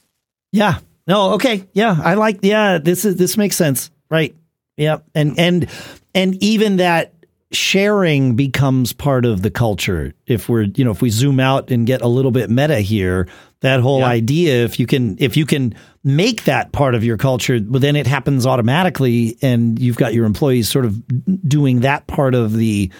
Yeah. 0.53 0.79
No. 1.07 1.33
Okay. 1.33 1.67
Yeah. 1.73 1.97
I 2.03 2.15
like. 2.15 2.41
Yeah. 2.43 2.79
This 2.79 3.05
is 3.05 3.17
this 3.17 3.37
makes 3.37 3.57
sense. 3.57 3.91
Right. 4.11 4.35
Yeah. 4.77 4.99
And 5.15 5.39
and 5.39 5.69
and 6.15 6.43
even 6.43 6.77
that 6.77 7.13
sharing 7.53 8.35
becomes 8.37 8.93
part 8.93 9.25
of 9.25 9.43
the 9.43 9.51
culture. 9.51 10.13
If 10.27 10.49
we're 10.49 10.63
you 10.63 10.85
know 10.85 10.91
if 10.91 11.03
we 11.03 11.11
zoom 11.11 11.41
out 11.41 11.71
and 11.71 11.87
get 11.87 12.03
a 12.03 12.09
little 12.09 12.31
bit 12.31 12.51
meta 12.51 12.81
here, 12.81 13.29
that 13.61 13.81
whole 13.81 14.01
yeah. 14.01 14.07
idea 14.07 14.65
if 14.65 14.79
you 14.79 14.87
can 14.87 15.17
if 15.19 15.37
you 15.37 15.47
can 15.47 15.75
make 16.05 16.45
that 16.45 16.71
part 16.73 16.95
of 16.95 17.03
your 17.03 17.17
culture 17.17 17.59
but 17.61 17.81
then 17.81 17.97
it 17.97 18.07
happens 18.07 18.47
automatically 18.47 19.37
and 19.43 19.79
you've 19.79 19.97
got 19.97 20.15
your 20.15 20.27
employees 20.27 20.69
sort 20.69 20.85
of 20.85 21.03
doing 21.49 21.81
that 21.81 22.07
part 22.07 22.35
of 22.35 22.53
the 22.53 22.91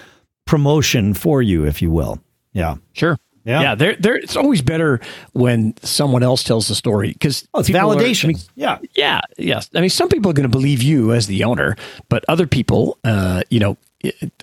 promotion 0.45 1.13
for 1.13 1.41
you 1.41 1.65
if 1.65 1.81
you 1.81 1.91
will 1.91 2.19
yeah 2.53 2.75
sure 2.93 3.17
yeah, 3.45 3.61
yeah. 3.61 3.75
There, 3.75 3.95
there. 3.95 4.15
It's 4.15 4.35
always 4.35 4.63
better 4.63 4.99
when 5.33 5.75
someone 5.83 6.23
else 6.23 6.43
tells 6.43 6.67
the 6.67 6.73
story 6.73 7.13
because 7.13 7.47
oh, 7.53 7.59
it's 7.59 7.69
validation. 7.69 8.23
Are, 8.23 8.27
I 8.27 8.33
mean, 8.33 8.37
yeah, 8.55 8.79
yeah, 8.95 9.21
yes. 9.37 9.69
I 9.75 9.81
mean, 9.81 9.91
some 9.91 10.09
people 10.09 10.31
are 10.31 10.33
going 10.33 10.49
to 10.49 10.57
believe 10.57 10.81
you 10.81 11.13
as 11.13 11.27
the 11.27 11.43
owner, 11.43 11.75
but 12.09 12.25
other 12.27 12.47
people, 12.47 12.97
uh, 13.03 13.43
you 13.51 13.59
know, 13.59 13.77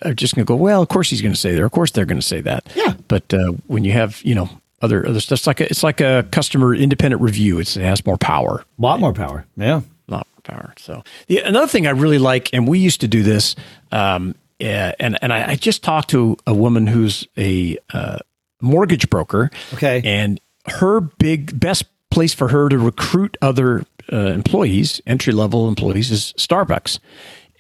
are 0.03 0.15
just 0.15 0.37
going 0.37 0.47
to 0.47 0.49
go. 0.49 0.55
Well, 0.55 0.81
of 0.81 0.89
course 0.89 1.11
he's 1.11 1.21
going 1.21 1.35
to 1.35 1.41
say 1.41 1.53
that. 1.53 1.63
Of 1.63 1.73
course 1.73 1.91
they're 1.91 2.07
going 2.07 2.21
to 2.21 2.27
say 2.27 2.41
that. 2.43 2.69
Yeah. 2.77 2.95
But 3.09 3.35
uh, 3.35 3.53
when 3.67 3.83
you 3.83 3.93
have, 3.93 4.23
you 4.23 4.37
know, 4.37 4.49
other 4.83 5.07
other 5.07 5.21
stuff. 5.21 5.39
It's 5.39 5.47
like 5.47 5.61
a, 5.61 5.65
it's 5.65 5.83
like 5.83 6.01
a 6.01 6.27
customer 6.31 6.75
independent 6.75 7.23
review. 7.23 7.59
It's, 7.61 7.77
it 7.77 7.83
has 7.83 8.05
more 8.05 8.19
power. 8.19 8.65
A 8.79 8.83
lot 8.83 9.01
more 9.01 9.13
power. 9.13 9.47
Yeah, 9.57 9.81
a 10.09 10.11
lot 10.11 10.27
more 10.35 10.43
power. 10.43 10.75
So 10.77 11.03
the, 11.29 11.39
another 11.39 11.69
thing 11.69 11.87
I 11.87 11.91
really 11.91 12.19
like, 12.19 12.51
and 12.53 12.69
we 12.69 12.79
used 12.79 13.01
to 13.01 13.09
do 13.09 13.23
this, 13.23 13.57
um, 13.93 14.35
yeah, 14.59 14.93
and 15.01 15.19
and 15.23 15.33
I, 15.33 15.53
I, 15.53 15.55
just 15.57 15.83
talked 15.83 16.11
to 16.11 16.37
a 16.47 16.55
woman 16.55 16.87
who's 16.87 17.27
a 17.39 17.79
uh, 17.95 18.19
mortgage 18.61 19.09
broker. 19.09 19.51
Okay, 19.75 20.03
and 20.05 20.41
her 20.67 21.01
big 21.01 21.59
best 21.59 21.85
place 22.11 22.35
for 22.35 22.49
her 22.49 22.69
to 22.69 22.79
recruit 22.79 23.37
other 23.41 23.85
uh, 24.13 24.17
employees, 24.17 25.01
entry 25.07 25.33
level 25.33 25.69
employees, 25.69 26.11
is 26.11 26.35
Starbucks. 26.37 26.99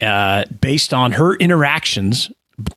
Uh, 0.00 0.44
based 0.60 0.92
on 0.92 1.12
her 1.12 1.36
interactions 1.36 2.30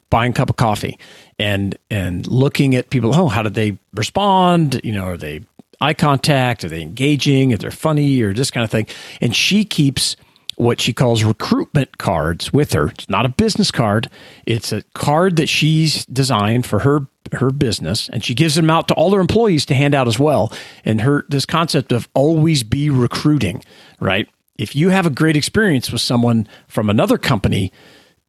buying 0.09 0.31
a 0.31 0.33
cup 0.35 0.49
of 0.49 0.55
coffee 0.55 0.97
and 1.39 1.77
and 1.89 2.27
looking 2.27 2.75
at 2.75 2.89
people. 2.89 3.15
Oh, 3.15 3.27
how 3.27 3.43
did 3.43 3.53
they 3.53 3.77
respond? 3.93 4.81
You 4.83 4.93
know, 4.93 5.05
are 5.05 5.17
they 5.17 5.41
eye 5.81 5.93
contact? 5.93 6.63
Are 6.63 6.69
they 6.69 6.81
engaging? 6.81 7.53
Are 7.53 7.57
they 7.57 7.69
funny 7.69 8.21
or 8.21 8.33
this 8.33 8.51
kind 8.51 8.63
of 8.63 8.71
thing? 8.71 8.87
And 9.21 9.35
she 9.35 9.65
keeps 9.65 10.15
what 10.55 10.79
she 10.79 10.93
calls 10.93 11.23
recruitment 11.23 11.97
cards 11.97 12.53
with 12.53 12.73
her. 12.73 12.87
It's 12.87 13.09
not 13.09 13.25
a 13.25 13.29
business 13.29 13.71
card. 13.71 14.09
It's 14.45 14.71
a 14.71 14.83
card 14.93 15.35
that 15.35 15.49
she's 15.49 16.05
designed 16.05 16.65
for 16.65 16.79
her 16.79 17.07
her 17.33 17.49
business 17.49 18.07
and 18.09 18.23
she 18.23 18.35
gives 18.35 18.53
them 18.53 18.69
out 18.69 18.87
to 18.87 18.93
all 18.93 19.11
her 19.11 19.19
employees 19.19 19.65
to 19.65 19.73
hand 19.73 19.95
out 19.95 20.07
as 20.07 20.19
well. 20.19 20.53
And 20.85 21.01
her 21.01 21.25
this 21.27 21.45
concept 21.45 21.91
of 21.91 22.07
always 22.13 22.63
be 22.63 22.89
recruiting, 22.89 23.63
right? 23.99 24.29
If 24.57 24.75
you 24.75 24.89
have 24.89 25.05
a 25.05 25.09
great 25.09 25.35
experience 25.35 25.91
with 25.91 26.01
someone 26.01 26.47
from 26.67 26.89
another 26.89 27.17
company, 27.17 27.73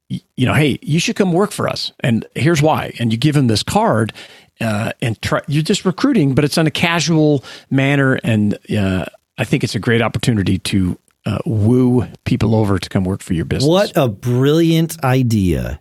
you 0.08 0.46
know, 0.46 0.54
hey, 0.54 0.78
you 0.82 1.00
should 1.00 1.16
come 1.16 1.32
work 1.32 1.50
for 1.50 1.68
us, 1.68 1.92
and 2.00 2.26
here's 2.34 2.62
why. 2.62 2.94
And 2.98 3.12
you 3.12 3.18
give 3.18 3.34
them 3.34 3.48
this 3.48 3.62
card, 3.62 4.12
uh, 4.60 4.92
and 5.02 5.20
try, 5.20 5.40
you're 5.48 5.62
just 5.62 5.84
recruiting, 5.84 6.34
but 6.34 6.44
it's 6.44 6.56
in 6.56 6.66
a 6.66 6.70
casual 6.70 7.44
manner, 7.70 8.18
and 8.22 8.58
uh, 8.76 9.06
I 9.38 9.44
think 9.44 9.64
it's 9.64 9.74
a 9.74 9.80
great 9.80 10.02
opportunity 10.02 10.58
to 10.58 10.98
uh, 11.24 11.38
woo 11.44 12.06
people 12.24 12.54
over 12.54 12.78
to 12.78 12.88
come 12.88 13.04
work 13.04 13.20
for 13.22 13.34
your 13.34 13.44
business. 13.44 13.68
What 13.68 13.96
a 13.96 14.08
brilliant 14.08 15.02
idea! 15.02 15.80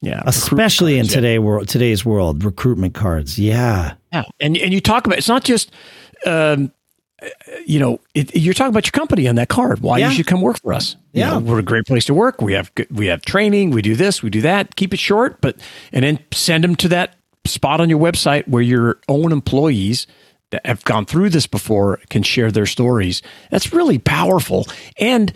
Yeah, 0.00 0.22
especially 0.26 0.96
cards, 0.96 1.08
in 1.08 1.14
today 1.14 1.34
yeah. 1.34 1.40
world, 1.40 1.68
today's 1.68 2.04
world, 2.04 2.44
recruitment 2.44 2.94
cards. 2.94 3.38
Yeah, 3.38 3.94
yeah, 4.12 4.24
and 4.40 4.56
and 4.56 4.72
you 4.72 4.80
talk 4.80 5.06
about 5.06 5.18
it's 5.18 5.28
not 5.28 5.44
just. 5.44 5.70
Um, 6.26 6.72
you 7.66 7.80
know, 7.80 7.98
it, 8.14 8.36
you're 8.36 8.54
talking 8.54 8.70
about 8.70 8.86
your 8.86 8.92
company 8.92 9.26
on 9.26 9.34
that 9.34 9.48
card. 9.48 9.80
Why 9.80 9.98
yeah. 9.98 10.08
you 10.08 10.14
should 10.14 10.28
come 10.28 10.40
work 10.40 10.60
for 10.62 10.72
us? 10.72 10.94
Yeah, 11.18 11.30
know, 11.30 11.38
we're 11.40 11.58
a 11.58 11.62
great 11.62 11.86
place 11.86 12.04
to 12.06 12.14
work. 12.14 12.40
We 12.40 12.52
have 12.54 12.70
we 12.90 13.06
have 13.06 13.22
training. 13.22 13.70
We 13.70 13.82
do 13.82 13.94
this. 13.94 14.22
We 14.22 14.30
do 14.30 14.40
that. 14.42 14.76
Keep 14.76 14.94
it 14.94 15.00
short, 15.00 15.40
but 15.40 15.56
and 15.92 16.04
then 16.04 16.18
send 16.32 16.64
them 16.64 16.76
to 16.76 16.88
that 16.88 17.16
spot 17.44 17.80
on 17.80 17.88
your 17.88 17.98
website 17.98 18.46
where 18.48 18.62
your 18.62 18.98
own 19.08 19.32
employees 19.32 20.06
that 20.50 20.64
have 20.64 20.84
gone 20.84 21.04
through 21.04 21.30
this 21.30 21.46
before 21.46 22.00
can 22.08 22.22
share 22.22 22.50
their 22.50 22.66
stories. 22.66 23.22
That's 23.50 23.72
really 23.72 23.98
powerful, 23.98 24.66
and 24.98 25.32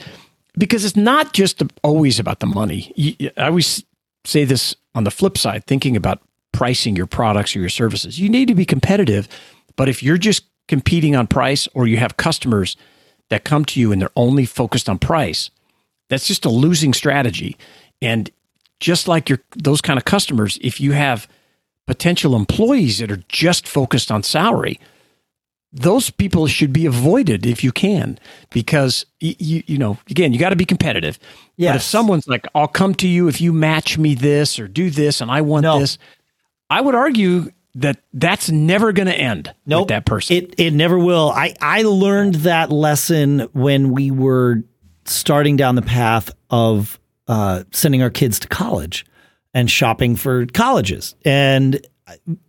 because 0.57 0.85
it's 0.85 0.97
not 0.97 1.33
just 1.33 1.63
always 1.83 2.19
about 2.19 2.41
the 2.41 2.47
money. 2.47 3.31
I 3.37 3.47
always 3.47 3.85
say 4.25 4.45
this 4.45 4.75
on 4.95 5.05
the 5.05 5.11
flip 5.11 5.39
side, 5.39 5.65
thinking 5.67 5.97
about 5.97 6.21
pricing 6.53 6.95
your 6.95 7.07
products 7.07 7.57
or 7.57 7.61
your 7.61 7.69
services. 7.69 8.21
You 8.21 8.29
need 8.29 8.49
to 8.49 8.55
be 8.55 8.65
competitive, 8.65 9.29
but 9.77 9.89
if 9.89 10.03
you're 10.03 10.19
just 10.19 10.45
competing 10.69 11.17
on 11.17 11.27
price 11.27 11.67
or 11.75 11.87
you 11.87 11.97
have 11.97 12.17
customers 12.17 12.77
that 13.31 13.45
come 13.45 13.65
to 13.65 13.81
you 13.81 13.93
and 13.93 14.01
they're 14.01 14.11
only 14.15 14.45
focused 14.45 14.89
on 14.89 14.99
price, 14.99 15.51
that's 16.13 16.27
just 16.27 16.45
a 16.45 16.51
losing 16.51 16.93
strategy. 16.93 17.57
And 18.03 18.31
just 18.81 19.09
like 19.09 19.31
your 19.31 19.41
those 19.57 19.81
kind 19.81 19.99
of 19.99 20.05
customers, 20.05 20.59
if 20.61 20.81
you 20.81 20.93
have 20.93 21.27
potential 21.87 22.37
employees 22.37 22.99
that 22.99 23.11
are 23.11 23.23
just 23.29 23.67
focused 23.67 24.13
on 24.13 24.23
salary, 24.23 24.79
those 25.73 26.11
people 26.11 26.47
should 26.47 26.73
be 26.73 26.85
avoided 26.85 27.47
if 27.47 27.65
you 27.65 27.73
can, 27.73 28.19
because 28.51 29.07
you 29.21 29.63
you 29.67 29.79
know 29.79 29.97
again 30.11 30.35
you 30.35 30.39
got 30.39 30.51
to 30.51 30.57
be 30.57 30.67
competitive. 30.67 31.19
Yes. 31.57 31.71
But 31.71 31.77
if 31.77 31.83
someone's 31.83 32.29
like, 32.29 32.47
"I'll 32.55 32.69
come 32.69 32.95
to 32.97 33.09
you 33.09 33.29
if 33.29 33.41
you 33.41 33.53
match 33.55 33.97
me 33.97 34.15
this 34.15 34.59
or 34.59 34.69
do 34.69 34.91
this, 34.91 35.23
and 35.23 35.31
I 35.31 35.41
want 35.41 35.63
no. 35.63 35.79
this," 35.79 35.97
I 36.69 36.83
would 36.83 36.95
argue 36.95 37.51
that 37.77 38.03
that's 38.13 38.51
never 38.51 38.93
going 38.93 39.09
to 39.09 39.15
end 39.15 39.55
nope, 39.65 39.83
with 39.83 39.89
that 39.89 40.05
person. 40.05 40.37
It 40.37 40.55
it 40.59 40.73
never 40.75 40.99
will. 40.99 41.31
I 41.31 41.55
I 41.63 41.83
learned 41.83 42.35
that 42.37 42.71
lesson 42.71 43.49
when 43.53 43.93
we 43.93 44.11
were 44.11 44.63
starting 45.05 45.57
down 45.57 45.75
the 45.75 45.83
path 45.83 46.31
of 46.51 46.99
uh, 47.29 47.65
sending 47.71 48.03
our 48.03 48.11
kids 48.11 48.39
to 48.41 48.49
college 48.49 49.05
and 49.55 49.71
shopping 49.71 50.17
for 50.17 50.47
colleges. 50.47 51.15
And 51.25 51.85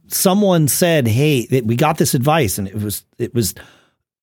someone 0.07 0.67
said, 0.67 1.07
"Hey, 1.07 1.47
we 1.63 1.75
got 1.75 1.97
this 1.97 2.13
advice," 2.13 2.57
and 2.57 2.67
it 2.67 2.75
was 2.75 3.05
it 3.17 3.33
was 3.33 3.53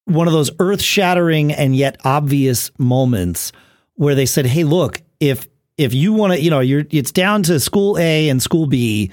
one 0.04 0.26
of 0.26 0.32
those 0.32 0.50
earth 0.58 0.82
shattering 0.82 1.52
and 1.52 1.76
yet 1.76 1.98
obvious 2.04 2.70
moments 2.78 3.52
where 3.94 4.14
they 4.14 4.26
said, 4.26 4.46
"Hey, 4.46 4.64
look, 4.64 5.02
if 5.20 5.46
if 5.78 5.94
you 5.94 6.12
want 6.12 6.34
to, 6.34 6.40
you 6.40 6.50
know, 6.50 6.60
you're 6.60 6.84
it's 6.90 7.12
down 7.12 7.42
to 7.44 7.60
school 7.60 7.98
A 7.98 8.28
and 8.28 8.42
school 8.42 8.66
B." 8.66 9.10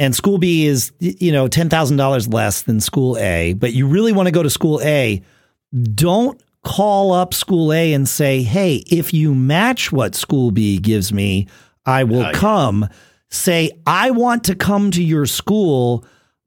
and 0.00 0.16
school 0.16 0.38
B 0.38 0.66
is 0.66 0.92
you 0.98 1.30
know 1.30 1.46
$10,000 1.46 2.32
less 2.32 2.62
than 2.62 2.80
school 2.80 3.18
A, 3.18 3.52
but 3.52 3.74
you 3.74 3.86
really 3.86 4.12
want 4.12 4.28
to 4.28 4.32
go 4.32 4.42
to 4.42 4.48
school 4.48 4.80
A, 4.82 5.22
don't 5.94 6.42
call 6.64 7.12
up 7.12 7.34
school 7.34 7.72
A 7.72 7.92
and 7.92 8.08
say, 8.08 8.42
"Hey, 8.42 8.84
if 8.90 9.12
you 9.12 9.34
match 9.34 9.92
what 9.92 10.14
school 10.14 10.50
B 10.50 10.78
gives 10.78 11.12
me, 11.12 11.46
I 11.86 12.04
will 12.04 12.22
uh, 12.22 12.32
come." 12.32 12.82
Yeah. 12.82 12.96
Say, 13.30 13.70
"I 13.86 14.10
want 14.10 14.44
to 14.44 14.54
come 14.54 14.90
to 14.92 15.02
your 15.02 15.26
school, 15.26 16.04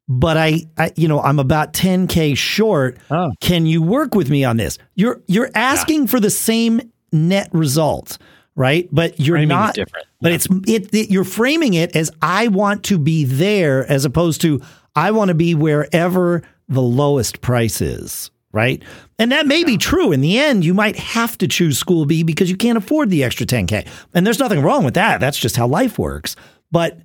but 0.08 0.36
I, 0.36 0.62
I 0.76 0.92
you 0.96 1.08
know, 1.08 1.20
I'm 1.20 1.38
about 1.38 1.72
10k 1.72 2.36
short. 2.36 2.98
Oh. 3.10 3.32
Can 3.40 3.66
you 3.66 3.82
work 3.82 4.14
with 4.14 4.30
me 4.30 4.44
on 4.44 4.56
this?" 4.56 4.78
You're 4.94 5.22
you're 5.26 5.50
asking 5.54 6.02
yeah. 6.02 6.06
for 6.08 6.20
the 6.20 6.30
same 6.30 6.80
net 7.12 7.48
result 7.52 8.18
right? 8.56 8.88
But 8.92 9.18
you're 9.18 9.36
Framing 9.36 9.48
not 9.48 9.74
different. 9.74 10.06
But 10.20 10.28
yeah. 10.28 10.34
it's 10.34 10.46
it, 10.66 10.94
it, 10.94 11.10
you're 11.10 11.24
framing 11.24 11.74
it 11.74 11.96
as 11.96 12.10
I 12.22 12.48
want 12.48 12.84
to 12.84 12.98
be 12.98 13.24
there 13.24 13.90
as 13.90 14.04
opposed 14.04 14.40
to 14.42 14.62
I 14.96 15.10
want 15.10 15.28
to 15.28 15.34
be 15.34 15.54
wherever 15.54 16.42
the 16.68 16.82
lowest 16.82 17.40
price 17.40 17.80
is, 17.80 18.30
right? 18.54 18.82
And 19.18 19.32
that 19.32 19.46
may 19.46 19.60
yeah. 19.60 19.66
be 19.66 19.76
true. 19.76 20.12
In 20.12 20.20
the 20.20 20.38
end, 20.38 20.64
you 20.64 20.72
might 20.72 20.96
have 20.96 21.36
to 21.38 21.48
choose 21.48 21.76
school 21.78 22.06
B 22.06 22.22
because 22.22 22.50
you 22.50 22.56
can't 22.56 22.78
afford 22.78 23.10
the 23.10 23.24
extra 23.24 23.46
10k. 23.46 23.86
And 24.14 24.26
there's 24.26 24.38
nothing 24.38 24.62
wrong 24.62 24.84
with 24.84 24.94
that. 24.94 25.20
That's 25.20 25.38
just 25.38 25.56
how 25.56 25.66
life 25.66 25.98
works. 25.98 26.36
But 26.70 26.98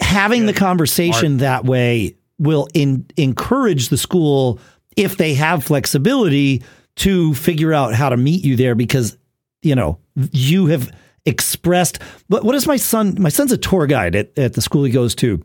having 0.00 0.42
Good. 0.42 0.54
the 0.54 0.58
conversation 0.58 1.38
Smart. 1.38 1.40
that 1.40 1.64
way 1.64 2.16
will 2.38 2.68
in, 2.74 3.06
encourage 3.16 3.88
the 3.88 3.98
school 3.98 4.60
if 4.96 5.16
they 5.16 5.34
have 5.34 5.64
flexibility 5.64 6.62
to 6.94 7.34
figure 7.34 7.72
out 7.72 7.94
how 7.94 8.10
to 8.10 8.16
meet 8.16 8.44
you 8.44 8.56
there 8.56 8.74
because 8.74 9.16
you 9.62 9.74
know, 9.74 9.98
you 10.32 10.66
have 10.66 10.90
expressed. 11.24 12.00
But 12.28 12.44
what 12.44 12.54
is 12.54 12.66
my 12.66 12.76
son? 12.76 13.16
My 13.18 13.28
son's 13.28 13.52
a 13.52 13.56
tour 13.56 13.86
guide 13.86 14.14
at, 14.14 14.36
at 14.38 14.52
the 14.54 14.60
school 14.60 14.84
he 14.84 14.90
goes 14.90 15.14
to, 15.16 15.42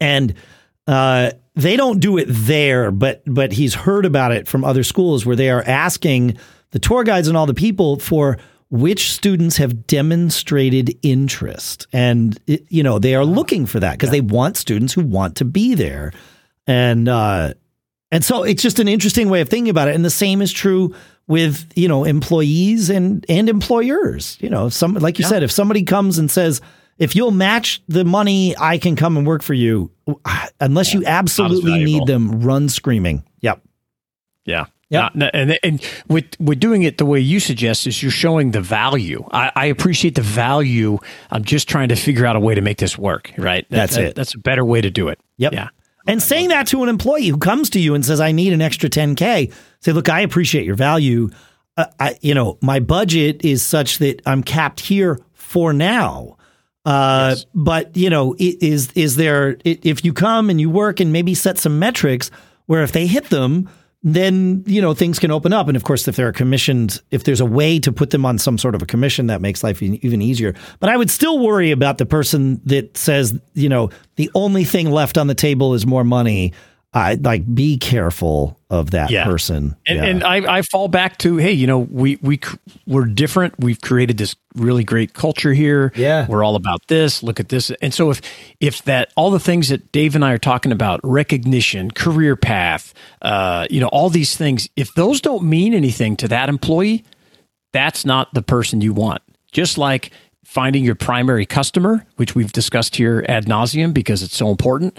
and 0.00 0.34
uh, 0.86 1.32
they 1.56 1.76
don't 1.76 2.00
do 2.00 2.18
it 2.18 2.26
there, 2.28 2.90
but 2.90 3.22
but 3.26 3.52
he's 3.52 3.74
heard 3.74 4.04
about 4.04 4.30
it 4.30 4.46
from 4.46 4.62
other 4.62 4.84
schools 4.84 5.24
where 5.24 5.36
they 5.36 5.50
are 5.50 5.62
asking 5.62 6.36
the 6.70 6.78
tour 6.78 7.02
guides 7.02 7.28
and 7.28 7.36
all 7.36 7.46
the 7.46 7.54
people 7.54 7.98
for 7.98 8.38
which 8.68 9.12
students 9.12 9.56
have 9.56 9.86
demonstrated 9.86 10.98
interest, 11.02 11.86
and 11.92 12.38
it, 12.46 12.66
you 12.68 12.82
know 12.82 12.98
they 12.98 13.14
are 13.14 13.24
looking 13.24 13.64
for 13.64 13.80
that 13.80 13.92
because 13.92 14.08
yeah. 14.08 14.20
they 14.20 14.20
want 14.20 14.56
students 14.58 14.92
who 14.92 15.00
want 15.00 15.36
to 15.36 15.46
be 15.46 15.74
there, 15.74 16.12
and 16.66 17.08
uh, 17.08 17.54
and 18.12 18.22
so 18.22 18.42
it's 18.42 18.62
just 18.62 18.78
an 18.78 18.86
interesting 18.86 19.30
way 19.30 19.40
of 19.40 19.48
thinking 19.48 19.70
about 19.70 19.88
it. 19.88 19.94
And 19.94 20.04
the 20.04 20.10
same 20.10 20.42
is 20.42 20.52
true 20.52 20.94
with 21.26 21.72
you 21.74 21.88
know 21.88 22.04
employees 22.04 22.90
and 22.90 23.24
and 23.30 23.48
employers. 23.48 24.36
You 24.42 24.50
know, 24.50 24.68
some 24.68 24.92
like 24.94 25.18
you 25.18 25.22
yeah. 25.22 25.30
said, 25.30 25.42
if 25.42 25.50
somebody 25.50 25.84
comes 25.84 26.18
and 26.18 26.30
says, 26.30 26.60
"If 26.98 27.16
you'll 27.16 27.30
match 27.30 27.82
the 27.88 28.04
money, 28.04 28.56
I 28.58 28.78
can 28.78 28.96
come 28.96 29.16
and 29.16 29.26
work 29.26 29.42
for 29.42 29.54
you," 29.54 29.90
unless 30.60 30.92
yeah. 30.92 31.00
you 31.00 31.06
absolutely 31.06 31.84
need 31.84 32.06
them, 32.06 32.40
run 32.40 32.68
screaming. 32.68 33.24
Yep. 33.40 33.62
Yeah. 34.44 34.66
Yeah, 34.88 35.08
and 35.34 35.58
and 35.64 35.84
with 36.06 36.26
with 36.38 36.60
doing 36.60 36.84
it 36.84 36.98
the 36.98 37.04
way 37.04 37.18
you 37.18 37.40
suggest 37.40 37.88
is 37.88 38.00
you're 38.04 38.12
showing 38.12 38.52
the 38.52 38.60
value. 38.60 39.24
I, 39.32 39.50
I, 39.56 39.66
appreciate 39.66 40.14
the 40.14 40.22
value. 40.22 40.98
I'm 41.32 41.42
just 41.42 41.68
trying 41.68 41.88
to 41.88 41.96
figure 41.96 42.24
out 42.24 42.36
a 42.36 42.40
way 42.40 42.54
to 42.54 42.60
make 42.60 42.78
this 42.78 42.96
work. 42.96 43.32
Right. 43.36 43.68
That, 43.70 43.76
that's 43.76 43.96
that, 43.96 44.04
it. 44.04 44.14
That's 44.14 44.34
a 44.34 44.38
better 44.38 44.64
way 44.64 44.80
to 44.80 44.88
do 44.88 45.08
it. 45.08 45.18
Yep. 45.38 45.54
Yeah. 45.54 45.68
And 46.06 46.22
saying 46.22 46.50
that 46.50 46.68
to 46.68 46.84
an 46.84 46.88
employee 46.88 47.26
who 47.26 47.38
comes 47.38 47.68
to 47.70 47.80
you 47.80 47.96
and 47.96 48.04
says, 48.04 48.20
"I 48.20 48.30
need 48.30 48.52
an 48.52 48.62
extra 48.62 48.88
10k," 48.88 49.52
say, 49.80 49.92
"Look, 49.92 50.08
I 50.08 50.20
appreciate 50.20 50.64
your 50.64 50.76
value. 50.76 51.30
Uh, 51.76 51.86
I, 51.98 52.16
you 52.20 52.34
know, 52.34 52.56
my 52.62 52.78
budget 52.78 53.44
is 53.44 53.62
such 53.62 53.98
that 53.98 54.22
I'm 54.24 54.44
capped 54.44 54.78
here 54.78 55.18
for 55.32 55.72
now." 55.72 56.35
Uh, 56.86 57.34
yes. 57.34 57.46
But 57.52 57.96
you 57.96 58.08
know, 58.08 58.36
is 58.38 58.90
is 58.92 59.16
there 59.16 59.58
if 59.64 60.04
you 60.04 60.12
come 60.12 60.48
and 60.48 60.60
you 60.60 60.70
work 60.70 61.00
and 61.00 61.12
maybe 61.12 61.34
set 61.34 61.58
some 61.58 61.78
metrics 61.78 62.30
where 62.66 62.82
if 62.82 62.92
they 62.92 63.06
hit 63.08 63.28
them, 63.28 63.68
then 64.04 64.62
you 64.66 64.80
know 64.80 64.94
things 64.94 65.18
can 65.18 65.32
open 65.32 65.52
up. 65.52 65.66
And 65.66 65.76
of 65.76 65.82
course 65.82 66.06
if 66.06 66.14
they're 66.14 66.32
commissioned 66.32 67.02
if 67.10 67.24
there's 67.24 67.40
a 67.40 67.44
way 67.44 67.80
to 67.80 67.90
put 67.90 68.10
them 68.10 68.24
on 68.24 68.38
some 68.38 68.56
sort 68.56 68.76
of 68.76 68.82
a 68.82 68.86
commission 68.86 69.26
that 69.26 69.40
makes 69.40 69.64
life 69.64 69.82
even 69.82 70.22
easier. 70.22 70.54
But 70.78 70.88
i 70.90 70.96
would 70.96 71.10
still 71.10 71.40
worry 71.40 71.72
about 71.72 71.98
the 71.98 72.06
person 72.06 72.60
that 72.66 72.96
says 72.96 73.36
you 73.54 73.68
know 73.68 73.90
the 74.14 74.30
only 74.34 74.62
thing 74.62 74.88
left 74.88 75.18
on 75.18 75.26
the 75.26 75.34
table 75.34 75.74
is 75.74 75.86
more 75.86 76.04
money 76.04 76.52
I 76.96 77.18
like 77.20 77.54
be 77.54 77.76
careful 77.76 78.58
of 78.70 78.92
that 78.92 79.10
yeah. 79.10 79.26
person. 79.26 79.76
And, 79.86 79.98
yeah. 79.98 80.04
and 80.06 80.24
I, 80.24 80.56
I, 80.56 80.62
fall 80.62 80.88
back 80.88 81.18
to, 81.18 81.36
hey, 81.36 81.52
you 81.52 81.66
know, 81.66 81.80
we 81.80 82.16
we 82.22 82.40
we're 82.86 83.04
different. 83.04 83.52
We've 83.58 83.80
created 83.82 84.16
this 84.16 84.34
really 84.54 84.82
great 84.82 85.12
culture 85.12 85.52
here. 85.52 85.92
Yeah, 85.94 86.26
we're 86.26 86.42
all 86.42 86.56
about 86.56 86.86
this. 86.88 87.22
Look 87.22 87.38
at 87.38 87.50
this. 87.50 87.70
And 87.82 87.92
so 87.92 88.10
if 88.10 88.22
if 88.60 88.82
that 88.84 89.12
all 89.14 89.30
the 89.30 89.38
things 89.38 89.68
that 89.68 89.92
Dave 89.92 90.14
and 90.14 90.24
I 90.24 90.32
are 90.32 90.38
talking 90.38 90.72
about, 90.72 91.00
recognition, 91.04 91.90
career 91.90 92.34
path, 92.34 92.94
uh, 93.20 93.66
you 93.68 93.78
know, 93.78 93.88
all 93.88 94.08
these 94.08 94.34
things, 94.34 94.70
if 94.74 94.94
those 94.94 95.20
don't 95.20 95.44
mean 95.44 95.74
anything 95.74 96.16
to 96.16 96.28
that 96.28 96.48
employee, 96.48 97.04
that's 97.74 98.06
not 98.06 98.32
the 98.32 98.42
person 98.42 98.80
you 98.80 98.94
want. 98.94 99.20
Just 99.52 99.76
like 99.76 100.12
finding 100.46 100.82
your 100.82 100.94
primary 100.94 101.44
customer, 101.44 102.06
which 102.16 102.34
we've 102.34 102.52
discussed 102.52 102.96
here 102.96 103.22
ad 103.28 103.44
nauseum 103.44 103.92
because 103.92 104.22
it's 104.22 104.36
so 104.36 104.48
important 104.48 104.98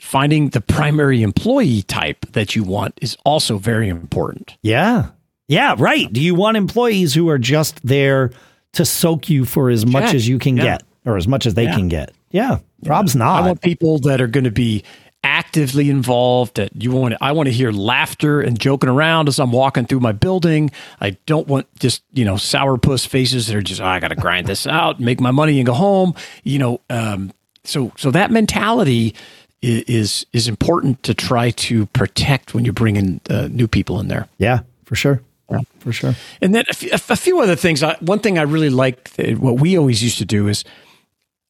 finding 0.00 0.50
the 0.50 0.60
primary 0.60 1.22
employee 1.22 1.82
type 1.82 2.26
that 2.32 2.54
you 2.54 2.62
want 2.62 2.98
is 3.00 3.16
also 3.24 3.58
very 3.58 3.88
important. 3.88 4.56
Yeah. 4.62 5.10
Yeah, 5.48 5.74
right. 5.78 6.12
Do 6.12 6.20
you 6.20 6.34
want 6.34 6.56
employees 6.56 7.14
who 7.14 7.28
are 7.28 7.38
just 7.38 7.84
there 7.86 8.32
to 8.72 8.84
soak 8.84 9.30
you 9.30 9.44
for 9.44 9.70
as 9.70 9.86
much 9.86 10.12
as 10.12 10.28
you 10.28 10.38
can 10.38 10.56
yeah. 10.56 10.64
get 10.64 10.82
or 11.04 11.16
as 11.16 11.28
much 11.28 11.46
as 11.46 11.54
they 11.54 11.64
yeah. 11.64 11.74
can 11.74 11.88
get? 11.88 12.12
Yeah. 12.30 12.58
Rob's 12.82 13.16
not. 13.16 13.42
I 13.42 13.46
want 13.46 13.62
people 13.62 13.98
that 14.00 14.20
are 14.20 14.26
going 14.26 14.44
to 14.44 14.50
be 14.50 14.84
actively 15.24 15.90
involved 15.90 16.56
that 16.56 16.70
you 16.80 16.92
want 16.92 17.14
I 17.20 17.32
want 17.32 17.48
to 17.48 17.52
hear 17.52 17.72
laughter 17.72 18.40
and 18.40 18.58
joking 18.58 18.88
around 18.88 19.26
as 19.28 19.40
I'm 19.40 19.50
walking 19.50 19.86
through 19.86 20.00
my 20.00 20.12
building. 20.12 20.70
I 21.00 21.10
don't 21.26 21.48
want 21.48 21.66
just, 21.78 22.02
you 22.12 22.24
know, 22.24 22.34
sourpuss 22.34 23.06
faces 23.06 23.46
that 23.46 23.56
are 23.56 23.62
just, 23.62 23.80
oh, 23.80 23.86
I 23.86 23.98
got 23.98 24.08
to 24.08 24.14
grind 24.16 24.46
this 24.46 24.66
out, 24.66 25.00
make 25.00 25.20
my 25.20 25.32
money 25.32 25.58
and 25.58 25.66
go 25.66 25.72
home. 25.72 26.14
You 26.44 26.58
know, 26.58 26.80
um, 26.90 27.32
so 27.64 27.92
so 27.96 28.10
that 28.10 28.30
mentality 28.30 29.14
is 29.62 30.26
is 30.32 30.48
important 30.48 31.02
to 31.02 31.14
try 31.14 31.50
to 31.50 31.86
protect 31.86 32.54
when 32.54 32.64
you 32.64 32.72
bring 32.72 32.96
in 32.96 33.20
uh, 33.30 33.48
new 33.50 33.66
people 33.66 34.00
in 34.00 34.08
there. 34.08 34.28
Yeah, 34.38 34.60
for 34.84 34.94
sure. 34.94 35.20
Yeah, 35.50 35.60
for 35.78 35.92
sure. 35.92 36.14
And 36.40 36.54
then 36.54 36.64
a, 36.66 36.70
f- 36.70 37.10
a 37.10 37.16
few 37.16 37.40
other 37.40 37.56
things. 37.56 37.82
I, 37.82 37.96
one 38.00 38.18
thing 38.18 38.36
I 38.36 38.42
really 38.42 38.70
like, 38.70 39.10
what 39.38 39.60
we 39.60 39.78
always 39.78 40.02
used 40.02 40.18
to 40.18 40.24
do 40.24 40.48
is, 40.48 40.64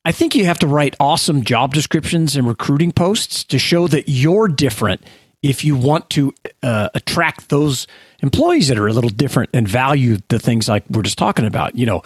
I 0.05 0.13
think 0.13 0.35
you 0.35 0.45
have 0.45 0.59
to 0.59 0.67
write 0.67 0.95
awesome 1.01 1.43
job 1.45 1.73
descriptions 1.73 2.37
and 2.37 2.47
recruiting 2.47 2.93
posts 2.93 3.43
to 3.45 3.59
show 3.59 3.89
that 3.89 4.05
you're 4.07 4.49
different. 4.49 5.01
If 5.43 5.65
you 5.65 5.77
want 5.77 6.11
to 6.11 6.35
uh, 6.63 6.91
attract 6.95 7.49
those 7.49 7.87
employees 8.23 8.69
that 8.69 8.79
are 8.79 8.87
a 8.87 8.93
little 8.93 9.11
different 9.11 9.51
and 9.55 9.67
value 9.67 10.19
the 10.29 10.39
things 10.39 10.69
like 10.69 10.85
we're 10.91 11.03
just 11.03 11.19
talking 11.19 11.47
about, 11.47 11.77
you 11.77 11.87
know, 11.87 12.03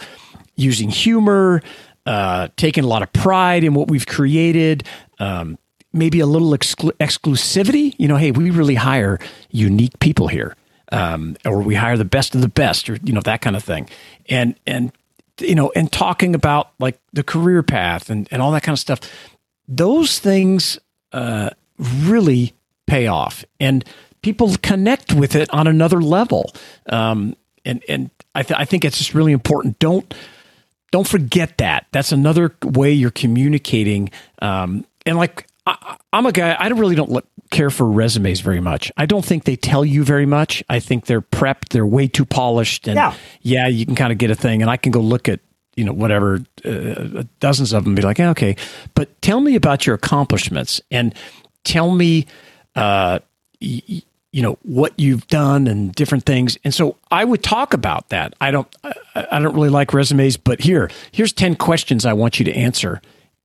using 0.55 0.89
humor, 0.89 1.61
uh, 2.05 2.47
taking 2.55 2.83
a 2.83 2.87
lot 2.87 3.01
of 3.01 3.11
pride 3.11 3.63
in 3.63 3.73
what 3.73 3.89
we've 3.89 4.07
created, 4.07 4.83
um, 5.19 5.57
maybe 5.93 6.19
a 6.19 6.25
little 6.25 6.51
exclu- 6.51 6.93
exclusivity. 6.99 7.93
You 7.97 8.07
know, 8.07 8.17
hey, 8.17 8.31
we 8.31 8.49
really 8.49 8.75
hire 8.75 9.19
unique 9.49 9.99
people 9.99 10.27
here, 10.27 10.55
um, 10.91 11.35
or 11.45 11.61
we 11.61 11.75
hire 11.75 11.97
the 11.97 12.05
best 12.05 12.35
of 12.35 12.41
the 12.41 12.47
best, 12.47 12.89
or 12.89 12.97
you 13.03 13.13
know 13.13 13.21
that 13.21 13.41
kind 13.41 13.55
of 13.55 13.63
thing. 13.63 13.89
And 14.29 14.55
and 14.65 14.91
you 15.39 15.55
know, 15.55 15.71
and 15.75 15.91
talking 15.91 16.35
about 16.35 16.71
like 16.79 16.99
the 17.13 17.23
career 17.23 17.63
path 17.63 18.09
and 18.09 18.27
and 18.31 18.41
all 18.41 18.51
that 18.51 18.63
kind 18.63 18.73
of 18.73 18.79
stuff. 18.79 18.99
Those 19.67 20.19
things 20.19 20.79
uh, 21.13 21.51
really 21.77 22.53
pay 22.87 23.07
off, 23.07 23.45
and 23.59 23.85
people 24.21 24.55
connect 24.61 25.13
with 25.13 25.35
it 25.35 25.49
on 25.53 25.67
another 25.67 26.01
level. 26.01 26.53
Um, 26.87 27.35
and 27.65 27.83
and 27.87 28.09
I, 28.35 28.43
th- 28.43 28.59
I 28.59 28.65
think 28.65 28.85
it's 28.85 28.97
just 28.97 29.13
really 29.13 29.31
important. 29.31 29.79
Don't 29.79 30.13
don't 30.91 31.07
forget 31.07 31.57
that. 31.57 31.87
That's 31.91 32.11
another 32.11 32.55
way 32.63 32.91
you're 32.91 33.11
communicating. 33.11 34.09
Um, 34.41 34.85
and 35.05 35.17
like 35.17 35.47
I, 35.65 35.97
am 36.13 36.25
a 36.25 36.31
guy. 36.31 36.53
I 36.53 36.67
really 36.69 36.95
don't 36.95 37.11
look, 37.11 37.27
care 37.51 37.69
for 37.69 37.87
resumes 37.87 38.39
very 38.39 38.61
much. 38.61 38.91
I 38.97 39.05
don't 39.05 39.23
think 39.23 39.43
they 39.43 39.55
tell 39.55 39.85
you 39.85 40.03
very 40.03 40.25
much. 40.25 40.63
I 40.69 40.79
think 40.79 41.05
they're 41.05 41.21
prepped. 41.21 41.69
They're 41.69 41.85
way 41.85 42.07
too 42.07 42.25
polished. 42.25 42.87
And 42.87 42.95
yeah, 42.95 43.13
yeah 43.41 43.67
you 43.67 43.85
can 43.85 43.95
kind 43.95 44.11
of 44.11 44.17
get 44.17 44.31
a 44.31 44.35
thing. 44.35 44.61
And 44.61 44.71
I 44.71 44.77
can 44.77 44.91
go 44.91 45.01
look 45.01 45.29
at 45.29 45.39
you 45.75 45.85
know 45.85 45.93
whatever 45.93 46.39
uh, 46.65 47.23
dozens 47.39 47.73
of 47.73 47.83
them 47.83 47.91
and 47.91 47.95
be 47.95 48.01
like, 48.01 48.17
yeah, 48.17 48.31
okay. 48.31 48.55
But 48.95 49.21
tell 49.21 49.39
me 49.39 49.55
about 49.55 49.85
your 49.85 49.95
accomplishments 49.95 50.81
and 50.89 51.13
tell 51.63 51.91
me, 51.91 52.25
uh, 52.75 53.19
y- 53.61 54.01
you 54.33 54.41
know 54.41 54.57
what 54.63 54.93
you've 54.97 55.27
done 55.27 55.67
and 55.67 55.93
different 55.93 56.25
things. 56.25 56.57
And 56.63 56.73
so 56.73 56.97
I 57.11 57.25
would 57.25 57.43
talk 57.43 57.73
about 57.73 58.09
that. 58.09 58.33
I 58.39 58.51
don't. 58.51 58.67
I, 58.83 58.93
I 59.31 59.39
don't 59.39 59.53
really 59.53 59.69
like 59.69 59.93
resumes, 59.93 60.37
but 60.37 60.61
here, 60.61 60.89
here's 61.11 61.33
ten 61.33 61.55
questions 61.55 62.05
I 62.05 62.13
want 62.13 62.39
you 62.39 62.45
to 62.45 62.53
answer 62.53 63.01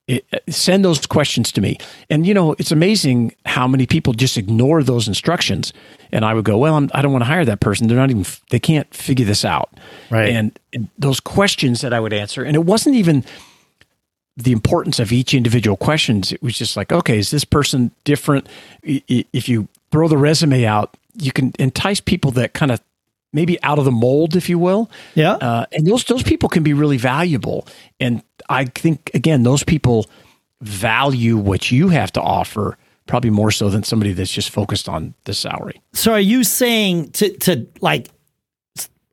it, 0.08 0.24
send 0.48 0.84
those 0.84 1.04
questions 1.06 1.50
to 1.52 1.60
me. 1.60 1.78
And 2.08 2.26
you 2.26 2.34
know, 2.34 2.54
it's 2.58 2.70
amazing 2.70 3.34
how 3.44 3.66
many 3.66 3.86
people 3.86 4.12
just 4.12 4.36
ignore 4.36 4.82
those 4.82 5.08
instructions. 5.08 5.72
And 6.12 6.24
I 6.24 6.34
would 6.34 6.44
go, 6.44 6.58
well, 6.58 6.74
I'm, 6.74 6.90
I 6.94 7.02
do 7.02 7.08
not 7.08 7.12
want 7.12 7.22
to 7.22 7.28
hire 7.28 7.44
that 7.44 7.60
person. 7.60 7.88
They're 7.88 7.96
not 7.96 8.10
even, 8.10 8.24
they 8.50 8.60
can't 8.60 8.92
figure 8.94 9.26
this 9.26 9.44
out. 9.44 9.70
Right. 10.10 10.28
And, 10.28 10.58
and 10.72 10.88
those 10.98 11.18
questions 11.18 11.80
that 11.80 11.92
I 11.92 11.98
would 11.98 12.12
answer, 12.12 12.44
and 12.44 12.54
it 12.54 12.64
wasn't 12.64 12.94
even 12.94 13.24
the 14.36 14.52
importance 14.52 15.00
of 15.00 15.12
each 15.12 15.34
individual 15.34 15.76
questions. 15.76 16.30
It 16.30 16.42
was 16.42 16.56
just 16.56 16.76
like, 16.76 16.92
okay, 16.92 17.18
is 17.18 17.30
this 17.30 17.44
person 17.44 17.90
different? 18.04 18.48
If 18.82 19.48
you 19.48 19.66
throw 19.90 20.08
the 20.08 20.18
resume 20.18 20.66
out, 20.66 20.96
you 21.14 21.32
can 21.32 21.52
entice 21.58 22.00
people 22.00 22.30
that 22.32 22.52
kind 22.52 22.70
of 22.70 22.80
maybe 23.32 23.62
out 23.62 23.78
of 23.78 23.84
the 23.84 23.90
mold, 23.90 24.36
if 24.36 24.48
you 24.48 24.58
will. 24.58 24.90
Yeah. 25.14 25.32
Uh, 25.32 25.66
and 25.72 25.86
those 25.86 26.04
those 26.04 26.22
people 26.22 26.48
can 26.48 26.62
be 26.62 26.74
really 26.74 26.98
valuable. 26.98 27.66
And 27.98 28.22
I 28.48 28.64
think 28.64 29.10
again, 29.14 29.42
those 29.42 29.62
people 29.62 30.06
value 30.60 31.36
what 31.36 31.70
you 31.70 31.88
have 31.88 32.12
to 32.12 32.20
offer 32.20 32.78
probably 33.06 33.30
more 33.30 33.50
so 33.50 33.68
than 33.68 33.82
somebody 33.82 34.12
that's 34.12 34.32
just 34.32 34.50
focused 34.50 34.88
on 34.88 35.14
the 35.24 35.34
salary. 35.34 35.80
So 35.92 36.12
are 36.12 36.20
you 36.20 36.44
saying 36.44 37.12
to 37.12 37.30
to 37.38 37.66
like 37.80 38.08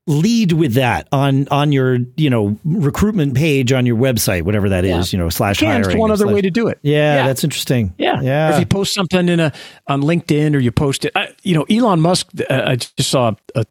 lead 0.05 0.51
with 0.51 0.73
that 0.73 1.07
on 1.11 1.47
on 1.49 1.71
your 1.71 1.99
you 2.17 2.29
know 2.29 2.57
recruitment 2.65 3.35
page 3.35 3.71
on 3.71 3.85
your 3.85 3.95
website 3.95 4.41
whatever 4.41 4.67
that 4.67 4.83
yeah. 4.83 4.99
is 4.99 5.13
you 5.13 5.19
know 5.19 5.29
slash 5.29 5.61
you 5.61 5.67
hiring 5.67 5.97
one 5.97 6.11
other 6.11 6.25
slash, 6.25 6.33
way 6.33 6.41
to 6.41 6.51
do 6.51 6.67
it 6.67 6.77
yeah, 6.81 7.15
yeah, 7.15 7.27
that's 7.27 7.41
interesting 7.41 7.93
yeah 7.97 8.19
yeah 8.19 8.53
if 8.53 8.59
you 8.59 8.65
post 8.65 8.93
something 8.93 9.29
in 9.29 9.39
a 9.39 9.53
on 9.87 10.01
linkedin 10.01 10.55
or 10.55 10.59
you 10.59 10.73
post 10.73 11.05
it 11.05 11.13
I, 11.15 11.33
you 11.43 11.55
know 11.55 11.63
elon 11.69 12.01
musk 12.01 12.27
uh, 12.49 12.63
i 12.65 12.75
just 12.75 13.09
saw 13.09 13.31
a 13.55 13.65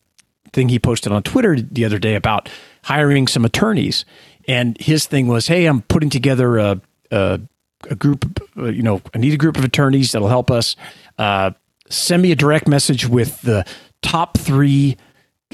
thing 0.53 0.69
he 0.69 0.79
posted 0.79 1.13
on 1.13 1.23
Twitter 1.23 1.61
the 1.61 1.85
other 1.85 1.99
day 1.99 2.15
about 2.15 2.49
hiring 2.85 3.27
some 3.27 3.45
attorneys. 3.45 4.05
And 4.49 4.77
his 4.81 5.07
thing 5.07 5.29
was, 5.29 5.47
hey, 5.47 5.67
I'm 5.67 5.83
putting 5.83 6.11
together 6.11 6.59
a, 6.59 6.81
a, 7.11 7.41
a 7.89 7.95
group, 7.95 8.41
uh, 8.57 8.67
you 8.67 8.83
know, 8.83 9.01
I 9.15 9.19
need 9.19 9.33
a 9.35 9.37
group 9.37 9.57
of 9.57 9.65
attorneys 9.65 10.13
that'll 10.13 10.29
help 10.29 10.51
us. 10.51 10.77
Uh, 11.19 11.53
send 11.89 12.23
me 12.23 12.33
a 12.33 12.37
direct 12.37 12.67
message 12.69 13.07
with 13.07 13.41
the 13.43 13.65
top 14.03 14.39
three 14.39 14.97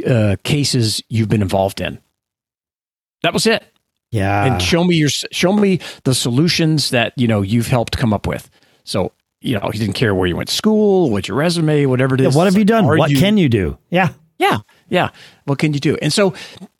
uh, 0.06 0.36
cases 0.44 1.02
you've 1.08 1.28
been 1.28 1.42
involved 1.42 1.80
in. 1.80 1.98
That 3.22 3.32
was 3.32 3.46
it. 3.46 3.64
Yeah. 4.10 4.44
And 4.44 4.62
show 4.62 4.84
me 4.84 4.96
your 4.96 5.10
show 5.10 5.52
me 5.52 5.80
the 6.04 6.14
solutions 6.14 6.90
that 6.90 7.12
you 7.16 7.28
know 7.28 7.42
you've 7.42 7.66
helped 7.66 7.98
come 7.98 8.14
up 8.14 8.26
with. 8.26 8.48
So 8.84 9.12
you 9.42 9.58
know 9.58 9.68
he 9.70 9.78
didn't 9.78 9.96
care 9.96 10.14
where 10.14 10.26
you 10.26 10.36
went 10.36 10.48
to 10.48 10.54
school, 10.54 11.10
what 11.10 11.28
your 11.28 11.36
resume, 11.36 11.84
whatever 11.84 12.14
it 12.14 12.22
is. 12.22 12.34
Yeah, 12.34 12.38
what 12.38 12.46
have 12.46 12.56
you 12.56 12.64
done? 12.64 12.86
Are 12.86 12.96
What 12.96 13.10
can 13.10 13.36
you 13.36 13.48
do? 13.50 13.76
Yeah. 13.90 14.10
Yeah, 14.38 14.58
yeah. 14.88 15.10
What 15.44 15.58
can 15.58 15.74
you 15.74 15.80
do? 15.80 15.96
And 16.00 16.12
so 16.12 16.32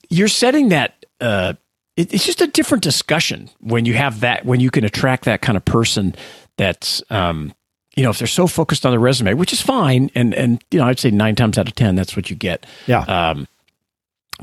you're 0.09 0.29
setting 0.29 0.69
that. 0.71 1.05
Uh, 1.21 1.55
it, 1.99 2.15
it's 2.15 2.25
just 2.25 2.41
a 2.41 2.47
different 2.47 2.83
discussion 2.83 3.51
when 3.61 3.85
you 3.85 3.95
have 3.95 4.21
that. 4.21 4.47
When 4.47 4.61
you 4.61 4.71
can 4.71 4.85
attract 4.85 5.25
that 5.25 5.43
kind 5.43 5.57
of 5.57 5.65
person 5.65 6.15
that's. 6.57 7.03
Um, 7.11 7.53
you 7.97 8.05
know, 8.05 8.11
if 8.11 8.19
they're 8.21 8.29
so 8.29 8.47
focused 8.47 8.87
on 8.87 8.93
the 8.93 8.99
resume, 9.01 9.35
which 9.35 9.53
is 9.53 9.61
fine, 9.61 10.09
and 10.15 10.33
and 10.33 10.63
you 10.71 10.79
know, 10.79 10.87
I'd 10.87 11.01
say 11.01 11.11
nine 11.11 11.35
times 11.35 11.59
out 11.59 11.67
of 11.67 11.75
ten, 11.75 11.97
that's 11.97 12.15
what 12.15 12.31
you 12.31 12.37
get. 12.37 12.65
Yeah. 12.87 13.01
Um, 13.01 13.49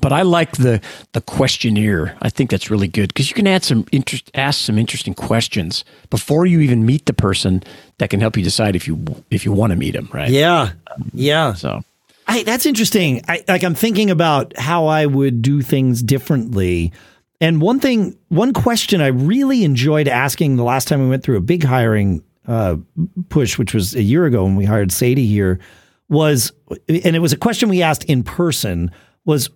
but 0.02 0.12
I 0.12 0.24
like 0.24 0.58
the 0.58 0.82
the 1.14 1.22
questionnaire. 1.22 2.18
I 2.22 2.28
think 2.28 2.50
that's 2.50 2.70
really 2.70 2.90
good 2.90 3.08
because 3.08 3.30
you 3.30 3.34
can 3.34 3.48
add 3.48 3.64
some 3.64 3.86
interest, 3.94 4.30
ask 4.34 4.60
some 4.60 4.78
interesting 4.78 5.14
questions 5.14 5.86
before 6.10 6.46
you 6.46 6.60
even 6.60 6.86
meet 6.86 7.06
the 7.06 7.14
person 7.14 7.64
that 8.00 8.10
can 8.10 8.20
help 8.20 8.36
you 8.36 8.44
decide 8.44 8.76
if 8.76 8.90
you 8.90 9.06
if 9.32 9.46
you 9.46 9.54
want 9.54 9.72
to 9.72 9.78
meet 9.78 9.92
them. 9.92 10.10
Right. 10.12 10.30
Yeah. 10.30 10.72
Yeah. 11.14 11.54
So 11.54 11.82
I, 12.28 12.44
that's 12.44 12.66
interesting. 12.66 13.22
I, 13.28 13.44
like 13.48 13.64
I'm 13.64 13.76
thinking 13.76 14.10
about 14.10 14.58
how 14.58 14.88
I 14.88 15.06
would 15.06 15.42
do 15.42 15.62
things 15.62 16.04
differently. 16.04 16.92
And 17.42 17.62
one 17.62 17.80
thing, 17.80 18.18
one 18.30 18.54
question 18.54 19.02
I 19.02 19.08
really 19.08 19.64
enjoyed 19.64 20.08
asking 20.08 20.56
the 20.56 20.64
last 20.64 20.88
time 20.88 21.02
we 21.02 21.10
went 21.10 21.24
through 21.24 21.38
a 21.38 21.42
big 21.42 21.64
hiring 21.64 22.24
uh, 22.48 22.78
push, 23.30 23.58
which 23.58 23.74
was 23.74 23.96
a 23.96 24.04
year 24.04 24.26
ago 24.26 24.44
when 24.44 24.56
we 24.56 24.66
hired 24.66 24.92
Sadie 24.92 25.28
here, 25.28 25.60
was, 26.08 26.52
and 26.88 27.16
it 27.16 27.20
was 27.20 27.34
a 27.34 27.38
question 27.38 27.68
we 27.70 27.82
asked 27.82 28.04
in 28.06 28.24
person, 28.24 28.92
was 29.26 29.50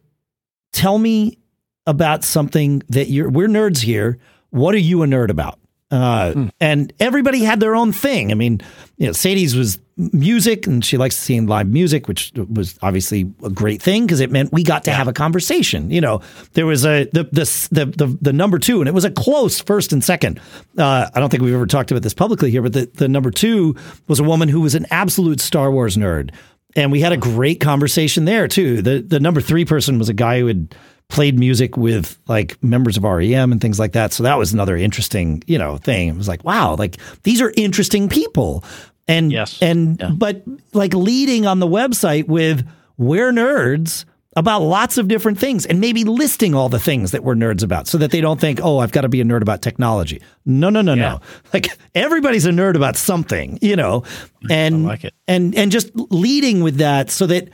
tell 0.74 0.98
me 0.98 1.38
about 1.86 2.24
something 2.24 2.82
that 2.90 3.10
you're, 3.10 3.30
we're 3.30 3.48
nerds 3.48 3.82
here. 3.82 4.18
What 4.50 4.74
are 4.76 4.80
you 4.80 5.04
a 5.04 5.06
nerd 5.06 5.30
about? 5.30 5.59
Uh, 5.92 6.34
Hmm. 6.34 6.48
And 6.60 6.94
everybody 7.00 7.40
had 7.40 7.60
their 7.60 7.76
own 7.76 7.92
thing. 7.92 8.32
I 8.32 8.36
mean, 8.36 8.62
you 8.98 9.08
know, 9.08 9.12
Sadie's 9.14 9.56
was 9.56 9.80
music, 9.98 10.68
and 10.68 10.86
she 10.86 10.98
likes 10.98 11.18
seeing 11.18 11.48
live 11.48 11.68
music, 11.68 12.08
which 12.08 12.32
was 12.36 12.78
obviously 12.82 13.32
a 13.44 13.50
great 13.50 13.82
thing 13.82 14.06
because 14.06 14.20
it 14.20 14.32
meant 14.32 14.54
we 14.54 14.64
got 14.64 14.84
to 14.84 14.92
have 14.92 15.08
a 15.08 15.14
conversation. 15.14 15.90
You 15.90 16.02
know, 16.02 16.22
there 16.54 16.66
was 16.68 16.86
a 16.86 17.06
the 17.06 17.24
the 17.24 17.68
the 17.72 17.86
the, 17.86 18.18
the 18.22 18.34
number 18.34 18.60
two, 18.60 18.82
and 18.82 18.88
it 18.88 18.94
was 18.94 19.04
a 19.06 19.10
close 19.12 19.60
first 19.60 19.92
and 19.92 20.04
second. 20.04 20.40
Uh, 20.78 21.10
I 21.14 21.20
don't 21.20 21.30
think 21.30 21.42
we've 21.42 21.54
ever 21.56 21.66
talked 21.66 21.90
about 21.92 22.04
this 22.04 22.14
publicly 22.14 22.52
here, 22.52 22.62
but 22.62 22.74
the 22.74 22.90
the 22.94 23.08
number 23.08 23.32
two 23.32 23.76
was 24.08 24.20
a 24.20 24.24
woman 24.24 24.48
who 24.48 24.62
was 24.62 24.76
an 24.76 24.86
absolute 24.92 25.42
Star 25.42 25.72
Wars 25.72 25.98
nerd, 25.98 26.32
and 26.76 26.92
we 26.92 27.02
had 27.02 27.12
a 27.14 27.18
great 27.18 27.60
conversation 27.60 28.26
there 28.26 28.48
too. 28.48 28.82
The 28.84 29.02
the 29.02 29.20
number 29.20 29.42
three 29.42 29.66
person 29.66 29.98
was 29.98 30.08
a 30.08 30.14
guy 30.14 30.40
who 30.40 30.48
had 30.48 30.76
played 31.10 31.38
music 31.38 31.76
with 31.76 32.18
like 32.28 32.62
members 32.64 32.96
of 32.96 33.04
REM 33.04 33.52
and 33.52 33.60
things 33.60 33.80
like 33.80 33.94
that. 33.94 34.14
So 34.14 34.24
that 34.24 34.38
was 34.38 34.54
another 34.54 34.78
interesting, 34.78 35.44
you 35.48 35.58
know, 35.58 35.78
thing. 35.78 36.08
It 36.08 36.16
was 36.16 36.28
like, 36.28 36.44
wow, 36.44 36.76
like 36.76 36.98
these 37.24 37.42
are 37.42 37.52
interesting 37.58 38.08
people. 38.10 38.64
And 39.08 39.32
Yes. 39.32 39.58
and 39.62 40.00
Yeah. 40.00 40.12
but 40.16 40.44
like 40.74 40.94
leading 40.94 41.48
on 41.48 41.60
the 41.60 41.68
website 41.68 42.28
with 42.28 42.66
we're 42.98 43.32
nerds 43.32 44.06
about 44.36 44.62
lots 44.62 45.00
of 45.00 45.08
different 45.08 45.40
things 45.40 45.66
and 45.66 45.82
maybe 45.82 46.04
listing 46.04 46.54
all 46.54 46.70
the 46.70 46.80
things 46.80 47.10
that 47.12 47.24
we're 47.24 47.34
nerds 47.34 47.64
about 47.64 47.88
so 47.88 47.98
that 47.98 48.12
they 48.12 48.22
don't 48.22 48.40
think, 48.40 48.60
oh, 48.62 48.78
I've 48.78 48.92
got 48.92 49.02
to 49.02 49.10
be 49.10 49.20
a 49.20 49.24
nerd 49.24 49.42
about 49.42 49.64
technology. 49.64 50.22
No, 50.46 50.70
no, 50.70 50.82
no, 50.84 50.94
Yeah. 50.94 51.02
no. 51.14 51.22
Like 51.54 51.70
everybody's 51.96 52.46
a 52.46 52.52
nerd 52.52 52.76
about 52.76 52.96
something, 52.96 53.58
you 53.64 53.76
know, 53.76 54.04
and 54.48 54.86
like 54.86 55.04
it. 55.06 55.16
and 55.28 55.56
and 55.56 55.72
just 55.72 55.90
leading 55.96 56.62
with 56.62 56.76
that 56.78 57.10
so 57.10 57.26
that 57.26 57.50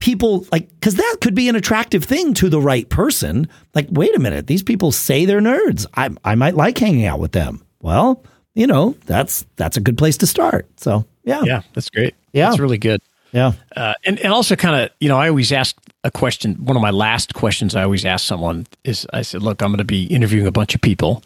people 0.00 0.46
like 0.50 0.68
because 0.70 0.96
that 0.96 1.16
could 1.20 1.34
be 1.34 1.48
an 1.48 1.56
attractive 1.56 2.04
thing 2.04 2.34
to 2.34 2.48
the 2.48 2.60
right 2.60 2.88
person. 2.88 3.48
Like, 3.74 3.86
wait 3.90 4.14
a 4.16 4.18
minute, 4.18 4.46
these 4.46 4.62
people 4.62 4.92
say 4.92 5.24
they're 5.26 5.40
nerds. 5.40 5.86
I 5.94 6.10
I 6.24 6.34
might 6.34 6.54
like 6.54 6.78
hanging 6.78 7.06
out 7.06 7.20
with 7.20 7.32
them. 7.32 7.64
Well, 7.80 8.24
you 8.54 8.66
know, 8.66 8.96
that's 9.06 9.46
that's 9.56 9.76
a 9.76 9.80
good 9.80 9.96
place 9.96 10.16
to 10.18 10.26
start. 10.26 10.66
So 10.76 11.04
yeah, 11.24 11.42
yeah, 11.44 11.62
that's 11.74 11.90
great. 11.90 12.14
Yeah. 12.32 12.48
that's 12.48 12.58
really 12.60 12.78
good. 12.78 13.00
yeah, 13.32 13.52
Uh, 13.76 13.94
and, 14.04 14.18
and 14.20 14.32
also 14.32 14.56
kind 14.56 14.82
of, 14.84 14.90
you 15.00 15.08
know, 15.08 15.18
I 15.18 15.28
always 15.28 15.52
ask 15.52 15.76
a 16.04 16.10
question. 16.10 16.54
One 16.64 16.76
of 16.76 16.82
my 16.82 16.90
last 16.90 17.34
questions 17.34 17.74
I 17.76 17.82
always 17.82 18.04
ask 18.04 18.24
someone 18.24 18.66
is 18.84 19.06
I 19.12 19.22
said, 19.22 19.42
look, 19.42 19.62
I'm 19.62 19.70
going 19.70 19.78
to 19.78 19.84
be 19.84 20.04
interviewing 20.06 20.46
a 20.46 20.52
bunch 20.52 20.74
of 20.74 20.80
people. 20.80 21.22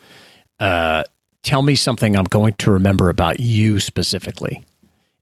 Uh, 0.58 1.04
tell 1.42 1.62
me 1.62 1.74
something 1.74 2.16
I'm 2.16 2.24
going 2.24 2.54
to 2.54 2.70
remember 2.70 3.08
about 3.08 3.38
you 3.40 3.80
specifically. 3.80 4.64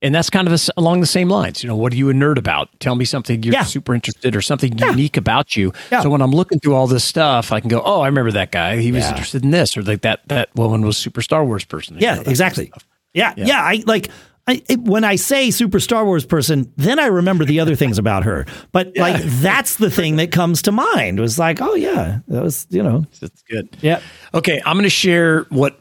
And 0.02 0.14
that's 0.14 0.28
kind 0.30 0.48
of 0.48 0.52
a 0.54 0.58
along 0.76 1.00
the 1.00 1.06
same 1.06 1.28
lines. 1.28 1.62
You 1.62 1.68
know, 1.68 1.76
what 1.76 1.92
are 1.92 1.96
you 1.96 2.10
a 2.10 2.12
nerd 2.12 2.36
about? 2.36 2.68
Tell 2.80 2.96
me 2.96 3.04
something 3.04 3.42
you're 3.42 3.54
Yeah. 3.54 3.62
super 3.62 3.94
interested 3.94 4.34
or 4.34 4.42
something 4.42 4.76
unique 4.76 5.16
about 5.16 5.54
you. 5.56 5.72
Yeah. 5.92 6.00
So 6.02 6.10
when 6.10 6.20
I'm 6.20 6.32
looking 6.32 6.58
through 6.58 6.74
all 6.74 6.86
this 6.88 7.04
stuff, 7.04 7.52
I 7.52 7.60
can 7.60 7.68
go, 7.68 7.80
oh, 7.84 8.00
I 8.00 8.06
remember 8.06 8.32
that 8.32 8.50
guy. 8.50 8.78
He 8.78 8.90
was 8.92 9.04
Yeah. 9.04 9.10
interested 9.10 9.44
in 9.44 9.52
this, 9.52 9.76
or 9.76 9.82
like 9.82 10.00
that 10.02 10.26
that 10.28 10.48
woman 10.56 10.82
was 10.82 10.96
super 10.98 11.22
Star 11.22 11.44
Wars 11.44 11.64
person. 11.64 11.94
You 11.94 12.00
yeah, 12.02 12.14
know, 12.16 12.22
exactly. 12.22 12.66
kind 12.66 12.76
of. 12.82 12.84
Yeah, 13.14 13.34
yeah, 13.36 13.60
I 13.62 13.82
like. 13.86 14.08
I, 14.48 14.60
it, 14.68 14.80
when 14.80 15.04
I 15.04 15.14
say 15.14 15.52
super 15.52 15.78
Star 15.78 16.04
Wars 16.04 16.26
person, 16.26 16.72
then 16.76 16.98
I 16.98 17.06
remember 17.06 17.44
the 17.44 17.60
other 17.60 17.76
things 17.76 17.96
about 17.96 18.24
her. 18.24 18.44
But 18.72 18.96
like, 18.96 19.22
that's 19.22 19.76
the 19.76 19.88
thing 19.88 20.16
that 20.16 20.32
comes 20.32 20.62
to 20.62 20.72
mind. 20.72 21.20
Was 21.20 21.38
like, 21.38 21.60
oh 21.60 21.74
yeah, 21.76 22.18
that 22.26 22.42
was 22.42 22.66
you 22.68 22.82
know, 22.82 23.04
That's 23.20 23.40
good. 23.48 23.68
yeah, 23.82 24.00
Okay, 24.34 24.60
I'm 24.66 24.74
going 24.74 24.82
to 24.82 24.90
share 24.90 25.42
what 25.50 25.78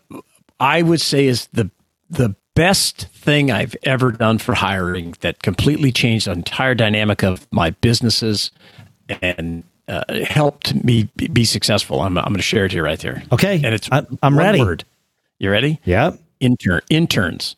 I 0.60 0.84
would 0.84 1.02
say 1.02 1.26
is 1.26 1.48
the 1.54 1.72
the 2.12 2.36
best 2.56 3.08
thing 3.08 3.52
I've 3.52 3.76
ever 3.84 4.12
done 4.12 4.38
for 4.38 4.54
hiring 4.54 5.16
that 5.22 5.42
completely 5.42 5.92
changed 5.92 6.28
the 6.28 6.32
entire 6.32 6.76
dynamic 6.76 7.24
of 7.24 7.48
my 7.52 7.72
businesses 7.72 8.52
and 9.22 9.64
uh, 9.88 10.04
helped 10.24 10.74
me 10.84 11.10
be, 11.16 11.44
successful. 11.46 12.02
I'm, 12.02 12.18
I'm 12.18 12.26
going 12.26 12.36
to 12.38 12.42
share 12.42 12.66
it 12.66 12.72
here 12.72 12.84
right 12.84 13.00
there. 13.00 13.24
Okay, 13.32 13.56
and 13.56 13.74
it's 13.76 13.90
I- 13.92 14.06
I'm 14.24 14.38
ready. 14.38 14.60
Word. 14.60 14.86
You 15.40 15.52
ready? 15.52 15.80
yeah, 15.86 16.12
Intern 16.40 16.82
interns. 16.90 17.56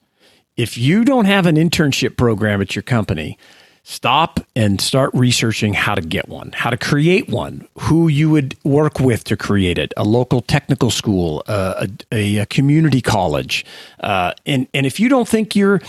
If 0.55 0.77
you 0.77 1.03
don't 1.03 1.25
have 1.25 1.45
an 1.45 1.55
internship 1.55 2.15
program 2.15 2.61
at 2.61 2.75
your 2.75 2.83
company, 2.83 3.37
stop 3.84 4.39
and 4.55 4.79
start 4.79 5.11
researching 5.13 5.73
how 5.73 5.93
to 5.93 6.01
get 6.01 6.29
one, 6.29 6.51
how 6.53 6.69
to 6.69 6.77
create 6.77 7.29
one, 7.29 7.67
who 7.79 8.07
you 8.07 8.29
would 8.29 8.55
work 8.63 8.99
with 8.99 9.25
to 9.25 9.38
create 9.38 9.77
it, 9.77 9.93
a 9.97 10.03
local 10.03 10.41
technical 10.41 10.89
school, 10.89 11.43
uh, 11.47 11.86
a, 12.11 12.39
a 12.39 12.45
community 12.45 13.01
college, 13.01 13.65
uh, 13.99 14.34
and 14.45 14.67
and 14.73 14.86
if 14.86 14.99
you 14.99 15.09
don't 15.09 15.27
think 15.27 15.55
you're 15.55 15.81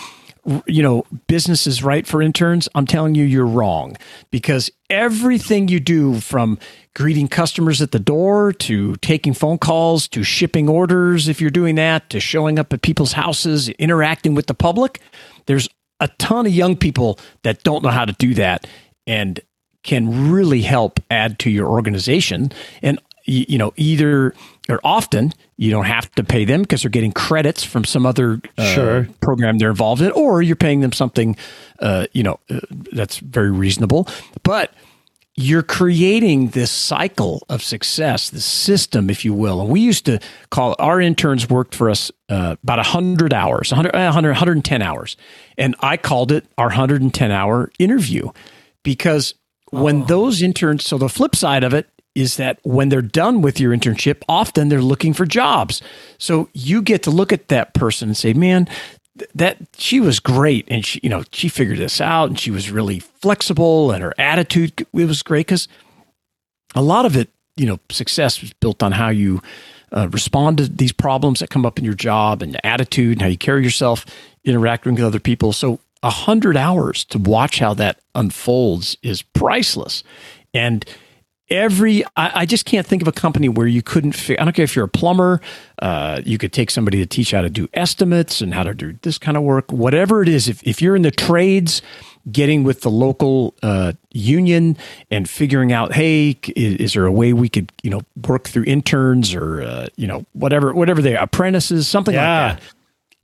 you 0.66 0.82
know 0.82 1.06
business 1.26 1.66
is 1.66 1.82
right 1.82 2.06
for 2.06 2.20
interns 2.20 2.68
i'm 2.74 2.86
telling 2.86 3.14
you 3.14 3.24
you're 3.24 3.46
wrong. 3.46 3.96
Because 4.30 4.70
everything 4.90 5.68
you 5.68 5.80
do 5.80 6.20
from 6.20 6.58
greeting 6.94 7.28
customers 7.28 7.80
at 7.80 7.92
the 7.92 7.98
door 7.98 8.52
to 8.52 8.96
taking 8.96 9.32
phone 9.32 9.58
calls 9.58 10.06
to 10.08 10.22
shipping 10.22 10.68
orders 10.68 11.28
if 11.28 11.40
you're 11.40 11.50
doing 11.50 11.76
that 11.76 12.10
to 12.10 12.20
showing 12.20 12.58
up 12.58 12.72
at 12.72 12.82
people's 12.82 13.12
houses 13.12 13.68
interacting 13.70 14.34
with 14.34 14.46
the 14.46 14.54
public 14.54 15.00
there's 15.46 15.68
a 16.04 16.08
ton 16.18 16.46
of 16.46 16.52
young 16.52 16.76
people 16.76 17.18
that 17.42 17.62
don't 17.62 17.82
know 17.82 17.90
how 17.90 18.04
to 18.04 18.12
do 18.18 18.34
that 18.34 18.66
and 19.06 19.40
can 19.82 20.30
really 20.32 20.62
help 20.62 21.00
add 21.10 21.38
to 21.38 21.50
your 21.50 21.68
organization 21.68 22.50
and 22.82 22.98
you, 23.26 23.56
know 23.56 23.72
either 23.76 24.34
or 24.68 24.80
often 24.84 25.32
you 25.56 25.70
don't 25.70 25.86
have 25.86 26.10
to 26.12 26.22
pay 26.22 26.44
them 26.44 26.60
because 26.62 26.82
they're 26.82 26.90
getting 26.90 27.12
credits 27.12 27.64
from 27.64 27.84
some 27.84 28.04
other 28.04 28.40
uh, 28.58 28.74
Sure. 28.74 29.08
program 29.20 29.56
they're 29.58 29.70
involved 29.70 30.02
in 30.02 30.10
or 30.12 30.42
you're 30.42 30.56
paying 30.56 30.80
them 30.80 30.92
something 30.92 31.34
uh, 31.80 32.06
you 32.12 32.22
know 32.22 32.38
uh, 32.50 32.60
that's 32.92 33.18
very 33.18 33.50
reasonable 33.50 34.06
but 34.42 34.72
you're 35.36 35.62
creating 35.62 36.48
this 36.48 36.70
cycle 36.70 37.44
of 37.48 37.62
success, 37.62 38.30
this 38.30 38.44
system, 38.44 39.10
if 39.10 39.24
you 39.24 39.34
will. 39.34 39.60
And 39.60 39.70
we 39.70 39.80
used 39.80 40.04
to 40.06 40.20
call 40.50 40.76
our 40.78 41.00
interns 41.00 41.50
worked 41.50 41.74
for 41.74 41.90
us 41.90 42.12
uh, 42.28 42.56
about 42.62 42.78
100 42.78 43.32
hours, 43.32 43.72
100, 43.72 43.94
uh, 43.94 44.04
100, 44.06 44.28
110 44.28 44.82
hours. 44.82 45.16
And 45.58 45.74
I 45.80 45.96
called 45.96 46.30
it 46.30 46.46
our 46.56 46.68
110 46.68 47.30
hour 47.32 47.70
interview 47.78 48.30
because 48.84 49.34
when 49.70 50.04
those 50.04 50.40
interns, 50.40 50.86
so 50.86 50.98
the 50.98 51.08
flip 51.08 51.34
side 51.34 51.64
of 51.64 51.74
it 51.74 51.88
is 52.14 52.36
that 52.36 52.60
when 52.62 52.88
they're 52.88 53.02
done 53.02 53.42
with 53.42 53.58
your 53.58 53.76
internship, 53.76 54.22
often 54.28 54.68
they're 54.68 54.80
looking 54.80 55.12
for 55.12 55.26
jobs. 55.26 55.82
So 56.16 56.48
you 56.52 56.80
get 56.80 57.02
to 57.04 57.10
look 57.10 57.32
at 57.32 57.48
that 57.48 57.74
person 57.74 58.10
and 58.10 58.16
say, 58.16 58.32
man, 58.34 58.68
th- 59.18 59.30
that 59.34 59.58
she 59.76 60.00
was 60.00 60.20
great 60.20 60.66
and 60.68 60.84
she 60.84 61.00
you 61.02 61.08
know 61.08 61.24
she 61.32 61.48
figured 61.48 61.78
this 61.78 62.00
out 62.00 62.28
and 62.28 62.38
she 62.38 62.50
was 62.50 62.70
really 62.70 62.98
flexible 62.98 63.90
and 63.90 64.02
her 64.02 64.14
attitude 64.18 64.72
it 64.80 64.88
was 64.92 65.22
great 65.22 65.46
because 65.46 65.68
a 66.74 66.82
lot 66.82 67.06
of 67.06 67.16
it 67.16 67.28
you 67.56 67.66
know 67.66 67.78
success 67.90 68.42
is 68.42 68.52
built 68.54 68.82
on 68.82 68.92
how 68.92 69.08
you 69.08 69.40
uh, 69.94 70.08
respond 70.08 70.58
to 70.58 70.68
these 70.68 70.92
problems 70.92 71.40
that 71.40 71.50
come 71.50 71.64
up 71.64 71.78
in 71.78 71.84
your 71.84 71.94
job 71.94 72.42
and 72.42 72.58
attitude 72.64 73.12
and 73.12 73.22
how 73.22 73.28
you 73.28 73.38
carry 73.38 73.62
yourself 73.62 74.04
interacting 74.44 74.94
with 74.94 75.04
other 75.04 75.20
people. 75.20 75.52
So 75.52 75.78
a 76.02 76.10
hundred 76.10 76.56
hours 76.56 77.04
to 77.06 77.18
watch 77.18 77.60
how 77.60 77.74
that 77.74 78.00
unfolds 78.14 78.96
is 79.02 79.22
priceless. 79.22 80.02
And 80.52 80.84
every 81.54 82.04
I, 82.16 82.40
I 82.40 82.46
just 82.46 82.66
can't 82.66 82.86
think 82.86 83.02
of 83.02 83.08
a 83.08 83.12
company 83.12 83.48
where 83.48 83.66
you 83.66 83.82
couldn't 83.82 84.12
fi- 84.12 84.38
i 84.38 84.44
don't 84.44 84.54
care 84.54 84.64
if 84.64 84.76
you're 84.76 84.84
a 84.84 84.88
plumber 84.88 85.40
uh, 85.80 86.22
you 86.24 86.38
could 86.38 86.52
take 86.52 86.70
somebody 86.70 86.98
to 86.98 87.06
teach 87.06 87.32
how 87.32 87.42
to 87.42 87.50
do 87.50 87.68
estimates 87.74 88.40
and 88.40 88.54
how 88.54 88.62
to 88.62 88.74
do 88.74 88.98
this 89.02 89.18
kind 89.18 89.36
of 89.36 89.42
work 89.42 89.70
whatever 89.72 90.22
it 90.22 90.28
is 90.28 90.48
if, 90.48 90.62
if 90.64 90.82
you're 90.82 90.96
in 90.96 91.02
the 91.02 91.10
trades 91.10 91.82
getting 92.30 92.64
with 92.64 92.80
the 92.80 92.90
local 92.90 93.54
uh, 93.62 93.92
union 94.12 94.76
and 95.10 95.28
figuring 95.28 95.72
out, 95.72 95.92
hey, 95.92 96.38
is, 96.56 96.76
is, 96.76 96.92
there 96.94 97.06
a 97.06 97.12
way 97.12 97.32
we 97.32 97.48
could, 97.48 97.70
you 97.82 97.90
know, 97.90 98.00
work 98.26 98.48
through 98.48 98.64
interns 98.64 99.34
or, 99.34 99.62
uh, 99.62 99.86
you 99.96 100.06
know, 100.06 100.24
whatever, 100.32 100.72
whatever 100.72 101.02
they 101.02 101.16
apprentices, 101.16 101.86
something 101.86 102.14
yeah. 102.14 102.46
like 102.46 102.58
that. 102.58 102.73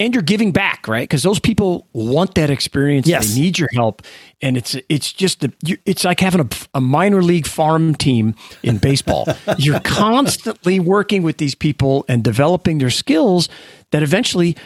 And 0.01 0.15
you're 0.15 0.23
giving 0.23 0.51
back, 0.51 0.89
right? 0.89 1.07
Because 1.07 1.23
those 1.23 1.39
people 1.39 1.87
want 1.93 2.35
that 2.35 2.51
experience. 2.51 3.07
Yes. 3.07 3.35
They 3.35 3.41
need 3.41 3.59
your 3.59 3.69
help, 3.75 4.03
and 4.41 4.57
it's 4.57 4.75
it's 4.89 5.13
just 5.13 5.47
it's 5.63 6.05
like 6.05 6.21
having 6.21 6.41
a, 6.41 6.49
a 6.75 6.81
minor 6.81 7.23
league 7.23 7.47
farm 7.47 7.95
team 7.95 8.35
in 8.63 8.79
baseball. 8.79 9.29
you're 9.59 9.81
constantly 9.81 10.81
working 10.81 11.23
with 11.23 11.37
these 11.37 11.55
people 11.55 12.07
and 12.09 12.25
developing 12.25 12.79
their 12.79 12.91
skills 12.91 13.51
that 13.91 14.03
eventually 14.03 14.57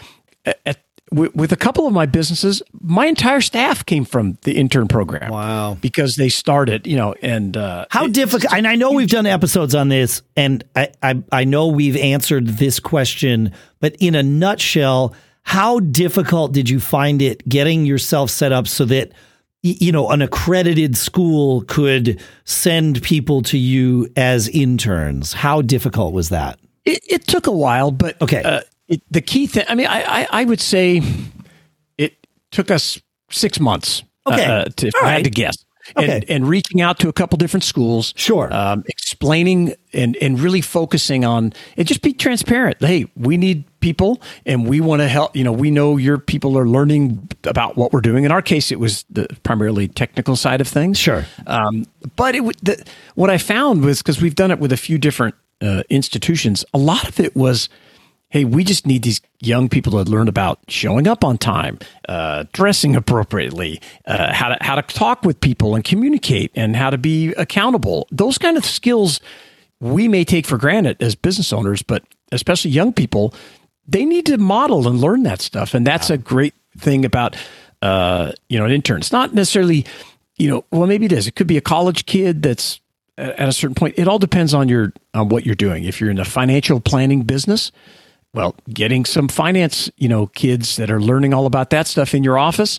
at 0.45 0.84
with 1.15 1.53
a 1.53 1.57
couple 1.57 1.87
of 1.87 1.93
my 1.93 2.07
businesses, 2.07 2.63
my 2.81 3.07
entire 3.07 3.41
staff 3.41 3.85
came 3.87 4.05
from 4.05 4.39
the 4.43 4.57
intern 4.57 4.89
program. 4.89 5.31
Wow! 5.31 5.77
Because 5.81 6.17
they 6.17 6.29
started, 6.29 6.87
you 6.87 6.97
know, 6.97 7.15
and 7.23 7.57
uh, 7.57 7.87
how 7.91 8.07
difficult. 8.07 8.53
And 8.53 8.67
I 8.67 8.75
know 8.75 8.93
we've 8.93 9.09
done 9.09 9.27
episodes 9.27 9.75
on 9.75 9.89
this, 9.89 10.23
and 10.37 10.65
I, 10.75 10.93
I 11.03 11.23
I 11.33 11.45
know 11.45 11.69
we've 11.69 11.97
answered 11.97 12.47
this 12.49 12.81
question, 12.81 13.53
but 13.81 13.97
in 14.01 14.15
a 14.15 14.23
nutshell, 14.23 15.15
how 15.43 15.81
difficult 15.81 16.53
did 16.53 16.69
you 16.69 16.81
find 16.81 17.23
it 17.23 17.49
getting 17.49 17.87
yourself 17.87 18.31
set 18.31 18.53
up 18.53 18.67
so 18.67 18.85
that? 18.87 19.13
you 19.67 19.93
know, 19.93 20.11
an 20.11 20.21
accredited 20.21 20.95
school 20.95 21.63
could 21.63 22.21
send 22.45 23.03
people 23.03 23.41
to 23.41 23.57
you 23.57 24.07
as 24.15 24.47
interns. 24.49 25.33
How 25.33 25.63
difficult 25.63 26.13
was 26.13 26.29
that? 26.29 26.59
It, 26.85 27.03
it 27.09 27.27
took 27.27 27.47
a 27.47 27.53
while, 27.53 27.91
but 27.91 28.21
okay. 28.21 28.43
Uh, 28.43 28.61
it, 28.89 29.03
the 29.11 29.21
key 29.21 29.47
thing, 29.47 29.65
I 29.69 29.75
mean, 29.75 29.87
I, 29.87 30.23
I, 30.23 30.29
I, 30.31 30.45
would 30.45 30.61
say 30.61 31.01
it 31.97 32.27
took 32.51 32.71
us 32.71 33.01
six 33.31 33.59
months. 33.61 34.03
Okay. 34.27 34.45
Uh, 34.45 34.65
to, 34.65 34.89
if 34.89 34.95
I 35.03 35.13
had 35.13 35.25
to 35.25 35.31
guess. 35.31 35.57
Okay. 35.97 36.17
And, 36.17 36.31
and, 36.31 36.49
reaching 36.49 36.81
out 36.81 36.99
to 37.01 37.11
a 37.11 37.13
couple 37.13 37.37
different 37.37 37.63
schools. 37.63 38.15
Sure. 38.17 38.51
Um, 38.51 38.85
explaining 38.89 39.75
and, 39.93 40.17
and 40.17 40.41
really 40.41 40.63
focusing 40.63 41.27
on 41.27 41.53
and 41.77 41.87
just 41.87 42.01
be 42.01 42.15
transparent. 42.15 42.79
Hey, 42.81 43.07
we 43.17 43.37
need 43.37 43.65
people 43.81 44.23
and 44.47 44.67
we 44.67 44.81
want 44.81 45.03
to 45.03 45.09
help. 45.09 45.37
You 45.37 45.45
know, 45.45 45.53
we 45.53 45.71
know 45.71 45.99
your 45.99 46.17
people 46.17 46.57
are 46.59 46.67
learning 46.67 47.29
about 47.45 47.77
what 47.77 47.93
we're 47.93 48.01
doing. 48.01 48.25
In 48.25 48.33
our 48.33 48.41
case, 48.41 48.73
it 48.73 48.81
was 48.81 49.05
the 49.11 49.29
primarily 49.43 49.89
technical 49.89 50.37
side 50.37 50.63
of 50.63 50.69
things. 50.69 50.99
Sure. 50.99 51.27
Um, 51.47 51.85
but 52.17 52.35
it, 52.35 52.43
the, 52.65 52.83
what 53.15 53.29
I 53.29 53.37
found 53.37 53.85
was 53.85 54.01
because 54.01 54.23
we've 54.23 54.35
done 54.35 54.51
it 54.51 54.59
with 54.59 54.73
a 54.73 54.79
few 54.79 54.97
different 54.97 55.35
uh, 55.61 55.83
institutions, 55.91 56.65
a 56.73 56.79
lot 56.79 57.07
of 57.07 57.21
it 57.21 57.37
was– 57.37 57.69
hey, 58.35 58.45
we 58.45 58.65
just 58.65 58.85
need 58.85 59.05
these 59.05 59.21
young 59.39 59.69
people 59.69 59.93
to 59.93 60.11
learn 60.11 60.27
about 60.27 60.59
showing 60.67 61.07
up 61.07 61.23
on 61.23 61.39
time, 61.39 61.79
uh, 62.09 62.43
dressing 62.53 62.97
appropriately, 62.97 63.81
uh, 64.07 64.33
how 64.33 64.49
to 64.49 64.57
how 64.61 64.75
to 64.75 64.83
talk 64.83 65.23
with 65.23 65.41
people 65.41 65.77
and 65.77 65.85
communicate, 65.85 66.51
and 66.57 66.75
how 66.75 66.91
to 66.91 66.99
be 66.99 67.29
accountable. 67.35 68.09
Those 68.11 68.37
kind 68.37 68.57
of 68.57 68.65
skills 68.65 69.21
we 69.79 70.09
may 70.09 70.25
take 70.25 70.47
for 70.47 70.59
granted 70.59 71.01
as 71.01 71.15
business 71.15 71.53
owners, 71.53 71.83
but 71.83 72.03
especially 72.33 72.73
young 72.73 72.93
people, 72.93 73.33
they 73.87 74.05
need 74.05 74.27
to 74.27 74.37
model 74.37 74.89
and 74.89 75.01
learn 75.01 75.23
that 75.23 75.41
stuff, 75.41 75.73
and 75.73 75.87
that's 75.87 76.11
a 76.11 76.19
great 76.19 76.55
thing 76.77 77.05
about 77.05 77.37
uh, 77.83 78.33
you 78.49 78.59
know 78.59 78.65
an 78.65 78.73
intern. 78.73 78.99
It's 78.99 79.13
not 79.13 79.33
necessarily 79.33 79.87
you 80.39 80.51
know 80.51 80.65
well 80.73 80.89
maybe 80.89 81.07
it 81.07 81.13
is. 81.13 81.29
It 81.29 81.37
could 81.37 81.47
be 81.47 81.57
a 81.57 81.63
college 81.63 82.05
kid 82.05 82.43
that's 82.43 82.81
at 83.17 83.49
a 83.49 83.53
certain 83.53 83.77
point. 83.77 83.95
It 83.97 84.09
all 84.09 84.19
depends 84.19 84.55
on 84.55 84.69
your 84.69 84.93
on 85.15 85.29
what 85.29 85.47
you're 85.47 85.55
doing. 85.55 85.85
If 85.85 86.01
you're 86.01 86.11
in 86.11 86.19
a 86.19 86.25
financial 86.25 86.81
planning 86.81 87.23
business 87.23 87.71
well, 88.35 88.57
getting 88.69 89.05
some 89.05 89.29
finance, 89.29 89.91
you 89.97 90.09
know, 90.09 90.27
kids 90.27 90.77
that 90.77 90.91
are 90.91 91.01
learning 91.01 91.33
all 91.33 91.47
about 91.47 91.71
that 91.71 91.87
stuff 91.87 92.15
in 92.15 92.25
your 92.25 92.37
office, 92.37 92.79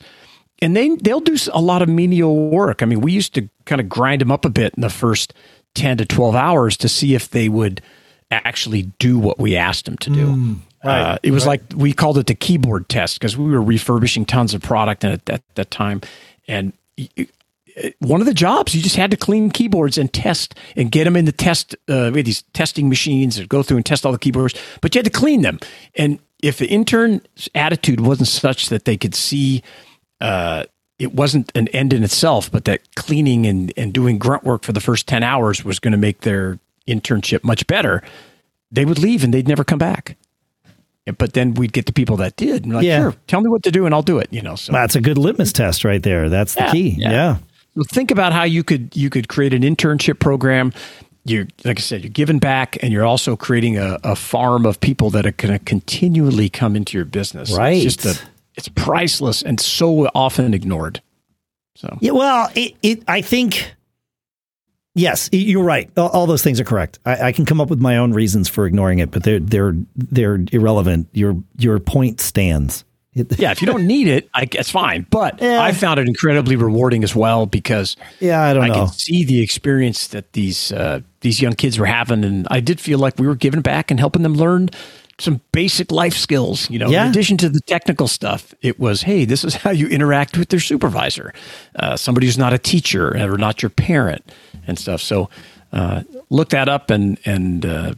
and 0.62 0.76
they 0.76 0.90
they'll 0.98 1.22
do 1.22 1.38
a 1.54 1.62
lot 1.62 1.82
of 1.82 1.90
menial 1.90 2.50
work. 2.50 2.84
I 2.84 2.86
mean, 2.86 3.02
we 3.02 3.14
used 3.14 3.34
to 3.36 3.50
kind 3.66 3.82
of 3.82 3.90
grind 3.90 4.22
them 4.22 4.32
up 4.32 4.46
a 4.46 4.50
bit 4.50 4.74
in 4.76 4.82
the 4.82 4.90
first 4.90 5.34
ten 5.74 5.98
to 5.98 6.06
twelve 6.06 6.36
hours 6.36 6.78
to 6.78 6.90
see 6.90 7.16
if 7.16 7.30
they 7.30 7.50
would 7.50 7.82
actually 8.32 8.84
do 9.00 9.18
what 9.18 9.40
we 9.40 9.56
asked 9.56 9.86
them 9.86 9.98
to 9.98 10.10
do. 10.10 10.28
Mm, 10.28 10.58
right, 10.84 11.02
uh, 11.02 11.18
it 11.24 11.32
was 11.32 11.46
right. 11.46 11.62
like 11.62 11.80
we 11.80 11.94
called 11.94 12.18
it 12.18 12.28
the 12.28 12.36
keyboard 12.36 12.90
test 12.90 13.20
because 13.20 13.38
we 13.38 13.50
were 13.50 13.62
refurbishing 13.62 14.26
tons 14.26 14.54
of 14.54 14.62
product 14.62 15.06
at 15.06 15.26
that, 15.26 15.42
that 15.56 15.72
time, 15.72 16.02
and 16.48 16.74
one 18.00 18.22
of 18.22 18.28
the 18.28 18.34
jobs 18.34 18.74
you 18.74 18.82
just 18.82 18.96
had 18.96 19.12
to 19.12 19.18
clean 19.18 19.50
keyboards 19.50 19.98
and 19.98 20.12
test 20.14 20.56
and 20.76 20.92
get 20.92 21.04
them 21.04 21.16
in 21.16 21.26
the 21.26 21.32
test 21.32 21.76
uh, 21.90 22.10
we 22.14 22.20
had 22.20 22.26
these 22.26 22.44
testing 22.54 22.90
machines 22.90 23.36
that 23.36 23.50
go 23.50 23.64
through 23.64 23.78
and 23.78 23.86
test 23.86 24.06
all 24.06 24.12
the 24.12 24.18
keyboards 24.18 24.54
but 24.82 24.94
you 24.94 25.00
had 25.00 25.06
to 25.06 25.12
clean 25.12 25.42
them 25.42 25.60
and 25.96 26.20
if 26.42 26.58
the 26.58 26.68
intern's 26.68 27.50
attitude 27.56 28.00
wasn't 28.00 28.28
such 28.28 28.70
that 28.70 28.86
they 28.86 28.98
could 28.98 29.16
see 29.16 29.64
uh, 30.22 30.64
it 31.00 31.14
wasn't 31.14 31.52
an 31.56 31.68
end 31.70 31.92
in 31.92 32.04
itself 32.04 32.52
but 32.52 32.66
that 32.66 32.96
cleaning 32.96 33.46
and, 33.46 33.74
and 33.76 33.94
doing 33.94 34.18
grunt 34.18 34.44
work 34.44 34.64
for 34.64 34.72
the 34.72 34.82
first 34.82 35.08
10 35.08 35.24
hours 35.24 35.66
was 35.66 35.80
going 35.80 35.92
to 35.92 35.98
make 35.98 36.22
their 36.22 36.60
internship 36.88 37.44
much 37.44 37.68
better 37.68 38.02
they 38.72 38.86
would 38.86 39.00
leave 39.00 39.24
and 39.24 39.34
they'd 39.34 39.48
never 39.48 39.64
come 39.64 39.80
back 39.80 40.18
but 41.20 41.34
then 41.34 41.54
we'd 41.54 41.72
get 41.72 41.86
the 41.86 41.94
people 41.94 42.18
that 42.18 42.36
did. 42.36 42.66
And 42.66 42.74
like, 42.74 42.84
yeah. 42.84 43.00
sure, 43.00 43.16
tell 43.28 43.40
me 43.40 43.48
what 43.48 43.62
to 43.62 43.70
do 43.70 43.86
and 43.86 43.94
I'll 43.94 44.02
do 44.02 44.18
it. 44.18 44.28
You 44.32 44.42
know, 44.42 44.56
so 44.56 44.72
that's 44.72 44.96
a 44.96 45.02
good 45.02 45.20
litmus 45.20 45.54
test 45.54 45.86
right 45.86 46.02
there. 46.02 46.30
That's 46.30 46.56
the 46.56 46.62
yeah, 46.62 46.72
key. 46.72 46.90
Yeah. 46.98 47.12
yeah 47.12 47.38
think 47.84 48.12
about 48.12 48.34
how 48.34 48.44
you 48.44 48.64
could 48.64 48.96
you 48.96 49.10
could 49.10 49.28
create 49.28 49.54
an 49.54 49.62
internship 49.62 50.20
program. 50.20 50.74
you're 51.26 51.48
like 51.64 51.80
I 51.80 51.82
said, 51.82 52.04
you're 52.04 52.10
giving 52.10 52.40
back, 52.40 52.78
and 52.82 52.94
you're 52.94 53.06
also 53.06 53.36
creating 53.36 53.78
a, 53.78 53.98
a 54.04 54.16
farm 54.16 54.66
of 54.66 54.80
people 54.80 55.10
that 55.12 55.26
are 55.26 55.32
going 55.32 55.58
to 55.58 55.64
continually 55.64 56.50
come 56.50 56.76
into 56.76 56.98
your 56.98 57.06
business. 57.06 57.56
Right. 57.56 57.84
It's 57.84 57.96
just 57.96 58.22
a, 58.22 58.28
it's 58.56 58.70
priceless 58.70 59.42
and 59.42 59.60
so 59.60 60.08
often 60.16 60.54
ignored. 60.54 61.02
So 61.76 61.98
yeah, 62.00 62.12
well, 62.12 62.50
it, 62.56 62.76
it 62.82 63.04
I 63.08 63.22
think. 63.22 63.74
Yes, 64.98 65.28
you're 65.34 65.62
right. 65.62 65.92
All 65.98 66.26
those 66.26 66.42
things 66.42 66.58
are 66.62 66.64
correct. 66.64 67.00
I, 67.06 67.24
I, 67.24 67.32
can 67.34 67.46
come 67.46 67.60
up 67.60 67.70
with 67.70 67.82
my 67.82 67.98
own 67.98 68.14
reasons 68.14 68.48
for 68.48 68.66
ignoring 68.66 69.00
it, 69.00 69.12
but 69.12 69.24
they're 69.24 69.42
they're 69.42 69.76
they're 69.94 70.40
irrelevant. 70.54 71.10
Your 71.12 71.36
your 71.58 71.80
point 71.80 72.22
stands. 72.22 72.86
yeah, 73.38 73.52
if 73.52 73.62
you 73.62 73.66
don't 73.66 73.88
need 73.88 74.08
it, 74.08 74.30
I 74.34 74.44
guess 74.44 74.70
fine. 74.70 75.08
But 75.10 75.42
yeah. 75.42 75.62
I 75.62 75.72
found 75.72 76.02
it 76.02 76.08
incredibly 76.08 76.58
rewarding 76.58 77.02
as 77.02 77.16
well 77.16 77.46
because 77.46 77.96
yeah, 78.20 78.42
I 78.42 78.54
don't 78.54 78.64
I 78.64 78.68
know. 78.68 78.86
could 78.86 78.94
see 78.94 79.24
the 79.24 79.42
experience 79.42 80.08
that 80.08 80.34
these 80.34 80.74
uh, 80.74 81.00
these 81.22 81.42
young 81.42 81.54
kids 81.54 81.80
were 81.80 81.86
having, 81.86 82.26
and 82.26 82.46
I 82.52 82.60
did 82.60 82.82
feel 82.82 83.00
like 83.00 83.18
we 83.18 83.26
were 83.26 83.36
giving 83.36 83.62
back 83.62 83.90
and 83.90 84.02
helping 84.02 84.24
them 84.24 84.34
learn 84.34 84.70
some 85.18 85.40
basic 85.54 85.94
life 85.94 86.14
skills. 86.14 86.70
You 86.70 86.78
know, 86.78 86.90
yeah. 86.90 87.06
in 87.06 87.12
addition 87.12 87.38
to 87.38 87.48
the 87.48 87.62
technical 87.62 88.10
stuff, 88.10 88.54
it 88.62 88.82
was 88.82 89.04
hey, 89.04 89.24
this 89.24 89.46
is 89.46 89.56
how 89.64 89.72
you 89.72 89.88
interact 89.88 90.38
with 90.38 90.50
their 90.50 90.60
supervisor, 90.60 91.34
uh, 91.78 91.96
somebody 91.96 92.28
who's 92.28 92.38
not 92.38 92.52
a 92.52 92.58
teacher 92.58 93.16
or 93.16 93.38
not 93.38 93.62
your 93.62 93.70
parent, 93.70 94.30
and 94.68 94.78
stuff. 94.78 95.02
So. 95.02 95.30
Uh, 95.74 96.04
look 96.30 96.50
that 96.50 96.70
up 96.70 96.90
and 96.90 97.20
and 97.26 97.66
uh, 97.66 97.94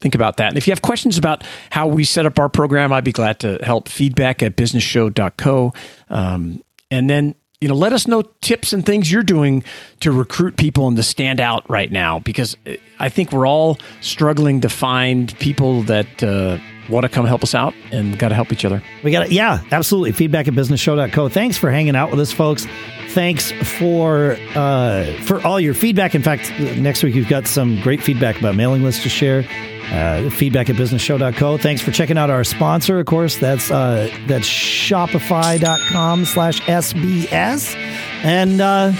think 0.00 0.14
about 0.14 0.38
that. 0.38 0.48
And 0.48 0.56
if 0.56 0.66
you 0.66 0.72
have 0.72 0.82
questions 0.82 1.18
about 1.18 1.44
how 1.70 1.86
we 1.86 2.04
set 2.04 2.26
up 2.26 2.38
our 2.38 2.48
program, 2.48 2.92
I'd 2.92 3.04
be 3.04 3.12
glad 3.12 3.40
to 3.40 3.58
help. 3.62 3.88
Feedback 3.88 4.42
at 4.42 4.56
businessshow.co. 4.56 5.72
Um, 6.08 6.62
and 6.90 7.08
then, 7.08 7.34
you 7.60 7.68
know, 7.68 7.74
let 7.74 7.92
us 7.92 8.08
know 8.08 8.22
tips 8.40 8.72
and 8.72 8.84
things 8.84 9.12
you're 9.12 9.22
doing 9.22 9.62
to 10.00 10.10
recruit 10.10 10.56
people 10.56 10.88
and 10.88 10.96
to 10.96 11.02
stand 11.02 11.40
out 11.40 11.68
right 11.68 11.92
now, 11.92 12.18
because 12.20 12.56
I 12.98 13.10
think 13.10 13.32
we're 13.32 13.46
all 13.46 13.78
struggling 14.00 14.62
to 14.62 14.68
find 14.68 15.38
people 15.38 15.82
that 15.82 16.22
uh, 16.22 16.58
want 16.90 17.04
to 17.04 17.08
come 17.08 17.24
help 17.24 17.42
us 17.42 17.54
out 17.54 17.74
and 17.92 18.18
got 18.18 18.28
to 18.28 18.34
help 18.34 18.52
each 18.52 18.64
other. 18.64 18.82
We 19.02 19.10
got 19.10 19.26
to, 19.26 19.32
yeah, 19.32 19.62
absolutely. 19.70 20.12
Feedback 20.12 20.48
at 20.48 20.54
businessshow.co. 20.54 21.28
Thanks 21.28 21.56
for 21.56 21.70
hanging 21.70 21.96
out 21.96 22.10
with 22.10 22.20
us, 22.20 22.32
folks. 22.32 22.66
Thanks 23.10 23.50
for 23.52 24.36
uh, 24.54 25.04
for 25.22 25.44
all 25.44 25.58
your 25.58 25.74
feedback. 25.74 26.14
In 26.14 26.22
fact, 26.22 26.52
next 26.76 27.02
week 27.02 27.14
we've 27.14 27.28
got 27.28 27.46
some 27.46 27.80
great 27.80 28.02
feedback 28.02 28.38
about 28.38 28.54
mailing 28.54 28.82
lists 28.82 29.02
to 29.02 29.08
share. 29.08 29.44
Uh, 29.90 30.30
feedback 30.30 30.70
at 30.70 30.76
businessshow.co. 30.76 31.58
Thanks 31.58 31.82
for 31.82 31.90
checking 31.90 32.16
out 32.16 32.30
our 32.30 32.44
sponsor. 32.44 33.00
Of 33.00 33.06
course, 33.06 33.38
that's 33.38 33.70
uh, 33.72 34.08
that's 34.28 34.46
shopify.com 34.46 36.24
slash 36.24 36.60
SBS. 36.60 37.74
And 38.22 38.60
uh, 38.60 38.92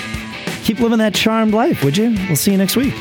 keep 0.64 0.80
living 0.80 0.98
that 0.98 1.14
charmed 1.14 1.54
life, 1.54 1.84
would 1.84 1.96
you? 1.96 2.10
We'll 2.26 2.34
see 2.34 2.50
you 2.50 2.58
next 2.58 2.76
week. 2.76 2.94